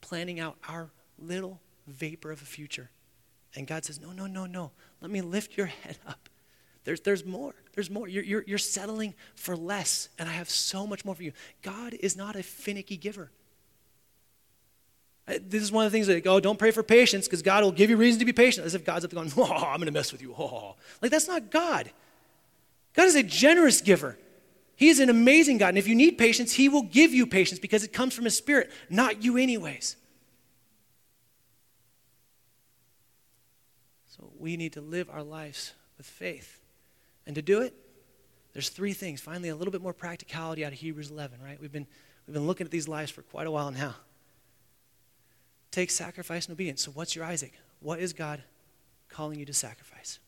planning 0.00 0.38
out 0.38 0.56
our 0.68 0.90
little 1.18 1.60
vapor 1.86 2.30
of 2.30 2.40
a 2.40 2.44
future. 2.44 2.90
And 3.54 3.66
God 3.66 3.84
says, 3.84 4.00
no, 4.00 4.12
no, 4.12 4.26
no, 4.26 4.46
no. 4.46 4.70
Let 5.00 5.10
me 5.10 5.20
lift 5.20 5.56
your 5.56 5.66
head 5.66 5.98
up. 6.06 6.28
There's, 6.84 7.00
there's 7.00 7.24
more. 7.24 7.54
There's 7.74 7.90
more. 7.90 8.08
You're, 8.08 8.24
you're, 8.24 8.44
you're 8.46 8.58
settling 8.58 9.14
for 9.34 9.56
less, 9.56 10.08
and 10.18 10.28
I 10.28 10.32
have 10.32 10.48
so 10.48 10.86
much 10.86 11.04
more 11.04 11.14
for 11.14 11.22
you. 11.22 11.32
God 11.62 11.94
is 11.94 12.16
not 12.16 12.34
a 12.34 12.42
finicky 12.42 12.96
giver. 12.96 13.30
Uh, 15.28 15.34
this 15.40 15.62
is 15.62 15.70
one 15.70 15.86
of 15.86 15.92
the 15.92 15.96
things 15.96 16.08
that, 16.08 16.26
oh, 16.26 16.40
don't 16.40 16.58
pray 16.58 16.72
for 16.72 16.82
patience 16.82 17.26
because 17.26 17.42
God 17.42 17.62
will 17.62 17.70
give 17.72 17.88
you 17.90 17.96
reason 17.96 18.18
to 18.18 18.24
be 18.24 18.32
patient. 18.32 18.66
As 18.66 18.74
if 18.74 18.84
God's 18.84 19.04
up 19.04 19.12
there 19.12 19.22
going, 19.22 19.32
oh, 19.36 19.52
I'm 19.52 19.76
going 19.76 19.86
to 19.86 19.92
mess 19.92 20.12
with 20.12 20.22
you. 20.22 20.34
Oh. 20.36 20.76
Like, 21.02 21.10
that's 21.10 21.28
not 21.28 21.50
God. 21.50 21.90
God 22.94 23.06
is 23.06 23.14
a 23.14 23.22
generous 23.22 23.80
giver. 23.80 24.18
He 24.82 24.88
is 24.88 24.98
an 24.98 25.10
amazing 25.10 25.58
God. 25.58 25.68
And 25.68 25.78
if 25.78 25.86
you 25.86 25.94
need 25.94 26.18
patience, 26.18 26.54
He 26.54 26.68
will 26.68 26.82
give 26.82 27.14
you 27.14 27.24
patience 27.24 27.60
because 27.60 27.84
it 27.84 27.92
comes 27.92 28.14
from 28.14 28.24
His 28.24 28.36
Spirit, 28.36 28.68
not 28.90 29.22
you, 29.22 29.36
anyways. 29.36 29.94
So 34.08 34.32
we 34.40 34.56
need 34.56 34.72
to 34.72 34.80
live 34.80 35.08
our 35.08 35.22
lives 35.22 35.72
with 35.98 36.06
faith. 36.06 36.58
And 37.28 37.36
to 37.36 37.42
do 37.42 37.60
it, 37.60 37.76
there's 38.54 38.70
three 38.70 38.92
things. 38.92 39.20
Finally, 39.20 39.50
a 39.50 39.54
little 39.54 39.70
bit 39.70 39.82
more 39.82 39.92
practicality 39.92 40.64
out 40.64 40.72
of 40.72 40.80
Hebrews 40.80 41.12
11, 41.12 41.38
right? 41.40 41.60
We've 41.60 41.70
been, 41.70 41.86
we've 42.26 42.34
been 42.34 42.48
looking 42.48 42.64
at 42.64 42.72
these 42.72 42.88
lives 42.88 43.12
for 43.12 43.22
quite 43.22 43.46
a 43.46 43.52
while 43.52 43.70
now. 43.70 43.94
Take 45.70 45.92
sacrifice 45.92 46.46
and 46.46 46.54
obedience. 46.54 46.82
So, 46.82 46.90
what's 46.90 47.14
your 47.14 47.24
Isaac? 47.24 47.52
What 47.78 48.00
is 48.00 48.12
God 48.12 48.42
calling 49.08 49.38
you 49.38 49.46
to 49.46 49.54
sacrifice? 49.54 50.18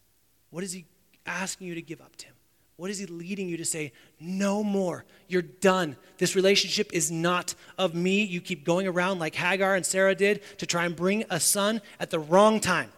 What 0.51 0.63
is 0.63 0.71
He 0.71 0.85
asking 1.27 1.67
you 1.67 1.75
to 1.75 1.83
give 1.83 2.01
up 2.01 2.15
to 2.19 2.27
Him? 2.27 2.35
What 2.77 2.91
is 2.91 2.99
He 2.99 3.07
leading 3.07 3.49
you 3.49 3.57
to 3.57 3.65
say, 3.65 3.93
no 4.19 4.65
more? 4.65 5.05
You're 5.29 5.43
done. 5.43 5.97
This 6.19 6.35
relationship 6.35 6.93
is 6.93 7.11
not 7.11 7.55
of 7.79 7.95
me. 7.95 8.25
You 8.25 8.41
keep 8.41 8.65
going 8.65 8.87
around 8.87 9.21
like 9.21 9.35
Hagar 9.35 9.75
and 9.75 9.87
Sarah 9.87 10.15
did 10.15 10.43
to 10.59 10.67
try 10.67 10.85
and 10.85 10.97
bring 10.97 11.25
a 11.31 11.39
son 11.39 11.81
at 12.01 12.11
the 12.11 12.19
wrong 12.19 12.61
time. 12.61 12.91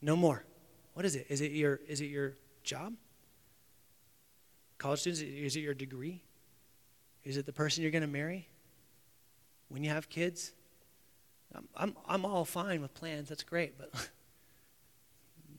No 0.00 0.16
more. 0.16 0.44
What 0.94 1.06
is 1.06 1.14
it? 1.14 1.26
Is 1.28 1.40
it 1.40 1.52
your, 1.52 1.80
is 1.86 2.00
it 2.00 2.06
your 2.06 2.34
job? 2.64 2.94
College 4.78 5.00
students, 5.00 5.22
is 5.22 5.54
it 5.54 5.60
your 5.60 5.74
degree? 5.74 6.22
Is 7.22 7.36
it 7.36 7.46
the 7.46 7.52
person 7.52 7.82
you're 7.82 7.92
going 7.92 8.02
to 8.02 8.08
marry? 8.08 8.48
When 9.68 9.84
you 9.84 9.90
have 9.90 10.08
kids? 10.08 10.52
I'm, 11.54 11.68
I'm, 11.76 11.96
I'm 12.08 12.24
all 12.24 12.44
fine 12.44 12.82
with 12.82 12.92
plans. 12.94 13.28
That's 13.28 13.44
great. 13.44 13.78
But, 13.78 13.90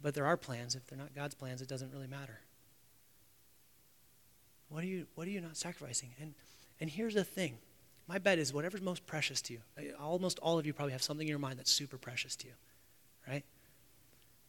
but 0.04 0.14
there 0.14 0.26
are 0.26 0.38
plans. 0.38 0.76
If 0.76 0.86
they're 0.86 1.00
not 1.00 1.16
God's 1.16 1.34
plans, 1.34 1.62
it 1.62 1.68
doesn't 1.68 1.92
really 1.92 2.08
matter. 2.08 2.40
What 4.70 4.84
are 4.84 4.88
you, 4.88 5.08
what 5.16 5.28
are 5.28 5.32
you 5.32 5.42
not 5.42 5.58
sacrificing? 5.58 6.10
And, 6.22 6.36
and 6.80 6.90
here's 6.90 7.16
the 7.16 7.24
thing. 7.24 7.58
My 8.08 8.20
bet 8.20 8.38
is 8.38 8.54
whatever's 8.54 8.82
most 8.82 9.08
precious 9.08 9.42
to 9.44 9.54
you. 9.54 9.60
Uh, 9.78 10.04
almost 10.04 10.38
all 10.40 10.60
of 10.60 10.66
you 10.68 10.74
probably 10.74 10.92
have 10.92 11.02
something 11.02 11.26
in 11.26 11.30
your 11.30 11.40
mind 11.40 11.58
that's 11.58 11.72
super 11.72 11.98
precious 11.98 12.36
to 12.36 12.48
you, 12.48 12.54
right? 13.28 13.44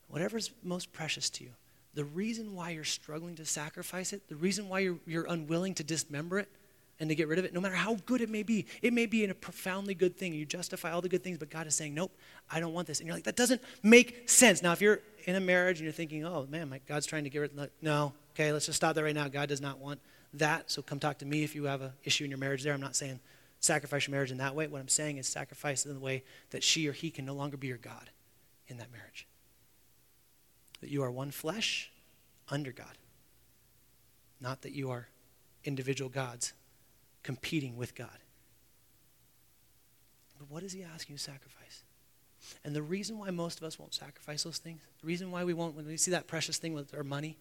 whatever's 0.09 0.51
most 0.62 0.93
precious 0.93 1.31
to 1.31 1.45
you, 1.45 1.51
the 1.95 2.05
reason 2.05 2.55
why 2.55 2.71
you're 2.71 2.85
struggling 2.85 3.37
to 3.37 3.45
sacrifice 3.45 4.12
it, 4.12 4.29
the 4.29 4.37
reason 4.37 4.69
why 4.69 4.81
you're, 4.81 4.99
you're 5.07 5.27
unwilling 5.29 5.75
to 5.75 5.85
dismember 5.85 6.38
it 6.38 6.49
and 7.01 7.09
to 7.09 7.15
get 7.15 7.29
rid 7.29 7.39
of 7.39 7.45
it, 7.45 7.53
no 7.53 7.61
matter 7.61 7.75
how 7.75 7.97
good 8.07 8.21
it 8.21 8.31
may 8.31 8.43
be, 8.43 8.67
it 8.81 8.93
may 8.93 9.07
be 9.07 9.25
in 9.25 9.31
a 9.31 9.35
profoundly 9.35 9.95
good 9.95 10.17
thing. 10.17 10.33
You 10.33 10.47
justify 10.47 10.93
all 10.93 11.01
the 11.01 11.09
good 11.09 11.25
things, 11.25 11.39
but 11.39 11.51
God 11.51 11.67
is 11.67 11.75
saying, 11.75 11.95
nope, 11.95 12.17
I 12.51 12.61
don't 12.61 12.73
want 12.73 12.87
this. 12.87 13.01
And 13.01 13.07
you're 13.07 13.17
like, 13.17 13.25
that 13.25 13.37
doesn't 13.37 13.61
make 13.83 14.29
sense. 14.29 14.63
Now, 14.63 14.73
if 14.73 14.81
you're 14.81 15.01
in 15.27 15.35
a 15.35 15.41
marriage 15.41 15.79
and 15.79 15.85
you're 15.85 15.93
thinking, 15.93 16.25
oh, 16.25 16.47
man, 16.49 16.69
my 16.69 16.81
God's 16.87 17.07
trying 17.07 17.25
to 17.25 17.31
get 17.31 17.41
rid 17.41 17.59
of 17.59 17.71
No, 17.83 18.13
okay, 18.35 18.53
let's 18.53 18.67
just 18.67 18.77
stop 18.77 18.95
there 18.95 19.05
right 19.05 19.15
now. 19.15 19.29
God 19.29 19.49
does 19.49 19.61
not 19.61 19.79
want 19.79 20.01
that. 20.35 20.71
So 20.71 20.83
come 20.83 21.01
talk 21.01 21.19
to 21.19 21.27
me 21.27 21.43
if 21.43 21.55
you 21.55 21.65
have 21.65 21.83
an 21.83 21.93
issue 22.05 22.25
in 22.25 22.31
your 22.31 22.39
marriage 22.39 22.63
there. 22.63 22.75
I'm 22.75 22.81
not 22.81 22.97
saying 22.97 23.19
sacrifice 23.59 24.07
your 24.07 24.13
marriage 24.13 24.31
in 24.31 24.39
that 24.39 24.55
way. 24.55 24.67
What 24.67 24.81
I'm 24.81 24.89
saying 24.89 25.17
is 25.17 25.27
sacrifice 25.27 25.87
in 25.87 25.95
the 25.95 26.01
way 26.01 26.23
that 26.51 26.63
she 26.63 26.87
or 26.87 26.93
he 26.93 27.11
can 27.11 27.25
no 27.25 27.35
longer 27.35 27.57
be 27.57 27.67
your 27.67 27.79
God 27.79 28.11
in 28.69 28.77
that 28.79 28.93
marriage 28.93 29.27
that 30.81 30.91
you 30.91 31.03
are 31.03 31.11
one 31.11 31.31
flesh 31.31 31.91
under 32.51 32.71
God, 32.71 32.99
not 34.39 34.61
that 34.63 34.73
you 34.73 34.91
are 34.91 35.09
individual 35.65 36.11
gods 36.11 36.53
competing 37.25 37.77
with 37.77 37.97
God. 37.97 38.19
But 40.39 40.49
what 40.49 40.63
is 40.63 40.73
he 40.73 40.85
asking 40.85 41.15
you 41.15 41.19
to 41.19 41.25
sacrifice? 41.25 41.83
And 42.65 42.77
the 42.77 42.83
reason 42.83 43.19
why 43.19 43.31
most 43.31 43.59
of 43.59 43.65
us 43.65 43.79
won't 43.79 43.95
sacrifice 43.95 44.45
those 44.45 44.59
things, 44.59 44.83
the 45.01 45.07
reason 45.07 45.33
why 45.33 45.43
we 45.43 45.55
won't, 45.55 45.75
when 45.75 45.87
we 45.87 45.97
see 45.97 46.13
that 46.13 46.29
precious 46.29 46.59
thing 46.59 46.75
with 46.75 46.95
our 46.95 47.03
money, 47.03 47.37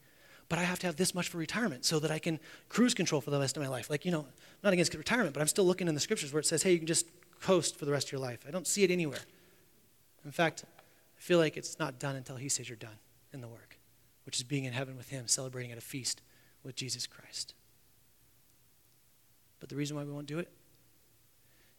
but 0.49 0.59
I 0.59 0.63
have 0.63 0.79
to 0.79 0.87
have 0.87 0.95
this 0.95 1.13
much 1.13 1.29
for 1.29 1.37
retirement 1.37 1.85
so 1.85 1.99
that 1.99 2.11
I 2.11 2.19
can 2.19 2.39
cruise 2.69 2.93
control 2.93 3.21
for 3.21 3.29
the 3.29 3.39
rest 3.39 3.57
of 3.57 3.63
my 3.63 3.69
life. 3.69 3.89
Like, 3.89 4.05
you 4.05 4.11
know, 4.11 4.25
not 4.63 4.73
against 4.73 4.93
retirement, 4.93 5.33
but 5.33 5.41
I'm 5.41 5.47
still 5.47 5.65
looking 5.65 5.87
in 5.87 5.93
the 5.93 6.01
scriptures 6.01 6.33
where 6.33 6.39
it 6.39 6.45
says, 6.45 6.63
hey, 6.63 6.71
you 6.71 6.77
can 6.77 6.87
just 6.87 7.05
coast 7.41 7.77
for 7.77 7.85
the 7.85 7.91
rest 7.91 8.07
of 8.07 8.13
your 8.13 8.21
life. 8.21 8.45
I 8.47 8.51
don't 8.51 8.67
see 8.67 8.83
it 8.83 8.91
anywhere. 8.91 9.19
In 10.25 10.31
fact, 10.31 10.63
I 10.65 11.21
feel 11.21 11.39
like 11.39 11.57
it's 11.57 11.79
not 11.79 11.99
done 11.99 12.15
until 12.15 12.35
he 12.35 12.49
says 12.49 12.69
you're 12.69 12.77
done 12.77 12.99
in 13.33 13.41
the 13.41 13.47
work, 13.47 13.77
which 14.25 14.37
is 14.37 14.43
being 14.43 14.65
in 14.65 14.73
heaven 14.73 14.95
with 14.95 15.09
Him, 15.09 15.27
celebrating 15.27 15.71
at 15.71 15.77
a 15.77 15.81
feast 15.81 16.21
with 16.63 16.75
Jesus 16.75 17.07
Christ. 17.07 17.55
But 19.63 19.69
the 19.69 19.77
reason 19.77 19.95
why 19.95 20.03
we 20.03 20.11
won't 20.11 20.27
do 20.27 20.39
it 20.39 20.51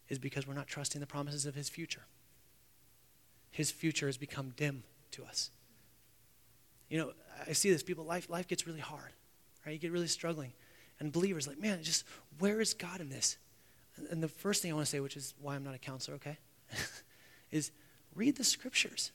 is 0.09 0.19
because 0.19 0.47
we're 0.47 0.55
not 0.55 0.67
trusting 0.67 1.03
the 1.03 1.07
promises 1.07 1.45
of 1.45 1.55
His 1.55 1.69
future. 1.69 2.07
His 3.51 3.71
future 3.71 4.07
has 4.07 4.17
become 4.17 4.55
dim 4.57 4.85
to 5.11 5.23
us. 5.23 5.51
You 6.89 6.97
know, 6.97 7.13
I 7.47 7.53
see 7.53 7.71
this. 7.71 7.83
People, 7.83 8.07
life, 8.07 8.31
life 8.31 8.49
gets 8.49 8.67
really 8.67 8.81
hard, 8.81 9.13
right? 9.67 9.73
You 9.73 9.79
get 9.79 9.93
really 9.93 10.07
struggling. 10.07 10.55
And 10.99 11.13
believers, 11.13 11.47
like, 11.47 11.61
man, 11.61 11.83
just 11.83 12.05
where 12.39 12.59
is 12.63 12.73
God 12.73 13.03
in 13.03 13.11
this? 13.11 13.37
And 14.11 14.23
the 14.23 14.29
first 14.29 14.63
thing 14.63 14.71
I 14.71 14.75
want 14.75 14.87
to 14.87 14.91
say, 14.91 15.01
which 15.01 15.19
is 15.19 15.35
why 15.39 15.55
I'm 15.55 15.63
not 15.63 15.75
a 15.75 15.79
counselor, 15.79 16.15
okay, 16.15 16.39
is 17.51 17.71
read 18.15 18.37
the 18.37 18.45
scriptures. 18.45 19.13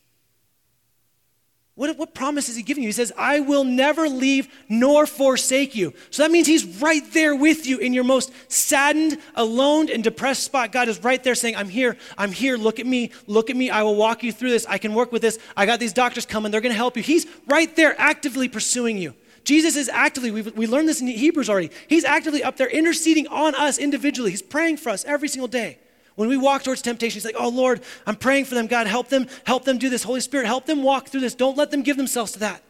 What, 1.80 1.98
what 1.98 2.14
promise 2.14 2.50
is 2.50 2.58
he 2.58 2.62
giving 2.62 2.84
you? 2.84 2.90
He 2.90 2.92
says, 2.92 3.14
I 3.18 3.40
will 3.40 3.64
never 3.64 4.10
leave 4.10 4.50
nor 4.68 5.06
forsake 5.08 5.76
you. 5.76 5.94
So 6.10 6.24
that 6.24 6.30
means 6.30 6.46
he's 6.46 6.66
right 6.82 7.02
there 7.14 7.34
with 7.34 7.66
you 7.66 7.78
in 7.78 7.94
your 7.94 8.04
most 8.04 8.34
saddened, 8.52 9.18
alone, 9.34 9.90
and 9.90 10.04
depressed 10.04 10.44
spot. 10.44 10.74
God 10.74 10.90
is 10.90 11.02
right 11.06 11.24
there 11.24 11.36
saying, 11.36 11.56
I'm 11.56 11.70
here, 11.70 11.96
I'm 12.18 12.34
here, 12.34 12.58
look 12.58 12.82
at 12.82 12.86
me, 12.86 13.12
look 13.28 13.50
at 13.50 13.56
me, 13.56 13.70
I 13.70 13.84
will 13.84 13.96
walk 13.96 14.24
you 14.24 14.34
through 14.34 14.50
this, 14.50 14.66
I 14.66 14.78
can 14.78 14.94
work 14.94 15.14
with 15.14 15.22
this, 15.22 15.40
I 15.56 15.66
got 15.66 15.80
these 15.80 15.94
doctors 15.94 16.26
coming, 16.26 16.52
they're 16.52 16.60
gonna 16.60 16.74
help 16.74 16.98
you. 16.98 17.02
He's 17.02 17.26
right 17.48 17.74
there 17.78 17.96
actively 17.98 18.50
pursuing 18.50 18.98
you. 18.98 19.14
Jesus 19.46 19.78
is 19.78 19.88
actively, 19.88 20.32
we 20.32 20.42
we 20.42 20.68
learned 20.68 20.90
this 20.90 21.00
in 21.00 21.08
Hebrews 21.08 21.50
already, 21.50 21.72
he's 21.88 22.04
actively 22.04 22.44
up 22.44 22.58
there 22.58 22.70
interceding 22.70 23.26
on 23.28 23.56
us 23.56 23.78
individually. 23.78 24.32
He's 24.32 24.42
praying 24.42 24.78
for 24.78 24.90
us 24.90 25.06
every 25.06 25.30
single 25.30 25.48
day. 25.48 25.80
When 26.20 26.28
we 26.28 26.36
walk 26.36 26.64
towards 26.64 26.82
temptation, 26.82 27.14
he's 27.14 27.24
like, 27.24 27.38
oh 27.40 27.48
Lord, 27.48 27.80
I'm 28.06 28.18
praying 28.18 28.44
for 28.44 28.54
them. 28.54 28.68
God, 28.68 28.88
help 28.88 29.08
them, 29.08 29.28
help 29.46 29.64
them 29.64 29.78
do 29.78 29.90
this. 29.90 30.04
Holy 30.04 30.20
Spirit, 30.20 30.48
help 30.48 30.66
them 30.66 30.84
walk 30.84 31.08
through 31.08 31.22
this. 31.22 31.34
Don't 31.34 31.56
let 31.56 31.72
them 31.72 31.82
give 31.82 31.96
themselves 31.96 32.34
to 32.34 32.40
that. 32.40 32.62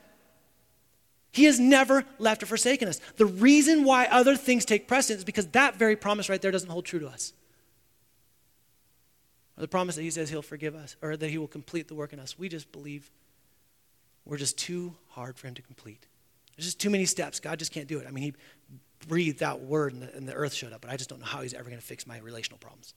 He 1.31 1.45
has 1.45 1.59
never 1.59 2.03
left 2.19 2.43
or 2.43 2.45
forsaken 2.45 2.87
us. 2.87 3.01
The 3.17 3.25
reason 3.25 3.85
why 3.85 4.05
other 4.05 4.35
things 4.35 4.65
take 4.65 4.87
precedence 4.87 5.21
is 5.21 5.25
because 5.25 5.47
that 5.47 5.77
very 5.77 5.95
promise 5.95 6.29
right 6.29 6.39
there 6.39 6.51
doesn't 6.51 6.69
hold 6.69 6.85
true 6.85 6.99
to 6.99 7.07
us. 7.07 7.33
Or 9.57 9.61
the 9.61 9.67
promise 9.67 9.95
that 9.95 10.03
he 10.03 10.11
says 10.11 10.29
he'll 10.29 10.43
forgive 10.43 10.75
us 10.75 10.95
or 11.01 11.17
that 11.17 11.31
he 11.31 11.39
will 11.39 11.47
complete 11.47 11.87
the 11.87 11.95
work 11.95 12.13
in 12.13 12.19
us. 12.19 12.37
We 12.37 12.49
just 12.49 12.71
believe 12.71 13.09
we're 14.25 14.37
just 14.37 14.59
too 14.59 14.93
hard 15.07 15.39
for 15.39 15.47
him 15.47 15.55
to 15.55 15.63
complete. 15.63 16.05
There's 16.55 16.67
just 16.67 16.79
too 16.79 16.91
many 16.91 17.05
steps. 17.05 17.39
God 17.39 17.57
just 17.57 17.71
can't 17.71 17.87
do 17.87 17.97
it. 17.97 18.05
I 18.07 18.11
mean, 18.11 18.25
he 18.25 18.33
breathed 19.07 19.41
out 19.41 19.61
word 19.61 19.93
and 19.93 20.03
the, 20.03 20.15
and 20.15 20.27
the 20.27 20.35
earth 20.35 20.53
showed 20.53 20.71
up, 20.71 20.81
but 20.81 20.91
I 20.91 20.97
just 20.97 21.09
don't 21.09 21.17
know 21.17 21.25
how 21.25 21.41
he's 21.41 21.55
ever 21.55 21.63
going 21.63 21.81
to 21.81 21.83
fix 21.83 22.05
my 22.05 22.19
relational 22.19 22.59
problems. 22.59 22.93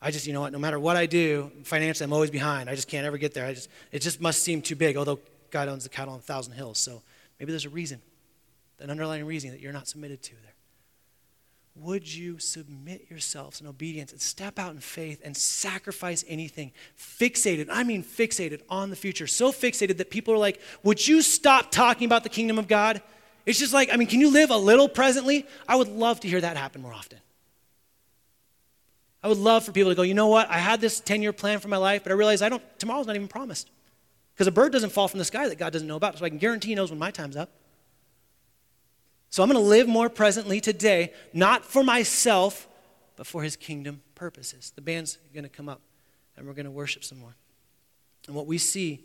I 0.00 0.10
just, 0.10 0.26
you 0.26 0.32
know 0.32 0.40
what, 0.40 0.52
no 0.52 0.58
matter 0.58 0.78
what 0.78 0.96
I 0.96 1.06
do, 1.06 1.50
financially, 1.64 2.04
I'm 2.04 2.12
always 2.12 2.30
behind. 2.30 2.70
I 2.70 2.74
just 2.74 2.88
can't 2.88 3.04
ever 3.04 3.18
get 3.18 3.34
there. 3.34 3.46
I 3.46 3.54
just, 3.54 3.68
it 3.90 4.00
just 4.00 4.20
must 4.20 4.42
seem 4.42 4.62
too 4.62 4.76
big, 4.76 4.96
although 4.96 5.18
God 5.50 5.68
owns 5.68 5.82
the 5.82 5.88
cattle 5.88 6.14
on 6.14 6.20
a 6.20 6.22
thousand 6.22 6.52
hills. 6.52 6.78
So 6.78 7.02
maybe 7.40 7.52
there's 7.52 7.64
a 7.64 7.70
reason, 7.70 8.00
an 8.78 8.90
underlying 8.90 9.24
reason 9.24 9.50
that 9.50 9.60
you're 9.60 9.72
not 9.72 9.88
submitted 9.88 10.22
to 10.22 10.34
there. 10.42 10.54
Would 11.80 12.12
you 12.12 12.38
submit 12.38 13.06
yourselves 13.08 13.60
in 13.60 13.66
obedience 13.66 14.10
and 14.10 14.20
step 14.20 14.58
out 14.58 14.72
in 14.72 14.80
faith 14.80 15.20
and 15.24 15.36
sacrifice 15.36 16.24
anything? 16.28 16.72
Fixated, 16.98 17.68
I 17.70 17.84
mean 17.84 18.02
fixated 18.02 18.62
on 18.68 18.90
the 18.90 18.96
future. 18.96 19.28
So 19.28 19.52
fixated 19.52 19.96
that 19.98 20.10
people 20.10 20.34
are 20.34 20.38
like, 20.38 20.60
would 20.82 21.06
you 21.06 21.22
stop 21.22 21.70
talking 21.70 22.06
about 22.06 22.24
the 22.24 22.28
kingdom 22.30 22.58
of 22.58 22.66
God? 22.66 23.00
It's 23.46 23.60
just 23.60 23.72
like, 23.72 23.90
I 23.92 23.96
mean, 23.96 24.08
can 24.08 24.20
you 24.20 24.30
live 24.30 24.50
a 24.50 24.56
little 24.56 24.88
presently? 24.88 25.46
I 25.68 25.76
would 25.76 25.88
love 25.88 26.20
to 26.20 26.28
hear 26.28 26.40
that 26.40 26.56
happen 26.56 26.82
more 26.82 26.92
often. 26.92 27.18
I 29.22 29.28
would 29.28 29.38
love 29.38 29.64
for 29.64 29.72
people 29.72 29.90
to 29.90 29.96
go, 29.96 30.02
you 30.02 30.14
know 30.14 30.28
what? 30.28 30.48
I 30.48 30.58
had 30.58 30.80
this 30.80 31.00
10 31.00 31.22
year 31.22 31.32
plan 31.32 31.58
for 31.58 31.68
my 31.68 31.76
life, 31.76 32.02
but 32.02 32.12
I 32.12 32.14
realize 32.14 32.42
I 32.42 32.48
don't, 32.48 32.62
tomorrow's 32.78 33.06
not 33.06 33.16
even 33.16 33.28
promised. 33.28 33.70
Because 34.34 34.46
a 34.46 34.52
bird 34.52 34.72
doesn't 34.72 34.90
fall 34.90 35.08
from 35.08 35.18
the 35.18 35.24
sky 35.24 35.48
that 35.48 35.58
God 35.58 35.72
doesn't 35.72 35.88
know 35.88 35.96
about, 35.96 36.16
so 36.16 36.24
I 36.24 36.28
can 36.28 36.38
guarantee 36.38 36.68
He 36.68 36.74
knows 36.76 36.90
when 36.90 36.98
my 36.98 37.10
time's 37.10 37.36
up. 37.36 37.50
So 39.30 39.42
I'm 39.42 39.50
going 39.50 39.62
to 39.62 39.68
live 39.68 39.88
more 39.88 40.08
presently 40.08 40.60
today, 40.60 41.12
not 41.32 41.64
for 41.64 41.82
myself, 41.82 42.68
but 43.16 43.26
for 43.26 43.42
his 43.42 43.56
kingdom 43.56 44.00
purposes. 44.14 44.72
The 44.74 44.80
band's 44.80 45.18
going 45.34 45.42
to 45.42 45.50
come 45.50 45.68
up 45.68 45.80
and 46.36 46.46
we're 46.46 46.54
going 46.54 46.66
to 46.66 46.70
worship 46.70 47.04
some 47.04 47.18
more. 47.18 47.34
And 48.26 48.34
what 48.34 48.46
we 48.46 48.58
see 48.58 49.04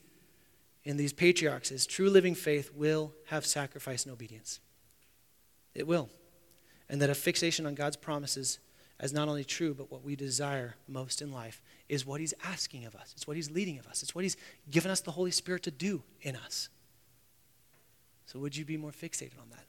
in 0.84 0.97
these 0.97 1.14
patriarchs 1.14 1.72
is 1.72 1.86
true 1.86 2.09
living 2.09 2.36
faith 2.36 2.72
will 2.76 3.11
have 3.28 3.45
sacrifice 3.45 4.05
and 4.05 4.14
obedience. 4.14 4.59
It 5.74 5.88
will. 5.88 6.09
And 6.89 7.01
that 7.01 7.09
a 7.09 7.16
fixation 7.16 7.66
on 7.66 7.74
God's 7.74 7.97
promises 7.97 8.59
as 9.04 9.12
not 9.12 9.28
only 9.28 9.43
true, 9.43 9.74
but 9.74 9.91
what 9.91 10.01
we 10.01 10.16
desire 10.16 10.76
most 10.88 11.22
in 11.22 11.30
life 11.30 11.62
is 11.89 12.06
what 12.06 12.22
He's 12.22 12.34
asking 12.41 12.86
of 12.86 12.95
us. 12.95 13.12
It's 13.18 13.28
what 13.28 13.36
He's 13.36 13.51
leading 13.51 13.78
of 13.78 13.86
us. 13.86 14.01
It's 14.01 14.16
what 14.16 14.24
He's 14.24 14.38
given 14.72 14.89
us 14.89 15.01
the 15.01 15.12
Holy 15.12 15.30
Spirit 15.30 15.64
to 15.64 15.72
do 15.72 16.01
in 16.22 16.38
us. 16.38 16.70
So, 18.28 18.39
would 18.39 18.56
you 18.56 18.64
be 18.64 18.78
more 18.78 18.91
fixated 18.91 19.38
on 19.41 19.49
that? 19.51 19.66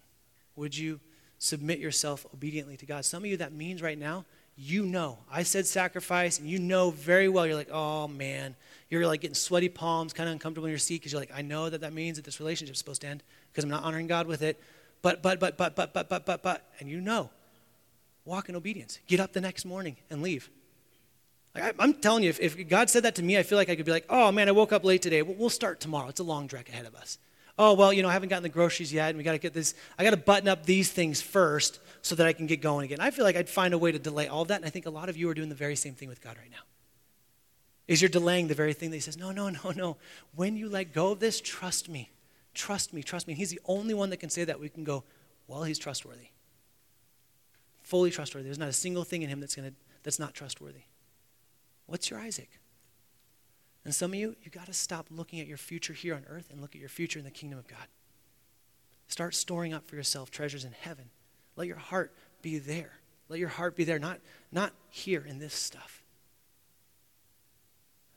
Would 0.54 0.78
you 0.78 1.00
submit 1.40 1.80
yourself 1.80 2.24
obediently 2.32 2.76
to 2.76 2.86
God? 2.86 3.04
Some 3.04 3.24
of 3.24 3.26
you, 3.26 3.36
that 3.38 3.52
means 3.52 3.82
right 3.82 3.98
now, 3.98 4.24
you 4.56 4.86
know. 4.86 5.18
I 5.28 5.42
said 5.42 5.66
sacrifice, 5.66 6.38
and 6.38 6.48
you 6.48 6.60
know 6.60 6.92
very 6.92 7.28
well. 7.28 7.44
You're 7.44 7.56
like, 7.56 7.72
oh 7.72 8.06
man. 8.06 8.54
You're 8.88 9.04
like 9.04 9.22
getting 9.22 9.34
sweaty 9.34 9.68
palms, 9.68 10.12
kind 10.12 10.28
of 10.28 10.32
uncomfortable 10.32 10.66
in 10.66 10.70
your 10.70 10.78
seat 10.78 11.00
because 11.00 11.10
you're 11.10 11.20
like, 11.20 11.32
I 11.34 11.42
know 11.42 11.68
that 11.68 11.80
that 11.80 11.92
means 11.92 12.18
that 12.18 12.24
this 12.24 12.38
relationship 12.38 12.74
is 12.74 12.78
supposed 12.78 13.00
to 13.00 13.08
end 13.08 13.24
because 13.50 13.64
I'm 13.64 13.70
not 13.70 13.82
honoring 13.82 14.06
God 14.06 14.28
with 14.28 14.42
it. 14.42 14.62
But, 15.02 15.22
but, 15.22 15.40
but, 15.40 15.58
but, 15.58 15.74
but, 15.74 15.92
but, 15.92 16.08
but, 16.08 16.24
but, 16.24 16.42
but. 16.44 16.70
And 16.78 16.88
you 16.88 17.00
know. 17.00 17.30
Walk 18.24 18.48
in 18.48 18.56
obedience. 18.56 18.98
Get 19.06 19.20
up 19.20 19.32
the 19.32 19.40
next 19.40 19.64
morning 19.64 19.96
and 20.10 20.22
leave. 20.22 20.50
Like, 21.54 21.78
I, 21.78 21.84
am 21.84 21.94
telling 21.94 22.24
you, 22.24 22.30
if, 22.30 22.40
if, 22.40 22.68
God 22.68 22.90
said 22.90 23.04
that 23.04 23.14
to 23.16 23.22
me, 23.22 23.38
I 23.38 23.42
feel 23.42 23.58
like 23.58 23.68
I 23.68 23.76
could 23.76 23.86
be 23.86 23.92
like, 23.92 24.06
oh 24.08 24.32
man, 24.32 24.48
I 24.48 24.52
woke 24.52 24.72
up 24.72 24.84
late 24.84 25.02
today. 25.02 25.22
We'll, 25.22 25.36
we'll 25.36 25.50
start 25.50 25.80
tomorrow. 25.80 26.08
It's 26.08 26.20
a 26.20 26.24
long 26.24 26.48
trek 26.48 26.68
ahead 26.68 26.86
of 26.86 26.94
us. 26.94 27.18
Oh, 27.56 27.74
well, 27.74 27.92
you 27.92 28.02
know, 28.02 28.08
I 28.08 28.12
haven't 28.12 28.30
gotten 28.30 28.42
the 28.42 28.48
groceries 28.48 28.92
yet, 28.92 29.10
and 29.10 29.18
we 29.18 29.22
got 29.22 29.32
to 29.32 29.38
get 29.38 29.54
this. 29.54 29.74
I 29.96 30.02
got 30.02 30.10
to 30.10 30.16
button 30.16 30.48
up 30.48 30.66
these 30.66 30.90
things 30.90 31.20
first 31.20 31.78
so 32.02 32.16
that 32.16 32.26
I 32.26 32.32
can 32.32 32.46
get 32.46 32.60
going 32.60 32.84
again. 32.84 32.98
I 32.98 33.12
feel 33.12 33.24
like 33.24 33.36
I'd 33.36 33.48
find 33.48 33.72
a 33.72 33.78
way 33.78 33.92
to 33.92 33.98
delay 33.98 34.26
all 34.26 34.42
of 34.42 34.48
that, 34.48 34.56
and 34.56 34.64
I 34.64 34.70
think 34.70 34.86
a 34.86 34.90
lot 34.90 35.08
of 35.08 35.16
you 35.16 35.28
are 35.28 35.34
doing 35.34 35.50
the 35.50 35.54
very 35.54 35.76
same 35.76 35.94
thing 35.94 36.08
with 36.08 36.20
God 36.20 36.36
right 36.36 36.50
now. 36.50 36.58
Is 37.86 38.02
you're 38.02 38.08
delaying 38.08 38.48
the 38.48 38.54
very 38.54 38.72
thing 38.72 38.90
that 38.90 38.96
He 38.96 39.00
says, 39.00 39.16
no, 39.16 39.30
no, 39.30 39.50
no, 39.50 39.70
no. 39.70 39.96
When 40.34 40.56
you 40.56 40.68
let 40.68 40.92
go 40.92 41.12
of 41.12 41.20
this, 41.20 41.40
trust 41.40 41.88
me. 41.88 42.10
Trust 42.54 42.92
me, 42.92 43.04
trust 43.04 43.28
me. 43.28 43.32
And 43.32 43.38
he's 43.38 43.50
the 43.50 43.60
only 43.66 43.94
one 43.94 44.10
that 44.10 44.16
can 44.16 44.30
say 44.30 44.44
that. 44.44 44.58
We 44.58 44.68
can 44.68 44.84
go, 44.84 45.04
well, 45.46 45.62
He's 45.64 45.78
trustworthy. 45.78 46.28
Fully 47.84 48.10
trustworthy. 48.10 48.46
There's 48.46 48.58
not 48.58 48.70
a 48.70 48.72
single 48.72 49.04
thing 49.04 49.22
in 49.22 49.28
Him 49.28 49.40
that's, 49.40 49.54
gonna, 49.54 49.72
that's 50.02 50.18
not 50.18 50.34
trustworthy. 50.34 50.84
What's 51.86 52.10
your 52.10 52.18
Isaac? 52.18 52.48
And 53.84 53.94
some 53.94 54.12
of 54.12 54.18
you, 54.18 54.34
you 54.42 54.50
got 54.50 54.66
to 54.66 54.72
stop 54.72 55.08
looking 55.10 55.38
at 55.38 55.46
your 55.46 55.58
future 55.58 55.92
here 55.92 56.14
on 56.14 56.24
earth 56.26 56.48
and 56.50 56.62
look 56.62 56.74
at 56.74 56.80
your 56.80 56.88
future 56.88 57.18
in 57.18 57.26
the 57.26 57.30
kingdom 57.30 57.58
of 57.58 57.68
God. 57.68 57.86
Start 59.06 59.34
storing 59.34 59.74
up 59.74 59.86
for 59.86 59.96
yourself 59.96 60.30
treasures 60.30 60.64
in 60.64 60.72
heaven. 60.72 61.10
Let 61.56 61.66
your 61.66 61.76
heart 61.76 62.14
be 62.40 62.56
there. 62.56 62.92
Let 63.28 63.38
your 63.38 63.50
heart 63.50 63.76
be 63.76 63.84
there, 63.84 63.98
not, 63.98 64.20
not 64.50 64.72
here 64.88 65.22
in 65.28 65.38
this 65.38 65.52
stuff. 65.52 66.02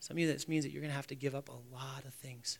Some 0.00 0.16
of 0.16 0.18
you, 0.20 0.26
this 0.26 0.48
means 0.48 0.64
that 0.64 0.70
you're 0.70 0.80
going 0.80 0.90
to 0.90 0.96
have 0.96 1.06
to 1.08 1.14
give 1.14 1.34
up 1.34 1.50
a 1.50 1.74
lot 1.74 2.06
of 2.06 2.14
things. 2.14 2.58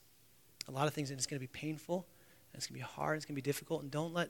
A 0.68 0.70
lot 0.70 0.86
of 0.86 0.92
things, 0.92 1.09
and 1.09 1.18
it's 1.18 1.26
going 1.26 1.40
to 1.40 1.46
be 1.46 1.46
painful, 1.46 2.06
and 2.52 2.59
it's 2.59 2.66
going 2.66 2.78
to 2.78 2.86
be 2.86 2.92
hard, 2.94 3.14
and 3.14 3.16
it's 3.18 3.24
going 3.24 3.34
to 3.34 3.42
be 3.42 3.48
difficult, 3.48 3.80
and 3.80 3.90
don't 3.90 4.12
let, 4.12 4.28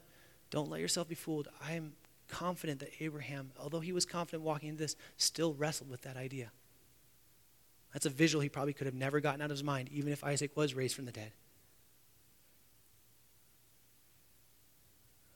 don't 0.51 0.71
let 0.71 0.81
yourself 0.81 1.09
be 1.09 1.17
fooled. 1.17 1.49
I 1.61 1.73
am 1.73 1.95
confident 2.29 2.81
that 2.81 2.91
Abraham, 3.01 3.51
although 3.59 3.81
he 3.81 3.93
was 3.93 4.05
confident 4.05 4.43
walking 4.43 4.69
into 4.69 4.83
this, 4.83 4.97
still 5.17 5.55
wrestled 5.55 5.91
with 5.91 6.03
that 6.03 6.17
idea. 6.17 6.51
That's 7.93 8.07
a 8.07 8.11
visual 8.11 8.43
he 8.43 8.49
probably 8.49 8.75
could 8.75 8.87
have 8.87 8.95
never 8.95 9.21
gotten 9.21 9.41
out 9.41 9.47
of 9.47 9.57
his 9.57 9.65
mind, 9.65 9.89
even 9.91 10.13
if 10.13 10.23
Isaac 10.23 10.57
was 10.57 10.75
raised 10.75 10.95
from 10.95 11.07
the 11.07 11.13
dead. 11.13 11.33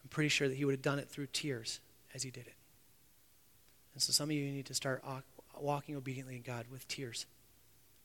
I'm 0.03 0.11
pretty 0.11 0.29
sure 0.29 0.49
that 0.49 0.57
he 0.57 0.65
would 0.65 0.73
have 0.73 0.83
done 0.83 0.99
it 0.99 1.09
through 1.09 1.29
tears 1.33 1.81
as 2.15 2.23
he 2.23 2.31
did 2.31 2.47
it. 2.47 2.55
And 3.95 4.03
so 4.03 4.13
some 4.13 4.31
of 4.31 4.37
you 4.37 4.51
need 4.51 4.67
to 4.67 4.75
start 4.75 5.03
walking 5.59 5.97
obediently 5.97 6.37
in 6.37 6.43
God 6.43 6.67
with 6.71 6.87
tears, 6.89 7.27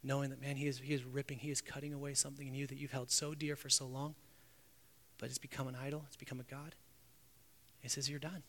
knowing 0.03 0.29
that, 0.29 0.41
man, 0.41 0.55
he 0.55 0.67
is, 0.67 0.79
he 0.79 0.93
is 0.93 1.03
ripping, 1.03 1.39
he 1.39 1.51
is 1.51 1.61
cutting 1.61 1.93
away 1.93 2.13
something 2.13 2.47
in 2.47 2.53
you 2.53 2.67
that 2.67 2.77
you've 2.77 2.91
held 2.91 3.11
so 3.11 3.33
dear 3.33 3.55
for 3.55 3.69
so 3.69 3.85
long, 3.85 4.15
but 5.17 5.29
it's 5.29 5.37
become 5.37 5.67
an 5.67 5.75
idol, 5.75 6.03
it's 6.07 6.15
become 6.15 6.39
a 6.39 6.43
God. 6.43 6.75
He 7.81 7.89
says, 7.89 8.09
You're 8.09 8.19
done. 8.19 8.43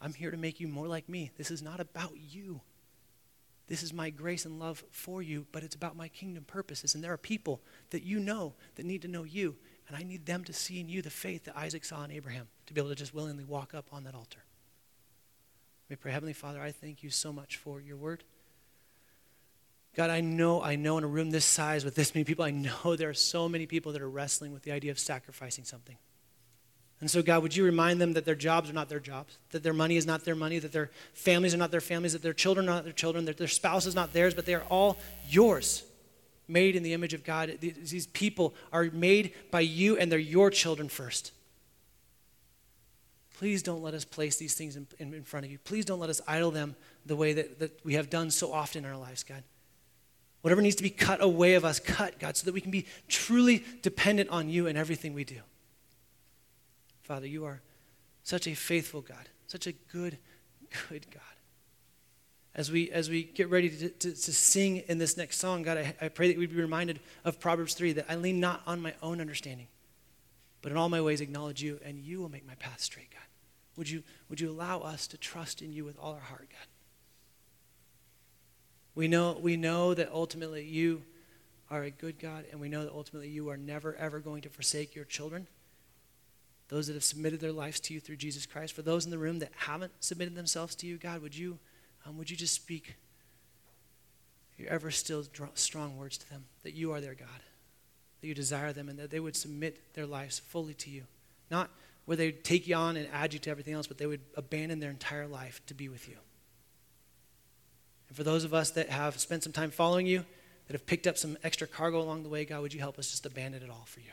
I'm 0.00 0.14
here 0.14 0.30
to 0.30 0.36
make 0.36 0.60
you 0.60 0.68
more 0.68 0.86
like 0.86 1.08
me. 1.08 1.30
This 1.36 1.50
is 1.50 1.62
not 1.62 1.80
about 1.80 2.12
you. 2.16 2.60
This 3.66 3.82
is 3.82 3.92
my 3.92 4.08
grace 4.10 4.46
and 4.46 4.58
love 4.58 4.82
for 4.90 5.20
you, 5.22 5.46
but 5.52 5.62
it's 5.62 5.74
about 5.74 5.96
my 5.96 6.08
kingdom 6.08 6.44
purposes. 6.44 6.94
And 6.94 7.04
there 7.04 7.12
are 7.12 7.18
people 7.18 7.60
that 7.90 8.02
you 8.02 8.18
know 8.18 8.54
that 8.76 8.86
need 8.86 9.02
to 9.02 9.08
know 9.08 9.24
you, 9.24 9.56
and 9.88 9.96
I 9.96 10.02
need 10.02 10.24
them 10.24 10.42
to 10.44 10.52
see 10.54 10.80
in 10.80 10.88
you 10.88 11.02
the 11.02 11.10
faith 11.10 11.44
that 11.44 11.56
Isaac 11.56 11.84
saw 11.84 12.02
in 12.04 12.10
Abraham 12.10 12.48
to 12.66 12.72
be 12.72 12.80
able 12.80 12.90
to 12.90 12.96
just 12.96 13.12
willingly 13.12 13.44
walk 13.44 13.74
up 13.74 13.88
on 13.92 14.04
that 14.04 14.14
altar. 14.14 14.40
We 15.90 15.96
pray, 15.96 16.12
Heavenly 16.12 16.32
Father, 16.32 16.60
I 16.60 16.72
thank 16.72 17.02
you 17.02 17.10
so 17.10 17.32
much 17.32 17.56
for 17.56 17.80
your 17.80 17.96
word. 17.96 18.24
God, 19.94 20.10
I 20.10 20.20
know, 20.20 20.62
I 20.62 20.76
know 20.76 20.96
in 20.96 21.04
a 21.04 21.08
room 21.08 21.30
this 21.30 21.44
size 21.44 21.84
with 21.84 21.94
this 21.94 22.14
many 22.14 22.24
people, 22.24 22.44
I 22.44 22.50
know 22.50 22.94
there 22.96 23.08
are 23.08 23.14
so 23.14 23.48
many 23.48 23.66
people 23.66 23.92
that 23.92 24.00
are 24.02 24.08
wrestling 24.08 24.52
with 24.52 24.62
the 24.62 24.72
idea 24.72 24.92
of 24.92 24.98
sacrificing 24.98 25.64
something. 25.64 25.96
And 27.00 27.08
so, 27.08 27.22
God, 27.22 27.42
would 27.42 27.54
you 27.54 27.64
remind 27.64 28.00
them 28.00 28.14
that 28.14 28.24
their 28.24 28.34
jobs 28.34 28.68
are 28.68 28.72
not 28.72 28.88
their 28.88 28.98
jobs, 28.98 29.38
that 29.50 29.62
their 29.62 29.72
money 29.72 29.96
is 29.96 30.04
not 30.04 30.24
their 30.24 30.34
money, 30.34 30.58
that 30.58 30.72
their 30.72 30.90
families 31.14 31.54
are 31.54 31.58
not 31.58 31.70
their 31.70 31.80
families, 31.80 32.12
that 32.12 32.22
their 32.22 32.32
children 32.32 32.68
are 32.68 32.74
not 32.74 32.84
their 32.84 32.92
children, 32.92 33.24
that 33.26 33.38
their 33.38 33.46
spouse 33.46 33.86
is 33.86 33.94
not 33.94 34.12
theirs, 34.12 34.34
but 34.34 34.46
they 34.46 34.54
are 34.54 34.64
all 34.68 34.98
yours, 35.28 35.84
made 36.48 36.74
in 36.74 36.82
the 36.82 36.92
image 36.92 37.14
of 37.14 37.22
God. 37.22 37.58
These 37.60 38.08
people 38.08 38.52
are 38.72 38.88
made 38.92 39.32
by 39.52 39.60
you, 39.60 39.96
and 39.96 40.10
they're 40.10 40.18
your 40.18 40.50
children 40.50 40.88
first. 40.88 41.30
Please 43.38 43.62
don't 43.62 43.82
let 43.82 43.94
us 43.94 44.04
place 44.04 44.36
these 44.36 44.54
things 44.54 44.74
in, 44.74 44.88
in, 44.98 45.14
in 45.14 45.22
front 45.22 45.46
of 45.46 45.52
you. 45.52 45.58
Please 45.58 45.84
don't 45.84 46.00
let 46.00 46.10
us 46.10 46.20
idle 46.26 46.50
them 46.50 46.74
the 47.06 47.14
way 47.14 47.32
that, 47.32 47.60
that 47.60 47.84
we 47.84 47.94
have 47.94 48.10
done 48.10 48.32
so 48.32 48.52
often 48.52 48.84
in 48.84 48.90
our 48.90 48.96
lives, 48.96 49.22
God. 49.22 49.44
Whatever 50.40 50.62
needs 50.62 50.74
to 50.76 50.82
be 50.82 50.90
cut 50.90 51.22
away 51.22 51.54
of 51.54 51.64
us, 51.64 51.78
cut, 51.78 52.18
God, 52.18 52.36
so 52.36 52.44
that 52.44 52.52
we 52.52 52.60
can 52.60 52.72
be 52.72 52.86
truly 53.06 53.64
dependent 53.82 54.30
on 54.30 54.48
you 54.48 54.66
in 54.66 54.76
everything 54.76 55.14
we 55.14 55.22
do. 55.22 55.38
Father, 57.08 57.26
you 57.26 57.46
are 57.46 57.62
such 58.22 58.46
a 58.46 58.54
faithful 58.54 59.00
God, 59.00 59.30
such 59.46 59.66
a 59.66 59.72
good, 59.72 60.18
good 60.90 61.06
God. 61.10 61.22
As 62.54 62.70
we, 62.70 62.90
as 62.90 63.08
we 63.08 63.22
get 63.22 63.48
ready 63.48 63.70
to, 63.70 63.88
to, 63.88 64.10
to 64.10 64.32
sing 64.32 64.78
in 64.88 64.98
this 64.98 65.16
next 65.16 65.38
song, 65.38 65.62
God, 65.62 65.78
I, 65.78 65.94
I 66.02 66.08
pray 66.08 66.28
that 66.28 66.36
we'd 66.36 66.50
be 66.50 66.60
reminded 66.60 67.00
of 67.24 67.40
Proverbs 67.40 67.72
3 67.72 67.94
that 67.94 68.06
I 68.10 68.16
lean 68.16 68.40
not 68.40 68.60
on 68.66 68.82
my 68.82 68.92
own 69.00 69.22
understanding, 69.22 69.68
but 70.60 70.70
in 70.70 70.76
all 70.76 70.90
my 70.90 71.00
ways 71.00 71.22
acknowledge 71.22 71.62
you, 71.62 71.80
and 71.82 71.98
you 71.98 72.20
will 72.20 72.28
make 72.28 72.46
my 72.46 72.56
path 72.56 72.80
straight, 72.80 73.10
God. 73.10 73.22
Would 73.76 73.88
you, 73.88 74.02
would 74.28 74.40
you 74.40 74.50
allow 74.50 74.80
us 74.80 75.06
to 75.06 75.16
trust 75.16 75.62
in 75.62 75.72
you 75.72 75.86
with 75.86 75.98
all 75.98 76.12
our 76.12 76.20
heart, 76.20 76.48
God? 76.50 76.66
We 78.94 79.08
know, 79.08 79.38
we 79.40 79.56
know 79.56 79.94
that 79.94 80.10
ultimately 80.12 80.64
you 80.64 81.04
are 81.70 81.84
a 81.84 81.90
good 81.90 82.18
God, 82.18 82.44
and 82.50 82.60
we 82.60 82.68
know 82.68 82.84
that 82.84 82.92
ultimately 82.92 83.30
you 83.30 83.48
are 83.48 83.56
never, 83.56 83.94
ever 83.94 84.20
going 84.20 84.42
to 84.42 84.50
forsake 84.50 84.94
your 84.94 85.06
children 85.06 85.46
those 86.68 86.86
that 86.86 86.94
have 86.94 87.04
submitted 87.04 87.40
their 87.40 87.52
lives 87.52 87.80
to 87.80 87.94
you 87.94 88.00
through 88.00 88.16
Jesus 88.16 88.46
Christ. 88.46 88.74
For 88.74 88.82
those 88.82 89.04
in 89.04 89.10
the 89.10 89.18
room 89.18 89.38
that 89.38 89.50
haven't 89.56 89.92
submitted 90.00 90.34
themselves 90.34 90.74
to 90.76 90.86
you, 90.86 90.98
God, 90.98 91.22
would 91.22 91.36
you, 91.36 91.58
um, 92.06 92.18
would 92.18 92.30
you 92.30 92.36
just 92.36 92.54
speak 92.54 92.96
your 94.58 94.68
ever 94.68 94.90
still 94.90 95.24
strong 95.54 95.96
words 95.96 96.18
to 96.18 96.28
them 96.30 96.44
that 96.64 96.74
you 96.74 96.92
are 96.92 97.00
their 97.00 97.14
God, 97.14 97.28
that 98.20 98.26
you 98.26 98.34
desire 98.34 98.72
them, 98.72 98.88
and 98.88 98.98
that 98.98 99.10
they 99.10 99.20
would 99.20 99.36
submit 99.36 99.94
their 99.94 100.06
lives 100.06 100.40
fully 100.40 100.74
to 100.74 100.90
you. 100.90 101.04
Not 101.50 101.70
where 102.04 102.16
they 102.16 102.26
would 102.26 102.44
take 102.44 102.66
you 102.66 102.74
on 102.74 102.96
and 102.96 103.08
add 103.12 103.32
you 103.32 103.38
to 103.38 103.50
everything 103.50 103.74
else, 103.74 103.86
but 103.86 103.98
they 103.98 104.06
would 104.06 104.20
abandon 104.34 104.80
their 104.80 104.90
entire 104.90 105.26
life 105.26 105.62
to 105.66 105.74
be 105.74 105.88
with 105.88 106.08
you. 106.08 106.16
And 108.08 108.16
for 108.16 108.24
those 108.24 108.44
of 108.44 108.52
us 108.52 108.70
that 108.72 108.88
have 108.88 109.18
spent 109.20 109.44
some 109.44 109.52
time 109.52 109.70
following 109.70 110.06
you, 110.06 110.24
that 110.66 110.74
have 110.74 110.86
picked 110.86 111.06
up 111.06 111.16
some 111.16 111.38
extra 111.44 111.66
cargo 111.66 112.00
along 112.00 112.24
the 112.24 112.28
way, 112.28 112.44
God, 112.44 112.60
would 112.62 112.74
you 112.74 112.80
help 112.80 112.98
us 112.98 113.10
just 113.10 113.24
abandon 113.24 113.62
it 113.62 113.70
all 113.70 113.84
for 113.86 114.00
you? 114.00 114.12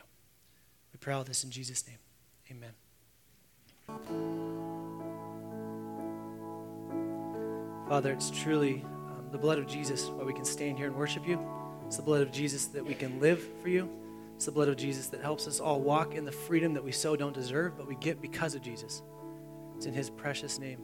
We 0.92 0.98
pray 0.98 1.12
all 1.12 1.24
this 1.24 1.44
in 1.44 1.50
Jesus' 1.50 1.86
name. 1.86 1.98
Amen. 2.50 2.72
Father, 7.88 8.12
it's 8.12 8.30
truly 8.30 8.84
um, 8.84 9.28
the 9.30 9.38
blood 9.38 9.58
of 9.58 9.66
Jesus 9.66 10.06
why 10.08 10.24
we 10.24 10.32
can 10.32 10.44
stand 10.44 10.76
here 10.76 10.86
and 10.86 10.96
worship 10.96 11.26
you. 11.26 11.40
It's 11.86 11.96
the 11.96 12.02
blood 12.02 12.22
of 12.22 12.32
Jesus 12.32 12.66
that 12.66 12.84
we 12.84 12.94
can 12.94 13.20
live 13.20 13.42
for 13.62 13.68
you. 13.68 13.88
It's 14.34 14.44
the 14.44 14.52
blood 14.52 14.68
of 14.68 14.76
Jesus 14.76 15.06
that 15.08 15.22
helps 15.22 15.46
us 15.46 15.60
all 15.60 15.80
walk 15.80 16.14
in 16.14 16.24
the 16.24 16.32
freedom 16.32 16.74
that 16.74 16.84
we 16.84 16.92
so 16.92 17.16
don't 17.16 17.32
deserve, 17.32 17.76
but 17.76 17.86
we 17.86 17.94
get 17.96 18.20
because 18.20 18.54
of 18.54 18.62
Jesus. 18.62 19.02
It's 19.76 19.86
in 19.86 19.94
his 19.94 20.10
precious 20.10 20.58
name, 20.58 20.80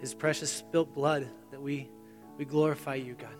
his 0.00 0.14
precious 0.14 0.50
spilt 0.50 0.94
blood 0.94 1.28
that 1.50 1.60
we, 1.60 1.90
we 2.36 2.44
glorify 2.44 2.94
you, 2.94 3.14
God. 3.14 3.34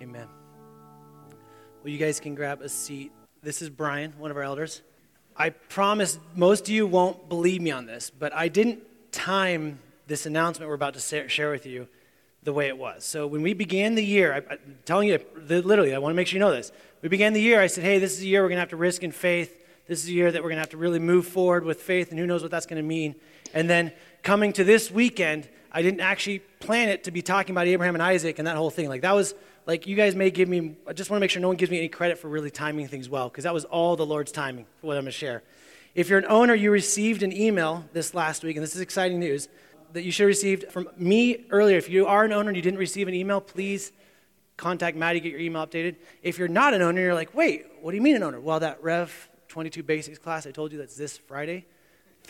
Amen. 0.00 0.26
Well, 1.82 1.92
you 1.92 1.98
guys 1.98 2.18
can 2.18 2.34
grab 2.34 2.62
a 2.62 2.68
seat. 2.68 3.12
This 3.42 3.62
is 3.62 3.70
Brian, 3.70 4.14
one 4.18 4.30
of 4.30 4.36
our 4.36 4.42
elders. 4.42 4.82
I 5.36 5.50
promise 5.50 6.18
most 6.34 6.62
of 6.62 6.68
you 6.70 6.86
won't 6.86 7.28
believe 7.28 7.62
me 7.62 7.70
on 7.70 7.86
this, 7.86 8.10
but 8.10 8.34
I 8.34 8.48
didn't 8.48 8.80
time 9.12 9.78
this 10.06 10.26
announcement 10.26 10.68
we're 10.68 10.74
about 10.74 10.94
to 10.94 11.28
share 11.28 11.50
with 11.50 11.66
you 11.66 11.88
the 12.42 12.52
way 12.52 12.68
it 12.68 12.76
was. 12.76 13.04
So 13.04 13.26
when 13.26 13.42
we 13.42 13.54
began 13.54 13.94
the 13.94 14.04
year, 14.04 14.32
I, 14.32 14.54
am 14.54 14.78
telling 14.84 15.08
you 15.08 15.20
literally, 15.36 15.94
I 15.94 15.98
want 15.98 16.12
to 16.12 16.16
make 16.16 16.26
sure 16.26 16.36
you 16.36 16.40
know 16.40 16.50
this. 16.50 16.72
We 17.02 17.08
began 17.08 17.32
the 17.32 17.40
year, 17.40 17.60
I 17.60 17.66
said, 17.66 17.84
hey, 17.84 17.98
this 17.98 18.12
is 18.16 18.22
a 18.22 18.26
year 18.26 18.42
we're 18.42 18.48
going 18.48 18.56
to 18.56 18.60
have 18.60 18.70
to 18.70 18.76
risk 18.76 19.02
in 19.02 19.12
faith 19.12 19.64
This 19.86 20.02
is 20.04 20.08
a 20.08 20.12
year 20.12 20.30
that 20.30 20.42
we're 20.42 20.48
going 20.48 20.56
to 20.56 20.62
have 20.62 20.70
to 20.70 20.76
really 20.76 20.98
move 20.98 21.26
forward 21.26 21.64
with 21.64 21.82
faith, 21.82 22.10
and 22.10 22.18
who 22.18 22.26
knows 22.26 22.42
what 22.42 22.50
that's 22.50 22.66
going 22.66 22.82
to 22.82 22.86
mean. 22.86 23.14
And 23.52 23.68
then 23.68 23.92
coming 24.22 24.52
to 24.54 24.64
this 24.64 24.90
weekend, 24.90 25.48
I 25.72 25.82
didn't 25.82 26.00
actually 26.00 26.40
plan 26.58 26.88
it 26.88 27.04
to 27.04 27.10
be 27.10 27.22
talking 27.22 27.52
about 27.52 27.66
Abraham 27.66 27.94
and 27.94 28.02
Isaac 28.02 28.38
and 28.38 28.46
that 28.46 28.56
whole 28.56 28.70
thing. 28.70 28.88
Like, 28.88 29.02
that 29.02 29.14
was, 29.14 29.34
like, 29.66 29.86
you 29.86 29.96
guys 29.96 30.14
may 30.14 30.30
give 30.30 30.48
me, 30.48 30.76
I 30.86 30.92
just 30.92 31.10
want 31.10 31.18
to 31.18 31.20
make 31.20 31.30
sure 31.30 31.40
no 31.40 31.48
one 31.48 31.56
gives 31.56 31.70
me 31.70 31.78
any 31.78 31.88
credit 31.88 32.18
for 32.18 32.28
really 32.28 32.50
timing 32.50 32.88
things 32.88 33.08
well, 33.08 33.28
because 33.28 33.44
that 33.44 33.54
was 33.54 33.64
all 33.64 33.96
the 33.96 34.06
Lord's 34.06 34.32
timing 34.32 34.66
for 34.80 34.88
what 34.88 34.96
I'm 34.96 35.04
going 35.04 35.12
to 35.12 35.18
share. 35.18 35.42
If 35.94 36.08
you're 36.08 36.18
an 36.18 36.26
owner, 36.28 36.54
you 36.54 36.70
received 36.70 37.22
an 37.22 37.32
email 37.32 37.84
this 37.92 38.14
last 38.14 38.42
week, 38.44 38.56
and 38.56 38.62
this 38.62 38.74
is 38.74 38.80
exciting 38.80 39.20
news, 39.20 39.48
that 39.92 40.02
you 40.02 40.12
should 40.12 40.24
have 40.24 40.28
received 40.28 40.70
from 40.70 40.88
me 40.96 41.46
earlier. 41.50 41.76
If 41.76 41.88
you 41.88 42.06
are 42.06 42.24
an 42.24 42.32
owner 42.32 42.48
and 42.48 42.56
you 42.56 42.62
didn't 42.62 42.78
receive 42.78 43.08
an 43.08 43.14
email, 43.14 43.40
please 43.40 43.92
contact 44.56 44.96
Maddie, 44.96 45.20
get 45.20 45.32
your 45.32 45.40
email 45.40 45.66
updated. 45.66 45.96
If 46.22 46.38
you're 46.38 46.48
not 46.48 46.74
an 46.74 46.82
owner, 46.82 47.00
you're 47.00 47.14
like, 47.14 47.34
wait, 47.34 47.66
what 47.80 47.90
do 47.90 47.96
you 47.96 48.02
mean 48.02 48.14
an 48.14 48.22
owner? 48.22 48.38
Well, 48.38 48.60
that 48.60 48.82
Rev 48.82 49.28
22 49.48 49.82
Basics 49.82 50.18
class 50.18 50.46
I 50.46 50.52
told 50.52 50.70
you 50.70 50.78
that's 50.78 50.96
this 50.96 51.16
Friday, 51.16 51.66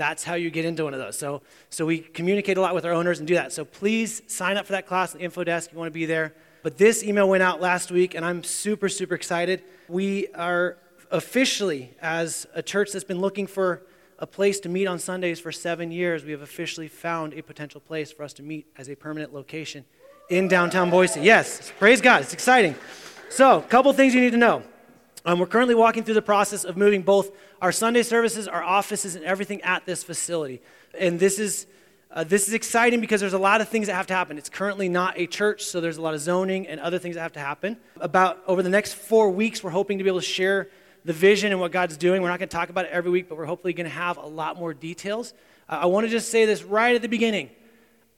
that's 0.00 0.24
how 0.24 0.32
you 0.32 0.48
get 0.50 0.64
into 0.64 0.84
one 0.84 0.94
of 0.94 0.98
those. 0.98 1.18
So, 1.18 1.42
so 1.68 1.84
we 1.84 1.98
communicate 1.98 2.56
a 2.56 2.60
lot 2.62 2.74
with 2.74 2.86
our 2.86 2.92
owners 2.92 3.18
and 3.18 3.28
do 3.28 3.34
that. 3.34 3.52
So 3.52 3.66
please 3.66 4.22
sign 4.28 4.56
up 4.56 4.64
for 4.64 4.72
that 4.72 4.86
class 4.86 5.12
at 5.12 5.18
the 5.18 5.24
info 5.26 5.44
desk 5.44 5.72
you 5.72 5.78
want 5.78 5.88
to 5.88 5.92
be 5.92 6.06
there. 6.06 6.32
But 6.62 6.78
this 6.78 7.04
email 7.04 7.28
went 7.28 7.42
out 7.42 7.60
last 7.60 7.90
week, 7.90 8.14
and 8.14 8.24
I'm 8.24 8.42
super, 8.42 8.88
super 8.88 9.14
excited. 9.14 9.62
We 9.88 10.28
are 10.28 10.78
officially, 11.10 11.94
as 12.00 12.46
a 12.54 12.62
church 12.62 12.92
that's 12.92 13.04
been 13.04 13.20
looking 13.20 13.46
for 13.46 13.82
a 14.18 14.26
place 14.26 14.58
to 14.60 14.70
meet 14.70 14.86
on 14.86 14.98
Sundays 14.98 15.38
for 15.38 15.52
seven 15.52 15.92
years, 15.92 16.24
we 16.24 16.30
have 16.32 16.40
officially 16.40 16.88
found 16.88 17.34
a 17.34 17.42
potential 17.42 17.82
place 17.82 18.10
for 18.10 18.22
us 18.22 18.32
to 18.34 18.42
meet 18.42 18.68
as 18.78 18.88
a 18.88 18.94
permanent 18.96 19.34
location 19.34 19.84
in 20.30 20.48
downtown 20.48 20.88
Boise. 20.88 21.20
Yes, 21.20 21.74
praise 21.78 22.00
God, 22.00 22.22
it's 22.22 22.32
exciting. 22.32 22.74
So, 23.28 23.58
a 23.58 23.62
couple 23.62 23.92
things 23.92 24.14
you 24.14 24.22
need 24.22 24.32
to 24.32 24.38
know. 24.38 24.62
Um, 25.26 25.38
we're 25.38 25.46
currently 25.46 25.74
walking 25.74 26.02
through 26.02 26.14
the 26.14 26.22
process 26.22 26.64
of 26.64 26.78
moving 26.78 27.02
both 27.02 27.30
our 27.60 27.72
Sunday 27.72 28.02
services, 28.02 28.48
our 28.48 28.62
offices, 28.62 29.14
and 29.14 29.24
everything 29.24 29.60
at 29.62 29.86
this 29.86 30.02
facility. 30.02 30.62
And 30.98 31.18
this 31.18 31.38
is 31.38 31.66
uh, 32.12 32.24
this 32.24 32.48
is 32.48 32.54
exciting 32.54 33.00
because 33.00 33.20
there's 33.20 33.34
a 33.34 33.38
lot 33.38 33.60
of 33.60 33.68
things 33.68 33.86
that 33.86 33.94
have 33.94 34.08
to 34.08 34.14
happen. 34.14 34.36
It's 34.36 34.48
currently 34.48 34.88
not 34.88 35.16
a 35.16 35.26
church, 35.26 35.62
so 35.62 35.80
there's 35.80 35.96
a 35.96 36.02
lot 36.02 36.12
of 36.12 36.20
zoning 36.20 36.66
and 36.66 36.80
other 36.80 36.98
things 36.98 37.14
that 37.14 37.22
have 37.22 37.32
to 37.34 37.40
happen. 37.40 37.76
About 38.00 38.42
over 38.48 38.64
the 38.64 38.68
next 38.68 38.94
four 38.94 39.30
weeks, 39.30 39.62
we're 39.62 39.70
hoping 39.70 39.98
to 39.98 40.04
be 40.04 40.10
able 40.10 40.18
to 40.18 40.26
share 40.26 40.70
the 41.04 41.12
vision 41.12 41.52
and 41.52 41.60
what 41.60 41.70
God's 41.70 41.96
doing. 41.96 42.20
We're 42.20 42.28
not 42.28 42.40
going 42.40 42.48
to 42.48 42.56
talk 42.56 42.68
about 42.68 42.86
it 42.86 42.90
every 42.90 43.12
week, 43.12 43.28
but 43.28 43.38
we're 43.38 43.44
hopefully 43.44 43.72
going 43.74 43.88
to 43.88 43.94
have 43.94 44.16
a 44.16 44.26
lot 44.26 44.58
more 44.58 44.74
details. 44.74 45.34
Uh, 45.68 45.80
I 45.82 45.86
want 45.86 46.04
to 46.04 46.10
just 46.10 46.30
say 46.30 46.46
this 46.46 46.64
right 46.64 46.96
at 46.96 47.02
the 47.02 47.08
beginning. 47.08 47.50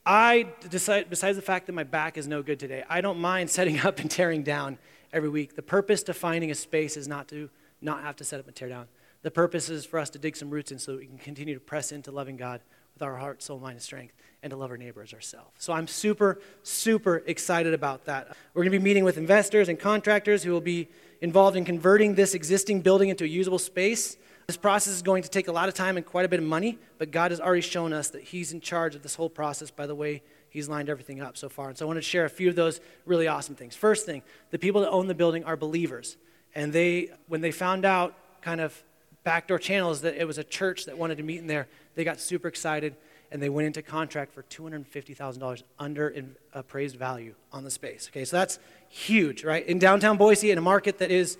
I 0.07 0.49
decide, 0.71 1.11
besides 1.11 1.37
the 1.37 1.43
fact 1.43 1.67
that 1.67 1.73
my 1.75 1.85
back 1.85 2.17
is 2.17 2.27
no 2.27 2.43
good 2.43 2.59
today, 2.59 2.85
I 2.89 3.03
don't 3.03 3.19
mind 3.19 3.51
setting 3.59 3.79
up 3.81 3.99
and 3.99 4.11
tearing 4.11 4.43
down 4.43 4.79
every 5.13 5.29
week. 5.29 5.55
The 5.55 5.63
purpose 5.63 6.03
to 6.05 6.15
finding 6.15 6.51
a 6.51 6.55
space 6.55 6.97
is 6.97 7.07
not 7.07 7.29
to 7.29 7.51
not 7.83 8.03
have 8.03 8.17
to 8.17 8.25
set 8.25 8.41
up 8.41 8.47
and 8.47 8.57
tear 8.57 8.71
down. 8.71 8.87
The 9.23 9.31
purpose 9.31 9.69
is 9.69 9.87
for 9.87 9.99
us 9.99 10.11
to 10.11 10.19
dig 10.19 10.37
some 10.37 10.51
roots 10.51 10.73
in 10.73 10.79
so 10.79 10.93
that 10.93 10.99
we 10.99 11.07
can 11.07 11.19
continue 11.19 11.55
to 11.55 11.61
press 11.61 11.93
into 11.93 12.11
loving 12.11 12.37
God 12.37 12.61
with 12.95 13.03
our 13.03 13.17
heart, 13.17 13.43
soul, 13.43 13.59
mind, 13.59 13.75
and 13.75 13.83
strength, 13.83 14.15
and 14.43 14.51
to 14.51 14.57
love 14.57 14.71
our 14.71 14.77
neighbors 14.77 15.15
ourselves. 15.15 15.51
So 15.59 15.73
I'm 15.73 15.87
super, 15.87 16.41
super 16.63 17.23
excited 17.27 17.73
about 17.73 18.05
that. 18.07 18.37
We're 18.53 18.63
going 18.63 18.73
to 18.73 18.79
be 18.79 18.85
meeting 18.85 19.05
with 19.05 19.17
investors 19.17 19.69
and 19.69 19.79
contractors 19.79 20.43
who 20.43 20.51
will 20.53 20.61
be 20.61 20.89
involved 21.21 21.57
in 21.57 21.65
converting 21.65 22.15
this 22.15 22.35
existing 22.35 22.83
building 22.83 23.09
into 23.09 23.25
a 23.25 23.29
usable 23.29 23.59
space. 23.59 24.17
This 24.49 24.57
process 24.57 24.93
is 24.93 25.03
going 25.03 25.23
to 25.23 25.31
take 25.31 25.47
a 25.47 25.53
lot 25.53 25.69
of 25.69 25.75
time 25.75 25.97
and 25.97 26.05
quite 26.05 26.25
a 26.25 26.29
bit 26.29 26.41
of 26.41 26.45
money, 26.45 26.79
but 26.99 27.13
God 27.13 27.31
has 27.31 27.41
already 27.41 27.63
shown 27.63 27.93
us 27.93 28.11
that 28.11 28.23
He's 28.23 28.53
in 28.53 28.61
charge 28.61 28.97
of 28.97 29.03
this 29.03 29.15
whole 29.15 29.31
process 29.31 29.71
by 29.71 29.87
the 29.87 29.95
way 29.95 30.23
He's 30.51 30.69
lined 30.69 30.91
everything 30.91 31.23
up 31.23 31.37
so 31.37 31.49
far. 31.49 31.69
And 31.69 31.79
so 31.79 31.87
I 31.87 31.89
want 31.89 31.99
to 31.99 32.03
share 32.03 32.25
a 32.25 32.31
few 32.31 32.49
of 32.49 32.57
those 32.57 32.81
really 33.07 33.29
awesome 33.29 33.55
things. 33.55 33.77
First 33.77 34.05
thing, 34.05 34.23
the 34.51 34.59
people 34.59 34.81
that 34.83 34.91
own 34.91 35.07
the 35.07 35.15
building 35.15 35.45
are 35.45 35.57
believers. 35.57 36.17
And 36.55 36.73
they, 36.73 37.11
when 37.29 37.41
they 37.41 37.53
found 37.53 37.87
out 37.87 38.15
kind 38.43 38.61
of 38.61 38.83
backdoor 39.25 39.59
channels 39.59 40.03
that 40.03 40.17
it 40.17 40.27
was 40.27 40.39
a 40.39 40.45
church 40.45 40.87
that 40.87 40.99
wanted 40.99 41.19
to 41.19 41.23
meet 41.23 41.39
in 41.39 41.47
there, 41.47 41.69
they 41.95 42.05
got 42.05 42.21
super 42.21 42.49
excited 42.49 42.97
and 43.31 43.43
they 43.43 43.49
went 43.49 43.67
into 43.67 43.81
contract 43.81 44.35
for 44.35 44.43
$250,000 44.45 45.63
under 45.79 46.15
appraised 46.53 46.97
value 46.97 47.35
on 47.51 47.65
the 47.65 47.71
space. 47.71 48.11
Okay, 48.13 48.27
so 48.27 48.37
that's 48.37 48.59
huge, 48.89 49.43
right? 49.43 49.67
In 49.67 49.79
downtown 49.79 50.19
Boise, 50.19 50.51
in 50.51 50.59
a 50.59 50.63
market 50.63 50.99
that 50.99 51.11
is 51.11 51.39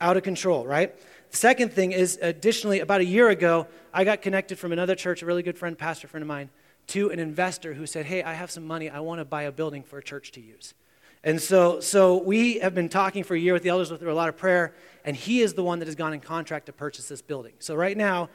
out 0.00 0.16
of 0.16 0.22
control, 0.22 0.66
right? 0.66 0.98
The 1.30 1.36
second 1.36 1.72
thing 1.72 1.92
is, 1.92 2.18
additionally, 2.22 2.80
about 2.80 3.02
a 3.02 3.04
year 3.04 3.28
ago, 3.28 3.66
I 3.92 4.04
got 4.04 4.22
connected 4.22 4.58
from 4.58 4.72
another 4.72 4.94
church, 4.94 5.22
a 5.22 5.26
really 5.26 5.42
good 5.42 5.58
friend, 5.58 5.76
pastor 5.76 6.08
friend 6.08 6.22
of 6.22 6.28
mine, 6.28 6.48
to 6.88 7.10
an 7.10 7.18
investor 7.18 7.74
who 7.74 7.86
said, 7.86 8.06
Hey, 8.06 8.22
I 8.22 8.32
have 8.32 8.50
some 8.50 8.66
money. 8.66 8.88
I 8.88 9.00
want 9.00 9.20
to 9.20 9.24
buy 9.24 9.42
a 9.42 9.52
building 9.52 9.82
for 9.82 9.98
a 9.98 10.02
church 10.02 10.32
to 10.32 10.40
use. 10.40 10.74
And 11.24 11.40
so, 11.40 11.80
so 11.80 12.22
we 12.22 12.60
have 12.60 12.74
been 12.74 12.88
talking 12.88 13.24
for 13.24 13.34
a 13.34 13.38
year 13.38 13.52
with 13.52 13.64
the 13.64 13.70
elders 13.70 13.88
through 13.88 14.12
a 14.12 14.14
lot 14.14 14.28
of 14.28 14.36
prayer, 14.36 14.74
and 15.06 15.16
he 15.16 15.40
is 15.40 15.54
the 15.54 15.62
one 15.62 15.78
that 15.78 15.86
has 15.86 15.94
gone 15.94 16.12
in 16.12 16.20
contract 16.20 16.66
to 16.66 16.72
purchase 16.72 17.08
this 17.08 17.22
building. 17.22 17.54
So 17.60 17.74
right 17.74 17.96
now, 17.96 18.28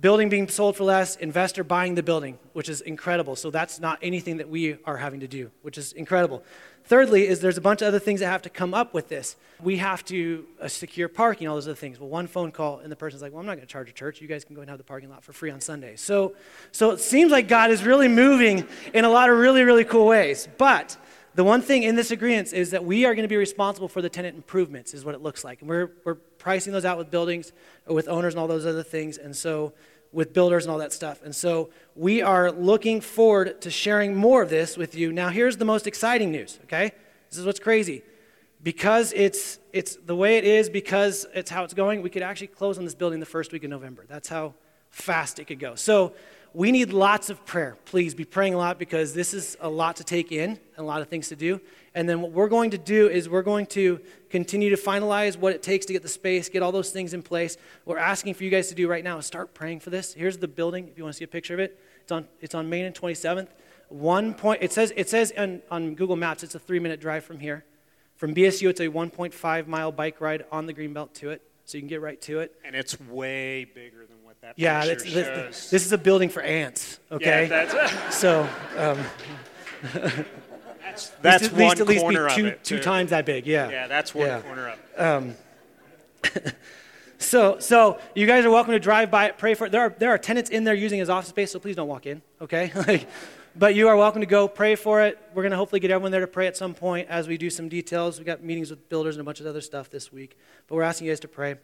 building 0.00 0.28
being 0.28 0.48
sold 0.48 0.76
for 0.76 0.84
less, 0.84 1.16
investor 1.16 1.62
buying 1.62 1.94
the 1.94 2.02
building, 2.02 2.38
which 2.52 2.68
is 2.68 2.80
incredible. 2.80 3.36
So 3.36 3.50
that's 3.50 3.78
not 3.78 3.98
anything 4.02 4.38
that 4.38 4.48
we 4.48 4.78
are 4.84 4.96
having 4.96 5.20
to 5.20 5.28
do, 5.28 5.50
which 5.62 5.78
is 5.78 5.92
incredible. 5.92 6.42
Thirdly, 6.84 7.28
is 7.28 7.40
there's 7.40 7.58
a 7.58 7.60
bunch 7.60 7.82
of 7.82 7.88
other 7.88 7.98
things 7.98 8.20
that 8.20 8.26
have 8.26 8.42
to 8.42 8.50
come 8.50 8.74
up 8.74 8.94
with 8.94 9.08
this. 9.08 9.36
We 9.62 9.76
have 9.76 10.04
to 10.06 10.46
uh, 10.60 10.66
secure 10.66 11.08
parking, 11.08 11.46
all 11.46 11.54
those 11.54 11.68
other 11.68 11.76
things. 11.76 12.00
Well, 12.00 12.08
one 12.08 12.26
phone 12.26 12.50
call, 12.50 12.78
and 12.78 12.90
the 12.90 12.96
person's 12.96 13.22
like, 13.22 13.32
"Well, 13.32 13.40
I'm 13.40 13.46
not 13.46 13.56
going 13.56 13.66
to 13.66 13.72
charge 13.72 13.88
a 13.90 13.92
church. 13.92 14.20
You 14.20 14.26
guys 14.26 14.44
can 14.44 14.56
go 14.56 14.62
and 14.62 14.70
have 14.70 14.78
the 14.78 14.84
parking 14.84 15.10
lot 15.10 15.22
for 15.22 15.32
free 15.32 15.50
on 15.50 15.60
Sunday." 15.60 15.94
So, 15.96 16.34
so 16.72 16.90
it 16.90 16.98
seems 16.98 17.30
like 17.30 17.46
God 17.46 17.70
is 17.70 17.84
really 17.84 18.08
moving 18.08 18.66
in 18.92 19.04
a 19.04 19.10
lot 19.10 19.30
of 19.30 19.38
really, 19.38 19.62
really 19.62 19.84
cool 19.84 20.06
ways. 20.06 20.48
But 20.58 20.96
the 21.34 21.44
one 21.44 21.62
thing 21.62 21.84
in 21.84 21.94
this 21.94 22.10
agreement 22.10 22.52
is 22.52 22.70
that 22.70 22.84
we 22.84 23.04
are 23.04 23.14
going 23.14 23.24
to 23.24 23.28
be 23.28 23.36
responsible 23.36 23.88
for 23.88 24.02
the 24.02 24.08
tenant 24.08 24.36
improvements, 24.36 24.94
is 24.94 25.04
what 25.04 25.14
it 25.14 25.22
looks 25.22 25.44
like. 25.44 25.60
And 25.60 25.68
we're, 25.68 25.92
we're 26.04 26.16
pricing 26.16 26.72
those 26.72 26.84
out 26.84 26.98
with 26.98 27.10
buildings, 27.10 27.52
with 27.86 28.08
owners, 28.08 28.34
and 28.34 28.40
all 28.40 28.48
those 28.48 28.66
other 28.66 28.82
things. 28.82 29.16
And 29.16 29.34
so, 29.34 29.72
with 30.12 30.32
builders 30.32 30.64
and 30.64 30.72
all 30.72 30.78
that 30.78 30.92
stuff. 30.92 31.22
And 31.22 31.34
so, 31.34 31.70
we 31.94 32.20
are 32.20 32.50
looking 32.50 33.00
forward 33.00 33.60
to 33.60 33.70
sharing 33.70 34.16
more 34.16 34.42
of 34.42 34.50
this 34.50 34.76
with 34.76 34.96
you. 34.96 35.12
Now, 35.12 35.28
here's 35.28 35.56
the 35.56 35.64
most 35.64 35.86
exciting 35.86 36.32
news, 36.32 36.58
okay? 36.64 36.92
This 37.28 37.38
is 37.38 37.46
what's 37.46 37.60
crazy. 37.60 38.02
Because 38.62 39.12
it's, 39.14 39.58
it's 39.72 39.96
the 39.96 40.16
way 40.16 40.36
it 40.36 40.44
is, 40.44 40.68
because 40.68 41.26
it's 41.32 41.50
how 41.50 41.62
it's 41.62 41.74
going, 41.74 42.02
we 42.02 42.10
could 42.10 42.22
actually 42.22 42.48
close 42.48 42.76
on 42.76 42.84
this 42.84 42.96
building 42.96 43.20
the 43.20 43.26
first 43.26 43.52
week 43.52 43.62
of 43.62 43.70
November. 43.70 44.04
That's 44.08 44.28
how 44.28 44.54
fast 44.90 45.38
it 45.38 45.46
could 45.46 45.60
go. 45.60 45.76
So, 45.76 46.12
we 46.52 46.72
need 46.72 46.92
lots 46.92 47.30
of 47.30 47.44
prayer. 47.44 47.76
Please 47.84 48.14
be 48.14 48.24
praying 48.24 48.54
a 48.54 48.58
lot 48.58 48.78
because 48.78 49.14
this 49.14 49.32
is 49.34 49.56
a 49.60 49.68
lot 49.68 49.96
to 49.96 50.04
take 50.04 50.32
in 50.32 50.50
and 50.50 50.58
a 50.78 50.82
lot 50.82 51.00
of 51.00 51.08
things 51.08 51.28
to 51.28 51.36
do. 51.36 51.60
And 51.94 52.08
then 52.08 52.20
what 52.20 52.32
we're 52.32 52.48
going 52.48 52.70
to 52.70 52.78
do 52.78 53.08
is 53.08 53.28
we're 53.28 53.42
going 53.42 53.66
to 53.66 54.00
continue 54.30 54.70
to 54.70 54.76
finalize 54.76 55.36
what 55.36 55.52
it 55.52 55.62
takes 55.62 55.86
to 55.86 55.92
get 55.92 56.02
the 56.02 56.08
space, 56.08 56.48
get 56.48 56.62
all 56.62 56.72
those 56.72 56.90
things 56.90 57.14
in 57.14 57.22
place. 57.22 57.56
What 57.84 57.94
we're 57.94 58.02
asking 58.02 58.34
for 58.34 58.44
you 58.44 58.50
guys 58.50 58.68
to 58.68 58.74
do 58.74 58.88
right 58.88 59.04
now 59.04 59.18
is 59.18 59.26
start 59.26 59.54
praying 59.54 59.80
for 59.80 59.90
this. 59.90 60.12
Here's 60.12 60.38
the 60.38 60.48
building, 60.48 60.88
if 60.88 60.98
you 60.98 61.04
want 61.04 61.14
to 61.14 61.18
see 61.18 61.24
a 61.24 61.28
picture 61.28 61.54
of 61.54 61.60
it. 61.60 61.80
It's 62.02 62.12
on, 62.12 62.26
it's 62.40 62.54
on 62.54 62.68
Main 62.68 62.84
and 62.84 62.94
27th. 62.94 63.48
One 63.88 64.34
point, 64.34 64.62
it 64.62 64.72
says, 64.72 64.92
it 64.96 65.08
says 65.08 65.32
on, 65.36 65.62
on 65.70 65.94
Google 65.94 66.16
Maps 66.16 66.42
it's 66.42 66.54
a 66.54 66.60
three 66.60 66.78
minute 66.78 67.00
drive 67.00 67.24
from 67.24 67.38
here. 67.38 67.64
From 68.16 68.34
BSU, 68.34 68.68
it's 68.68 68.80
a 68.80 68.88
1.5 68.88 69.66
mile 69.66 69.92
bike 69.92 70.20
ride 70.20 70.44
on 70.52 70.66
the 70.66 70.74
Greenbelt 70.74 71.14
to 71.14 71.30
it, 71.30 71.42
so 71.70 71.78
you 71.78 71.82
can 71.82 71.88
get 71.88 72.00
right 72.00 72.20
to 72.22 72.40
it. 72.40 72.54
And 72.64 72.74
it's 72.74 72.98
way 73.00 73.64
bigger 73.64 74.04
than 74.06 74.16
what 74.24 74.40
that 74.40 74.54
yeah, 74.56 74.84
this, 74.84 75.04
this, 75.04 75.86
is 75.86 75.92
a 75.92 75.98
building 75.98 76.28
for 76.28 76.42
ants. 76.42 76.98
Okay, 77.12 77.46
yeah, 77.48 77.64
that's 77.66 78.16
so. 78.16 78.48
Um, 78.76 78.98
that's 80.82 81.08
that's 81.22 81.44
at 81.44 81.52
one 81.52 81.60
least, 81.60 81.80
at 81.80 81.86
least 81.86 82.00
corner 82.02 82.28
be 82.28 82.34
two, 82.34 82.46
of 82.46 82.52
it. 82.52 82.64
Two 82.64 82.80
times 82.80 83.10
that 83.10 83.24
big. 83.24 83.46
Yeah. 83.46 83.70
Yeah, 83.70 83.86
that's 83.86 84.14
one 84.14 84.26
yeah. 84.26 84.40
corner 84.40 84.68
of 84.68 84.78
it. 84.78 85.00
Um, 85.00 85.36
so, 87.18 87.60
so 87.60 88.00
you 88.16 88.26
guys 88.26 88.44
are 88.44 88.50
welcome 88.50 88.72
to 88.72 88.80
drive 88.80 89.10
by 89.10 89.26
it, 89.26 89.38
pray 89.38 89.54
for 89.54 89.66
it. 89.66 89.72
There 89.72 89.82
are 89.82 89.94
there 89.96 90.10
are 90.10 90.18
tenants 90.18 90.50
in 90.50 90.64
there 90.64 90.74
using 90.74 91.00
as 91.00 91.08
office 91.08 91.30
space, 91.30 91.52
so 91.52 91.60
please 91.60 91.76
don't 91.76 91.88
walk 91.88 92.06
in. 92.06 92.20
Okay. 92.40 92.72
like, 92.86 93.06
but 93.60 93.74
you 93.74 93.88
are 93.88 93.96
welcome 93.96 94.22
to 94.22 94.26
go 94.26 94.48
pray 94.48 94.74
for 94.74 95.02
it. 95.02 95.18
We're 95.34 95.42
going 95.42 95.50
to 95.50 95.58
hopefully 95.58 95.80
get 95.80 95.90
everyone 95.90 96.12
there 96.12 96.22
to 96.22 96.26
pray 96.26 96.46
at 96.46 96.56
some 96.56 96.72
point 96.72 97.08
as 97.10 97.28
we 97.28 97.36
do 97.36 97.50
some 97.50 97.68
details. 97.68 98.16
We've 98.16 98.24
got 98.24 98.42
meetings 98.42 98.70
with 98.70 98.88
builders 98.88 99.16
and 99.16 99.20
a 99.20 99.24
bunch 99.24 99.38
of 99.38 99.44
other 99.44 99.60
stuff 99.60 99.90
this 99.90 100.10
week, 100.10 100.38
but 100.66 100.76
we're 100.76 100.82
asking 100.82 101.08
you 101.08 101.12
guys 101.12 101.20
to 101.20 101.28
pray 101.28 101.56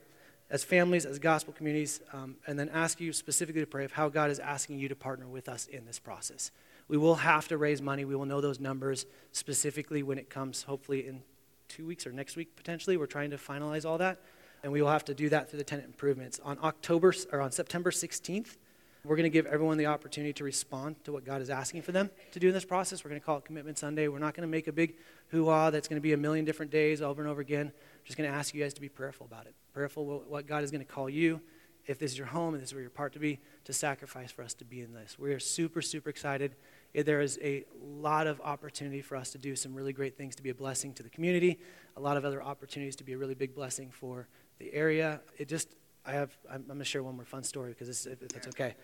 as 0.51 0.63
families, 0.63 1.07
as 1.07 1.19
gospel 1.19 1.55
communities, 1.55 2.03
um, 2.13 2.37
and 2.47 2.59
then 2.59 2.69
ask 2.69 3.01
you 3.01 3.15
specifically 3.15 3.63
to 3.63 3.67
pray 3.67 3.83
of 3.87 3.93
how 3.93 4.11
God 4.11 4.31
is 4.31 4.39
asking 4.39 4.79
you 4.79 4.91
to 4.91 4.95
partner 4.95 5.27
with 5.27 5.49
us 5.49 5.69
in 5.69 5.87
this 5.87 5.99
process. 5.99 6.51
We 6.87 6.99
will 6.99 7.15
have 7.15 7.49
to 7.49 7.57
raise 7.57 7.81
money. 7.81 8.05
We 8.05 8.15
will 8.15 8.27
know 8.27 8.43
those 8.43 8.61
numbers 8.61 9.07
specifically 9.33 10.03
when 10.03 10.19
it 10.19 10.29
comes, 10.29 10.65
hopefully, 10.65 11.07
in 11.07 11.23
two 11.67 11.87
weeks 11.87 12.07
or 12.07 12.13
next 12.13 12.37
week 12.37 12.57
potentially. 12.57 12.99
We're 12.99 13.07
trying 13.07 13.31
to 13.31 13.39
finalize 13.39 13.87
all 13.87 13.97
that. 13.97 14.21
And 14.63 14.71
we 14.71 14.83
will 14.83 14.91
have 14.91 15.07
to 15.07 15.15
do 15.15 15.31
that 15.31 15.49
through 15.49 15.61
the 15.61 15.65
tenant 15.65 15.87
improvements. 15.87 16.41
On 16.45 16.59
October 16.63 17.15
or 17.33 17.41
on 17.41 17.53
September 17.53 17.91
16th, 17.91 18.59
we're 19.07 19.17
going 19.17 19.25
to 19.25 19.31
give 19.31 19.47
everyone 19.47 19.79
the 19.79 19.87
opportunity 19.87 20.33
to 20.35 20.45
respond 20.45 21.03
to 21.05 21.13
what 21.13 21.25
God 21.25 21.41
is 21.41 21.51
asking 21.51 21.83
for 21.83 21.93
them 21.93 22.11
to 22.33 22.41
do 22.41 22.49
in 22.49 22.55
this 22.55 22.65
process. 22.65 23.05
We're 23.05 23.11
going 23.11 23.21
to 23.21 23.25
call 23.25 23.39
it 23.39 23.45
Commitment 23.45 23.79
Sunday. 23.79 24.09
We're 24.09 24.19
not 24.19 24.35
going 24.35 24.47
to 24.47 24.51
make 24.51 24.67
a 24.67 24.73
big 24.73 24.95
hoo 25.29 25.47
ha 25.47 25.71
that's 25.71 25.89
going 25.89 25.99
to 25.99 26.03
be 26.03 26.13
a 26.13 26.17
million 26.17 26.45
different 26.45 26.71
days 26.71 27.03
over 27.03 27.23
and 27.23 27.31
over 27.31 27.41
again. 27.41 27.67
I'm 27.67 28.05
just 28.05 28.17
going 28.17 28.31
to 28.31 28.37
ask 28.37 28.55
you 28.55 28.63
guys 28.63 28.75
to 28.75 28.81
be 28.81 28.89
prayerful 28.89 29.27
about 29.27 29.47
it 29.47 29.55
prayerful 29.77 30.25
what 30.27 30.47
God 30.47 30.65
is 30.65 30.71
going 30.71 30.83
to 30.83 30.91
call 30.91 31.11
you, 31.11 31.39
if 31.85 31.99
this 31.99 32.13
is 32.13 32.17
your 32.17 32.29
home 32.29 32.55
and 32.55 32.63
this 32.63 32.71
is 32.71 32.75
where 32.75 32.81
you're 32.81 32.89
part 32.89 33.13
to 33.13 33.19
be, 33.19 33.39
to 33.65 33.75
sacrifice 33.75 34.31
for 34.31 34.41
us 34.41 34.55
to 34.55 34.65
be 34.65 34.81
in 34.81 34.95
this. 34.95 35.19
We 35.19 35.35
are 35.35 35.39
super, 35.39 35.83
super 35.83 36.09
excited. 36.09 36.55
There 36.95 37.21
is 37.21 37.39
a 37.43 37.67
lot 37.79 38.27
of 38.27 38.41
opportunity 38.41 39.03
for 39.03 39.17
us 39.17 39.33
to 39.33 39.39
do 39.39 39.55
some 39.55 39.75
really 39.75 39.93
great 39.93 40.17
things 40.17 40.35
to 40.37 40.43
be 40.43 40.49
a 40.49 40.55
blessing 40.55 40.95
to 40.95 41.03
the 41.03 41.11
community, 41.11 41.59
a 41.95 42.01
lot 42.01 42.17
of 42.17 42.25
other 42.25 42.43
opportunities 42.43 42.97
to 42.97 43.05
be 43.05 43.13
a 43.13 43.19
really 43.19 43.35
big 43.35 43.55
blessing 43.55 43.91
for 43.91 44.29
the 44.59 44.73
area. 44.73 45.21
It 45.37 45.47
just, 45.47 45.75
I 46.07 46.13
have, 46.13 46.35
I'm, 46.49 46.63
I'm 46.63 46.67
going 46.69 46.79
to 46.79 46.85
share 46.87 47.03
one 47.03 47.17
more 47.17 47.27
fun 47.27 47.43
story 47.43 47.73
because 47.79 48.07
if 48.07 48.19
that's 48.31 48.49
okay. 48.49 48.77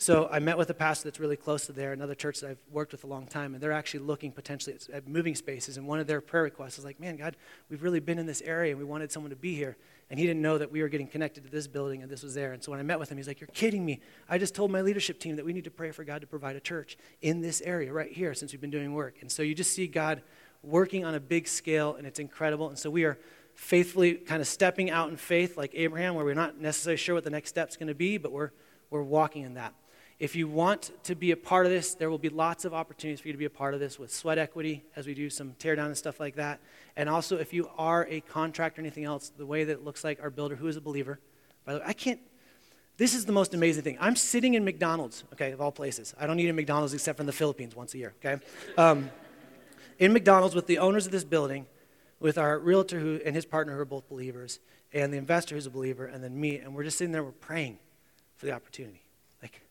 So 0.00 0.30
I 0.32 0.38
met 0.38 0.56
with 0.56 0.70
a 0.70 0.74
pastor 0.74 1.04
that's 1.10 1.20
really 1.20 1.36
close 1.36 1.66
to 1.66 1.72
there, 1.72 1.92
another 1.92 2.14
church 2.14 2.40
that 2.40 2.48
I've 2.48 2.62
worked 2.70 2.92
with 2.92 3.04
a 3.04 3.06
long 3.06 3.26
time, 3.26 3.52
and 3.52 3.62
they're 3.62 3.70
actually 3.70 4.00
looking 4.00 4.32
potentially 4.32 4.74
at, 4.74 4.88
at 4.88 5.06
moving 5.06 5.34
spaces. 5.34 5.76
And 5.76 5.86
one 5.86 6.00
of 6.00 6.06
their 6.06 6.22
prayer 6.22 6.44
requests 6.44 6.78
is 6.78 6.86
like, 6.86 6.98
man, 6.98 7.16
God, 7.16 7.36
we've 7.68 7.82
really 7.82 8.00
been 8.00 8.18
in 8.18 8.24
this 8.24 8.40
area 8.40 8.70
and 8.70 8.78
we 8.78 8.84
wanted 8.86 9.12
someone 9.12 9.28
to 9.28 9.36
be 9.36 9.54
here. 9.54 9.76
And 10.08 10.18
he 10.18 10.24
didn't 10.26 10.40
know 10.40 10.56
that 10.56 10.72
we 10.72 10.80
were 10.80 10.88
getting 10.88 11.06
connected 11.06 11.44
to 11.44 11.50
this 11.50 11.66
building 11.66 12.00
and 12.00 12.10
this 12.10 12.22
was 12.22 12.32
there. 12.32 12.54
And 12.54 12.64
so 12.64 12.70
when 12.70 12.80
I 12.80 12.82
met 12.82 12.98
with 12.98 13.12
him, 13.12 13.18
he's 13.18 13.28
like, 13.28 13.42
You're 13.42 13.48
kidding 13.48 13.84
me. 13.84 14.00
I 14.26 14.38
just 14.38 14.54
told 14.54 14.70
my 14.70 14.80
leadership 14.80 15.20
team 15.20 15.36
that 15.36 15.44
we 15.44 15.52
need 15.52 15.64
to 15.64 15.70
pray 15.70 15.90
for 15.90 16.02
God 16.02 16.22
to 16.22 16.26
provide 16.26 16.56
a 16.56 16.60
church 16.60 16.96
in 17.20 17.42
this 17.42 17.60
area 17.60 17.92
right 17.92 18.10
here 18.10 18.32
since 18.32 18.52
we've 18.52 18.60
been 18.60 18.70
doing 18.70 18.94
work. 18.94 19.16
And 19.20 19.30
so 19.30 19.42
you 19.42 19.54
just 19.54 19.74
see 19.74 19.86
God 19.86 20.22
working 20.62 21.04
on 21.04 21.14
a 21.14 21.20
big 21.20 21.46
scale, 21.46 21.96
and 21.96 22.06
it's 22.06 22.18
incredible. 22.18 22.70
And 22.70 22.78
so 22.78 22.88
we 22.88 23.04
are 23.04 23.18
faithfully 23.54 24.14
kind 24.14 24.40
of 24.40 24.48
stepping 24.48 24.90
out 24.90 25.10
in 25.10 25.18
faith 25.18 25.58
like 25.58 25.72
Abraham, 25.74 26.14
where 26.14 26.24
we're 26.24 26.32
not 26.32 26.58
necessarily 26.58 26.96
sure 26.96 27.14
what 27.16 27.24
the 27.24 27.30
next 27.30 27.50
step's 27.50 27.76
going 27.76 27.88
to 27.88 27.94
be, 27.94 28.16
but 28.16 28.32
we're, 28.32 28.52
we're 28.88 29.02
walking 29.02 29.42
in 29.42 29.52
that. 29.54 29.74
If 30.20 30.36
you 30.36 30.48
want 30.48 30.92
to 31.04 31.14
be 31.14 31.30
a 31.30 31.36
part 31.36 31.64
of 31.64 31.72
this, 31.72 31.94
there 31.94 32.10
will 32.10 32.18
be 32.18 32.28
lots 32.28 32.66
of 32.66 32.74
opportunities 32.74 33.20
for 33.20 33.28
you 33.28 33.32
to 33.32 33.38
be 33.38 33.46
a 33.46 33.50
part 33.50 33.72
of 33.72 33.80
this 33.80 33.98
with 33.98 34.12
sweat 34.12 34.36
equity 34.36 34.84
as 34.94 35.06
we 35.06 35.14
do 35.14 35.30
some 35.30 35.54
teardown 35.58 35.86
and 35.86 35.96
stuff 35.96 36.20
like 36.20 36.34
that. 36.34 36.60
And 36.94 37.08
also, 37.08 37.38
if 37.38 37.54
you 37.54 37.70
are 37.78 38.06
a 38.10 38.20
contractor 38.20 38.82
or 38.82 38.84
anything 38.84 39.04
else, 39.04 39.32
the 39.34 39.46
way 39.46 39.64
that 39.64 39.72
it 39.72 39.84
looks 39.84 40.04
like 40.04 40.22
our 40.22 40.28
builder, 40.28 40.56
who 40.56 40.66
is 40.68 40.76
a 40.76 40.80
believer, 40.80 41.18
by 41.64 41.72
the 41.72 41.78
way, 41.80 41.86
I 41.88 41.94
can't. 41.94 42.20
This 42.98 43.14
is 43.14 43.24
the 43.24 43.32
most 43.32 43.54
amazing 43.54 43.82
thing. 43.82 43.96
I'm 43.98 44.14
sitting 44.14 44.52
in 44.52 44.62
McDonald's, 44.62 45.24
okay, 45.32 45.52
of 45.52 45.60
all 45.62 45.72
places. 45.72 46.14
I 46.20 46.26
don't 46.26 46.38
eat 46.38 46.50
in 46.50 46.54
McDonald's 46.54 46.92
except 46.92 47.16
for 47.16 47.22
in 47.22 47.26
the 47.26 47.32
Philippines 47.32 47.74
once 47.74 47.94
a 47.94 47.98
year, 47.98 48.12
okay? 48.22 48.44
Um, 48.76 49.10
in 49.98 50.12
McDonald's 50.12 50.54
with 50.54 50.66
the 50.66 50.78
owners 50.78 51.06
of 51.06 51.12
this 51.12 51.24
building, 51.24 51.64
with 52.18 52.36
our 52.36 52.58
realtor 52.58 53.00
who, 53.00 53.18
and 53.24 53.34
his 53.34 53.46
partner 53.46 53.74
who 53.74 53.80
are 53.80 53.86
both 53.86 54.06
believers, 54.06 54.58
and 54.92 55.14
the 55.14 55.16
investor 55.16 55.54
who's 55.54 55.64
a 55.64 55.70
believer, 55.70 56.04
and 56.04 56.22
then 56.22 56.38
me, 56.38 56.58
and 56.58 56.74
we're 56.74 56.84
just 56.84 56.98
sitting 56.98 57.12
there, 57.12 57.24
we're 57.24 57.30
praying 57.30 57.78
for 58.36 58.44
the 58.44 58.52
opportunity. 58.52 59.02
Like, 59.40 59.62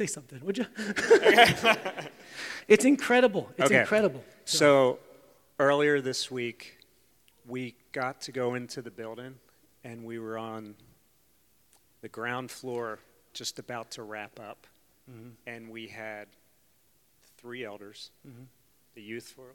say 0.00 0.06
something, 0.06 0.40
would 0.42 0.56
you? 0.56 0.64
it's 2.68 2.86
incredible. 2.86 3.50
It's 3.58 3.66
Okay. 3.66 3.80
incredible. 3.80 4.24
So 4.46 4.98
earlier 5.58 6.00
this 6.00 6.30
week, 6.30 6.78
we 7.46 7.74
got 7.92 8.22
to 8.22 8.32
go 8.32 8.54
into 8.54 8.80
the 8.80 8.90
building, 8.90 9.34
and 9.84 10.02
we 10.04 10.18
were 10.18 10.38
on 10.38 10.74
the 12.00 12.08
ground 12.08 12.50
floor, 12.50 12.98
just 13.34 13.58
about 13.58 13.90
to 13.92 14.02
wrap 14.02 14.40
up, 14.40 14.66
and 15.46 15.68
we 15.68 15.88
had 15.88 16.28
three 17.36 17.62
elders, 17.64 18.10
the 18.94 19.02
youth 19.02 19.28
for 19.36 19.54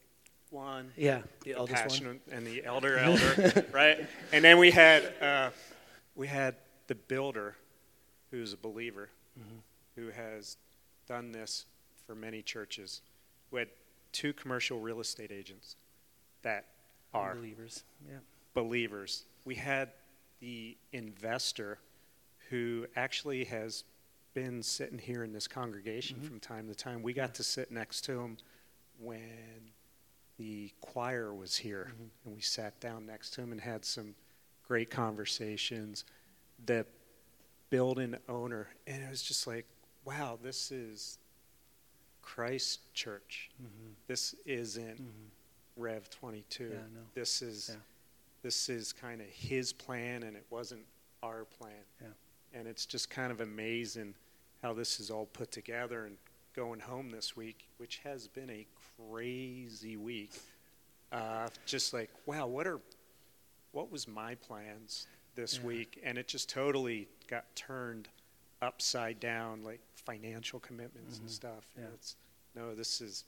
one, 0.52 0.92
Yeah, 0.96 1.22
the 1.44 1.54
the 1.54 1.60
one. 2.04 2.20
and 2.32 2.46
the 2.46 2.64
elder 2.66 2.98
elder, 3.08 3.66
right? 3.72 4.06
And 4.32 4.44
then 4.44 4.60
we 4.60 4.70
had 4.70 5.12
uh, 5.22 5.50
we 6.14 6.28
had 6.28 6.56
the 6.88 6.94
builder, 6.96 7.56
who's 8.30 8.54
a 8.54 8.58
believer, 8.58 9.10
Mm-hmm. 9.40 9.58
Who 9.96 10.10
has 10.10 10.58
done 11.08 11.32
this 11.32 11.66
for 12.06 12.16
many 12.16 12.42
churches. 12.42 13.02
We 13.52 13.60
had 13.60 13.70
two 14.12 14.34
commercial 14.34 14.80
real 14.80 15.00
estate 15.00 15.32
agents 15.32 15.76
that 16.42 16.66
are 17.14 17.36
believers. 17.36 17.84
Yeah. 18.08 18.18
believers. 18.54 19.24
We 19.46 19.56
had 19.56 19.92
the 20.40 20.78
investor 20.92 21.80
who 22.50 22.86
actually 22.96 23.46
has 23.46 23.84
been 24.34 24.62
sitting 24.62 25.00
here 25.00 25.24
in 25.24 25.32
this 25.34 25.48
congregation 25.48 26.18
Mm-hmm. 26.18 26.28
from 26.28 26.40
time 26.40 26.68
to 26.68 26.76
time. 26.76 27.02
We 27.02 27.14
got 27.14 27.36
to 27.36 27.44
sit 27.44 27.72
next 27.72 28.02
to 28.06 28.20
him 28.20 28.38
when 29.00 29.72
the 30.38 30.72
choir 30.82 31.34
was 31.34 31.56
here, 31.56 31.92
Mm-hmm. 31.94 32.04
and 32.26 32.36
we 32.36 32.42
sat 32.42 32.80
down 32.80 33.06
next 33.06 33.32
to 33.36 33.42
him 33.42 33.52
and 33.54 33.62
had 33.62 33.86
some 33.86 34.14
great 34.68 34.90
conversations. 34.92 36.04
The 36.66 36.86
building 37.70 38.16
owner, 38.30 38.68
and 38.88 39.02
it 39.04 39.10
was 39.10 39.22
just 39.24 39.48
like, 39.48 39.66
wow, 40.06 40.38
this 40.42 40.72
is 40.72 41.18
Christ 42.22 42.94
Church. 42.94 43.50
This 44.08 44.36
isn't 44.46 45.02
Rev 45.78 46.10
22. 46.10 46.64
Mm-hmm. 46.64 46.74
Yeah, 46.74 46.80
no. 46.94 47.02
This 47.14 47.42
is 47.42 47.70
Yeah. 47.74 47.80
this 48.42 48.70
is 48.70 48.94
kind 48.94 49.22
of 49.22 49.28
his 49.28 49.74
plan, 49.74 50.24
and 50.24 50.38
it 50.38 50.46
wasn't 50.50 50.86
our 51.24 51.46
plan. 51.46 51.84
Yeah. 52.02 52.08
And 52.54 52.68
it's 52.68 52.86
just 52.86 53.10
kind 53.10 53.32
of 53.32 53.42
amazing 53.42 54.16
how 54.62 54.74
this 54.74 55.00
is 55.00 55.10
all 55.12 55.26
put 55.26 55.52
together. 55.52 56.06
And 56.06 56.18
going 56.56 56.80
home 56.80 57.10
this 57.10 57.36
week, 57.36 57.68
which 57.78 57.98
has 58.00 58.28
been 58.28 58.50
a 58.50 58.66
crazy 59.10 59.98
week, 59.98 60.32
uh, 61.12 61.50
just 61.66 61.94
like 61.94 62.10
wow, 62.26 62.48
what 62.48 62.66
are 62.68 62.80
what 63.72 63.92
was 63.92 64.08
my 64.08 64.36
plans 64.36 65.08
this 65.36 65.62
week? 65.62 66.00
And 66.04 66.18
it 66.18 66.28
just 66.28 66.50
totally 66.50 67.10
got 67.28 67.54
turned 67.56 68.08
upside 68.66 69.20
down, 69.20 69.64
like 69.64 69.80
financial 69.94 70.60
commitments 70.60 71.20
and 71.20 71.30
stuff. 71.30 71.70
And 71.76 71.86
Mm-hmm. 71.86 71.92
Yeah. 71.92 71.96
it's 71.96 72.16
no, 72.56 72.76
this 72.76 73.02
is 73.02 73.24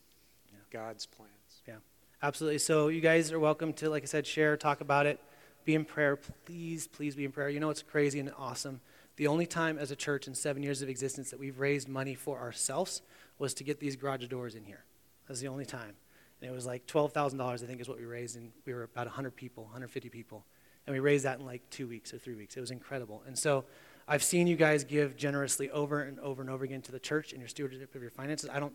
Yeah. 0.52 0.60
God's 0.72 1.06
plans. 1.06 1.62
Yeah, 1.68 1.76
absolutely. 2.24 2.60
So 2.60 2.88
you 2.88 3.02
guys 3.02 3.32
are 3.32 3.40
welcome 3.40 3.74
to, 3.74 3.90
like 3.90 4.04
I 4.04 4.06
said, 4.08 4.26
share, 4.26 4.56
talk 4.58 4.82
about 4.82 5.06
it, 5.06 5.20
be 5.66 5.76
in 5.76 5.86
prayer. 5.86 6.16
Please, 6.46 6.88
please 6.88 7.16
be 7.16 7.26
in 7.26 7.32
prayer. 7.32 7.50
You 7.50 7.60
know 7.60 7.70
it's 7.70 7.82
crazy 7.84 8.20
and 8.20 8.32
awesome. 8.38 8.82
The 9.18 9.28
only 9.28 9.46
time 9.48 9.78
as 9.78 9.92
a 9.92 9.96
church 9.96 10.28
in 10.28 10.36
seven 10.36 10.62
years 10.64 10.82
of 10.82 10.90
existence 10.90 11.30
that 11.32 11.40
we've 11.40 11.60
raised 11.60 11.88
money 11.88 12.16
for 12.16 12.40
ourselves 12.40 13.02
was 13.40 13.54
to 13.56 13.64
get 13.64 13.80
these 13.80 13.96
garage 13.96 14.26
doors 14.28 14.56
in 14.56 14.64
here. 14.64 14.84
That's 15.28 15.40
the 15.42 15.48
only 15.48 15.66
time. 15.66 15.96
And 16.42 16.50
it 16.50 16.54
was 16.54 16.66
like 16.68 16.86
$12,000, 16.86 17.42
I 17.42 17.58
think, 17.58 17.82
is 17.82 17.90
what 17.90 17.98
we 17.98 18.06
raised, 18.06 18.38
and 18.38 18.52
we 18.66 18.74
were 18.74 18.84
about 18.84 19.08
100 19.08 19.36
people, 19.36 19.64
150 19.64 20.10
people. 20.10 20.46
And 20.86 20.94
we 20.94 21.00
raised 21.00 21.26
that 21.26 21.40
in 21.40 21.46
like 21.46 21.68
two 21.72 21.88
weeks 21.88 22.14
or 22.14 22.20
three 22.20 22.36
weeks. 22.36 22.56
It 22.56 22.62
was 22.62 22.70
incredible. 22.72 23.24
And 23.28 23.38
so 23.38 23.66
I've 24.08 24.24
seen 24.24 24.48
you 24.48 24.56
guys 24.56 24.84
give 24.84 25.18
generously 25.18 25.70
over 25.70 26.02
and 26.02 26.20
over 26.20 26.42
and 26.42 26.50
over 26.50 26.64
again 26.64 26.82
to 26.84 26.92
the 26.92 27.00
church 27.00 27.34
in 27.34 27.40
your 27.40 27.50
stewardship 27.50 27.94
of 27.94 28.02
your 28.02 28.12
finances. 28.12 28.50
I 28.52 28.60
don't 28.60 28.74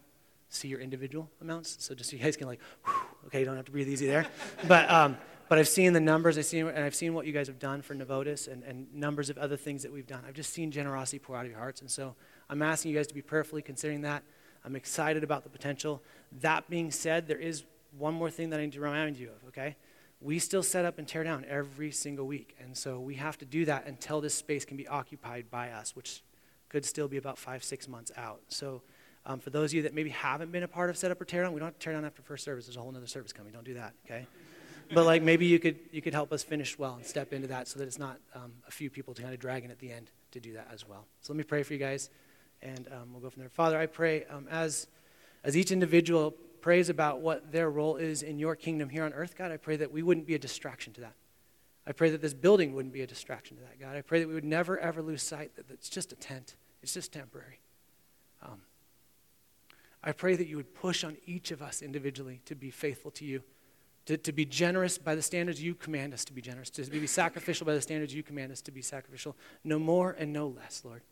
see 0.50 0.68
your 0.68 0.80
individual 0.80 1.30
amounts, 1.40 1.76
so 1.80 1.94
just 1.94 2.10
so 2.10 2.16
you 2.16 2.22
guys 2.22 2.36
can 2.36 2.46
like, 2.46 2.60
whew, 2.84 2.94
okay, 3.26 3.40
you 3.40 3.46
don't 3.46 3.56
have 3.56 3.64
to 3.64 3.72
breathe 3.72 3.88
easy 3.88 4.06
there. 4.06 4.26
but 4.68 4.90
um, 4.90 5.16
but 5.48 5.58
I've 5.58 5.68
seen 5.68 5.92
the 5.92 6.00
numbers. 6.00 6.36
I've 6.36 6.44
seen 6.44 6.68
and 6.68 6.84
I've 6.84 6.94
seen 6.94 7.14
what 7.14 7.26
you 7.26 7.32
guys 7.32 7.46
have 7.46 7.58
done 7.58 7.82
for 7.82 7.94
Novotis 7.94 8.50
and, 8.50 8.62
and 8.64 8.92
numbers 8.94 9.30
of 9.30 9.38
other 9.38 9.56
things 9.56 9.82
that 9.82 9.92
we've 9.92 10.06
done. 10.06 10.22
I've 10.26 10.34
just 10.34 10.52
seen 10.52 10.70
generosity 10.70 11.18
pour 11.18 11.36
out 11.36 11.46
of 11.46 11.50
your 11.50 11.60
hearts, 11.60 11.80
and 11.80 11.90
so 11.90 12.14
I'm 12.50 12.60
asking 12.60 12.90
you 12.92 12.98
guys 12.98 13.06
to 13.06 13.14
be 13.14 13.22
prayerfully 13.22 13.62
considering 13.62 14.02
that. 14.02 14.22
I'm 14.64 14.76
excited 14.76 15.24
about 15.24 15.44
the 15.44 15.50
potential. 15.50 16.02
That 16.40 16.68
being 16.68 16.90
said, 16.90 17.26
there 17.26 17.38
is 17.38 17.64
one 17.98 18.14
more 18.14 18.30
thing 18.30 18.50
that 18.50 18.60
I 18.60 18.64
need 18.64 18.72
to 18.72 18.80
remind 18.80 19.16
you 19.16 19.28
of. 19.30 19.48
Okay, 19.48 19.76
we 20.22 20.38
still 20.38 20.62
set 20.62 20.84
up 20.84 20.98
and 20.98 21.06
tear 21.06 21.24
down 21.24 21.44
every 21.48 21.90
single 21.90 22.26
week, 22.26 22.56
and 22.60 22.76
so 22.76 23.00
we 23.00 23.16
have 23.16 23.38
to 23.38 23.44
do 23.44 23.64
that 23.64 23.86
until 23.86 24.20
this 24.20 24.34
space 24.34 24.64
can 24.64 24.76
be 24.76 24.86
occupied 24.88 25.50
by 25.50 25.70
us, 25.70 25.96
which 25.96 26.22
could 26.68 26.84
still 26.84 27.08
be 27.08 27.16
about 27.16 27.38
five 27.38 27.64
six 27.64 27.88
months 27.88 28.12
out. 28.16 28.40
So. 28.48 28.82
Um, 29.24 29.38
for 29.38 29.50
those 29.50 29.70
of 29.70 29.74
you 29.74 29.82
that 29.82 29.94
maybe 29.94 30.10
haven't 30.10 30.50
been 30.50 30.64
a 30.64 30.68
part 30.68 30.90
of 30.90 30.96
setup 30.96 31.20
or 31.20 31.24
tear 31.24 31.44
down, 31.44 31.52
we 31.52 31.60
don't 31.60 31.68
have 31.68 31.78
to 31.78 31.78
tear 31.78 31.92
down 31.92 32.04
after 32.04 32.22
first 32.22 32.42
service. 32.42 32.66
There's 32.66 32.76
a 32.76 32.80
whole 32.80 32.92
other 32.96 33.06
service 33.06 33.32
coming. 33.32 33.52
Don't 33.52 33.62
do 33.62 33.74
that, 33.74 33.94
okay? 34.04 34.26
but 34.94 35.04
like 35.04 35.22
maybe 35.22 35.46
you 35.46 35.58
could 35.58 35.78
you 35.90 36.02
could 36.02 36.14
help 36.14 36.32
us 36.32 36.42
finish 36.42 36.78
well 36.78 36.94
and 36.94 37.04
step 37.04 37.32
into 37.32 37.48
that 37.48 37.68
so 37.68 37.78
that 37.78 37.86
it's 37.86 37.98
not 37.98 38.18
um, 38.34 38.52
a 38.66 38.70
few 38.70 38.90
people 38.90 39.14
kind 39.14 39.32
of 39.32 39.40
dragging 39.40 39.70
at 39.70 39.78
the 39.78 39.90
end 39.90 40.10
to 40.32 40.40
do 40.40 40.54
that 40.54 40.68
as 40.72 40.86
well. 40.86 41.06
So 41.20 41.32
let 41.32 41.38
me 41.38 41.44
pray 41.44 41.62
for 41.62 41.72
you 41.72 41.78
guys, 41.78 42.10
and 42.62 42.88
um, 42.88 43.12
we'll 43.12 43.20
go 43.20 43.30
from 43.30 43.40
there. 43.40 43.48
Father, 43.48 43.78
I 43.78 43.86
pray 43.86 44.24
um, 44.24 44.46
as 44.50 44.86
as 45.44 45.56
each 45.56 45.72
individual 45.72 46.34
prays 46.62 46.88
about 46.88 47.20
what 47.20 47.52
their 47.52 47.68
role 47.70 47.96
is 47.96 48.22
in 48.22 48.38
your 48.38 48.56
kingdom 48.56 48.88
here 48.88 49.04
on 49.04 49.12
earth, 49.12 49.36
God, 49.36 49.52
I 49.52 49.56
pray 49.58 49.76
that 49.76 49.92
we 49.92 50.02
wouldn't 50.02 50.26
be 50.26 50.34
a 50.34 50.38
distraction 50.38 50.92
to 50.94 51.02
that. 51.02 51.14
I 51.86 51.92
pray 51.92 52.10
that 52.10 52.22
this 52.22 52.32
building 52.32 52.72
wouldn't 52.72 52.94
be 52.94 53.02
a 53.02 53.06
distraction 53.06 53.56
to 53.56 53.62
that, 53.64 53.80
God. 53.80 53.96
I 53.96 54.02
pray 54.02 54.20
that 54.20 54.28
we 54.28 54.34
would 54.34 54.44
never 54.44 54.78
ever 54.78 55.02
lose 55.02 55.22
sight 55.22 55.56
that 55.56 55.70
it's 55.70 55.88
just 55.88 56.12
a 56.12 56.16
tent. 56.16 56.54
It's 56.82 56.94
just 56.94 57.12
temporary. 57.12 57.60
Um, 58.42 58.62
I 60.02 60.12
pray 60.12 60.36
that 60.36 60.46
you 60.46 60.56
would 60.56 60.74
push 60.74 61.04
on 61.04 61.16
each 61.26 61.50
of 61.50 61.60
us 61.60 61.82
individually 61.82 62.40
to 62.46 62.54
be 62.54 62.70
faithful 62.70 63.10
to 63.12 63.24
you, 63.24 63.42
to, 64.06 64.16
to 64.16 64.32
be 64.32 64.44
generous 64.44 64.98
by 64.98 65.14
the 65.14 65.22
standards 65.22 65.62
you 65.62 65.74
command 65.74 66.14
us 66.14 66.24
to 66.24 66.32
be 66.32 66.40
generous, 66.40 66.70
to 66.70 66.84
be 66.84 67.06
sacrificial 67.06 67.66
by 67.66 67.74
the 67.74 67.80
standards 67.80 68.14
you 68.14 68.22
command 68.22 68.50
us 68.50 68.60
to 68.62 68.72
be 68.72 68.82
sacrificial, 68.82 69.36
no 69.64 69.78
more 69.78 70.12
and 70.18 70.32
no 70.32 70.48
less, 70.48 70.82
Lord. 70.84 71.02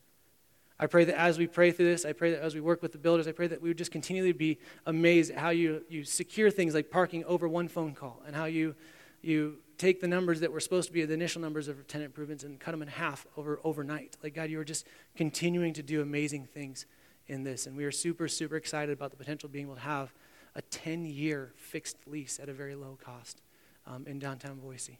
I 0.81 0.87
pray 0.87 1.05
that 1.05 1.21
as 1.21 1.39
we 1.39 1.47
pray 1.47 1.73
through 1.73 1.91
this, 1.91 2.07
I 2.07 2.15
pray 2.15 2.31
that 2.31 2.43
as 2.43 2.55
we 2.55 2.63
work 2.63 2.81
with 2.81 2.93
the 2.93 2.99
builders, 2.99 3.29
I 3.29 3.33
pray 3.33 3.47
that 3.47 3.61
we 3.61 3.69
would 3.69 3.77
just 3.77 3.91
continually 3.91 4.33
be 4.33 4.59
amazed 4.87 5.31
at 5.31 5.37
how 5.37 5.51
you, 5.51 5.85
you 5.91 6.05
secure 6.05 6.51
things 6.51 6.73
like 6.73 6.91
parking 6.91 7.23
over 7.27 7.47
one 7.47 7.69
phone 7.69 7.95
call 7.95 8.23
and 8.27 8.35
how 8.35 8.47
you, 8.47 8.75
you 9.21 9.59
take 9.77 10.01
the 10.01 10.09
numbers 10.09 10.41
that 10.41 10.51
were 10.51 10.59
supposed 10.59 10.89
to 10.89 10.95
be 10.95 11.05
the 11.05 11.13
initial 11.13 11.43
numbers 11.43 11.69
of 11.69 11.87
tenant 11.87 12.07
improvements 12.07 12.45
and 12.45 12.59
cut 12.59 12.71
them 12.71 12.81
in 12.81 12.89
half 12.89 13.27
over 13.37 13.61
overnight. 13.63 14.17
Like, 14.23 14.35
God, 14.35 14.49
you 14.49 14.59
are 14.59 14.65
just 14.65 14.87
continuing 15.15 15.75
to 15.75 15.83
do 15.83 16.01
amazing 16.01 16.47
things 16.47 16.87
in 17.27 17.45
this. 17.45 17.67
And 17.67 17.77
we 17.77 17.85
are 17.85 17.93
super, 17.93 18.27
super 18.27 18.57
excited 18.57 18.91
about 18.91 19.11
the 19.11 19.19
potential 19.19 19.51
being 19.51 19.67
able 19.67 19.75
to 19.75 19.83
have 19.83 20.15
a 20.55 20.63
10 20.63 21.05
year 21.05 21.53
fixed 21.57 21.99
lease 22.07 22.41
at 22.43 22.49
a 22.49 22.55
very 22.55 22.75
low 22.75 22.99
cost 23.05 23.43
um, 23.87 24.07
in 24.07 24.19
downtown 24.19 24.59
Boise. 24.59 24.99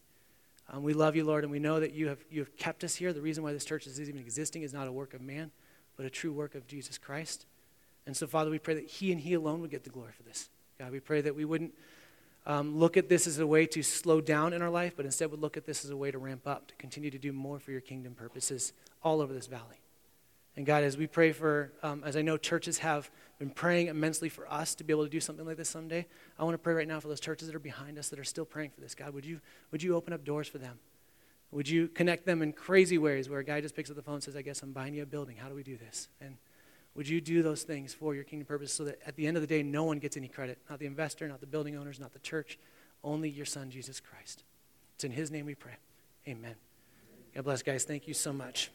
Um, 0.73 0.83
we 0.83 0.93
love 0.93 1.17
you, 1.17 1.25
Lord, 1.25 1.43
and 1.43 1.51
we 1.51 1.59
know 1.59 1.81
that 1.81 1.93
you 1.93 2.09
have, 2.09 2.19
you 2.31 2.41
have 2.41 2.57
kept 2.57 2.85
us 2.85 2.95
here. 2.95 3.13
The 3.13 3.21
reason 3.21 3.43
why 3.43 3.53
this 3.53 3.65
church 3.65 3.87
is 3.87 4.01
even 4.01 4.19
existing 4.19 4.63
is 4.63 4.73
not 4.73 4.87
a 4.87 4.93
work 4.93 5.15
of 5.15 5.21
man, 5.21 5.51
but 6.01 6.07
a 6.07 6.11
true 6.11 6.33
work 6.33 6.55
of 6.55 6.67
Jesus 6.67 6.97
Christ. 6.97 7.45
And 8.07 8.17
so, 8.17 8.27
Father, 8.27 8.51
we 8.51 8.59
pray 8.59 8.73
that 8.73 8.87
He 8.87 9.13
and 9.13 9.21
He 9.21 9.35
alone 9.35 9.61
would 9.61 9.71
get 9.71 9.85
the 9.85 9.91
glory 9.91 10.13
for 10.17 10.23
this. 10.23 10.49
God, 10.79 10.93
we 10.93 10.99
pray 10.99 11.21
that 11.21 11.37
we 11.37 11.45
wouldn't 11.45 11.75
um, 12.47 12.79
look 12.79 12.97
at 12.97 13.11
this 13.11 13.27
as 13.27 13.39
a 13.39 13.47
way 13.47 13.67
to 13.67 13.83
slow 13.83 14.23
down 14.23 14.55
in 14.55 14.63
our 14.63 14.71
life, 14.71 14.95
but 14.97 15.05
instead 15.05 15.31
would 15.31 15.43
look 15.43 15.59
at 15.59 15.67
this 15.67 15.85
as 15.85 15.91
a 15.91 15.97
way 15.99 16.11
to 16.11 16.17
ramp 16.17 16.47
up, 16.47 16.69
to 16.69 16.75
continue 16.77 17.11
to 17.11 17.19
do 17.19 17.35
more 17.35 17.59
for 17.59 17.71
your 17.71 17.83
kingdom 17.83 18.15
purposes 18.15 18.73
all 19.03 19.21
over 19.21 19.35
this 19.35 19.47
valley. 19.47 19.83
And 20.57 20.65
God, 20.65 20.85
as 20.85 20.97
we 20.97 21.07
pray 21.07 21.33
for, 21.33 21.71
um, 21.83 22.03
as 22.03 22.17
I 22.17 22.23
know 22.23 22.39
churches 22.39 22.79
have 22.79 23.11
been 23.39 23.51
praying 23.51 23.89
immensely 23.89 24.31
for 24.31 24.51
us 24.51 24.75
to 24.77 24.85
be 24.85 24.95
able 24.95 25.05
to 25.05 25.11
do 25.11 25.21
something 25.21 25.45
like 25.45 25.59
this 25.59 25.69
someday, 25.69 26.07
I 26.39 26.45
want 26.45 26.55
to 26.55 26.59
pray 26.59 26.73
right 26.73 26.89
now 26.89 27.01
for 27.01 27.09
those 27.09 27.21
churches 27.21 27.47
that 27.49 27.55
are 27.55 27.59
behind 27.59 27.99
us 27.99 28.09
that 28.09 28.19
are 28.19 28.25
still 28.25 28.47
praying 28.47 28.71
for 28.71 28.81
this. 28.81 28.95
God, 28.95 29.13
would 29.13 29.27
you, 29.27 29.43
would 29.71 29.83
you 29.83 29.97
open 29.97 30.15
up 30.15 30.25
doors 30.25 30.49
for 30.49 30.57
them? 30.57 30.79
Would 31.53 31.69
you 31.69 31.89
connect 31.89 32.27
them 32.27 32.43
in 32.43 32.53
crazy 32.53 32.99
ways 32.99 33.29
where 33.29 33.41
a 33.41 33.45
guy 33.45 33.61
just 33.61 33.75
picks 33.75 33.91
up 33.91 33.97
the 33.97 34.03
phone 34.03 34.15
and 34.15 34.23
says, 34.23 34.37
I 34.37 34.43
guess 34.43 34.63
I'm 34.63 34.73
buying 34.73 34.95
you 34.95 35.03
a 35.03 35.07
building. 35.07 35.37
How 35.37 35.49
do 35.49 35.55
we 35.55 35.63
do 35.63 35.77
this? 35.77 36.09
And 36.21 36.37
would 36.95 37.09
you 37.09 37.21
do 37.21 37.43
those 37.43 37.63
things 37.63 37.93
for 37.93 38.15
your 38.15 38.25
kingdom 38.25 38.47
purpose 38.47 38.73
so 38.73 38.85
that 38.85 39.01
at 39.05 39.17
the 39.17 39.27
end 39.27 39.37
of 39.37 39.41
the 39.43 39.47
day, 39.47 39.63
no 39.63 39.85
one 39.85 39.99
gets 39.99 40.17
any 40.17 40.29
credit? 40.29 40.59
Not 40.69 40.79
the 40.79 40.87
investor, 40.87 41.27
not 41.29 41.41
the 41.41 41.47
building 41.47 41.77
owners, 41.77 41.99
not 41.99 42.13
the 42.13 42.19
church, 42.21 42.59
only 43.03 43.29
your 43.29 43.47
son, 43.47 43.71
Jesus 43.71 44.01
Christ. 44.01 44.45
It's 44.95 45.05
in 45.05 45.11
his 45.11 45.31
name 45.31 45.47
we 45.47 45.55
pray. 45.55 45.77
Amen. 46.29 46.55
God 47.35 47.45
bless, 47.45 47.63
guys. 47.63 47.85
Thank 47.85 48.07
you 48.07 48.15
so 48.15 48.33
much. 48.33 48.71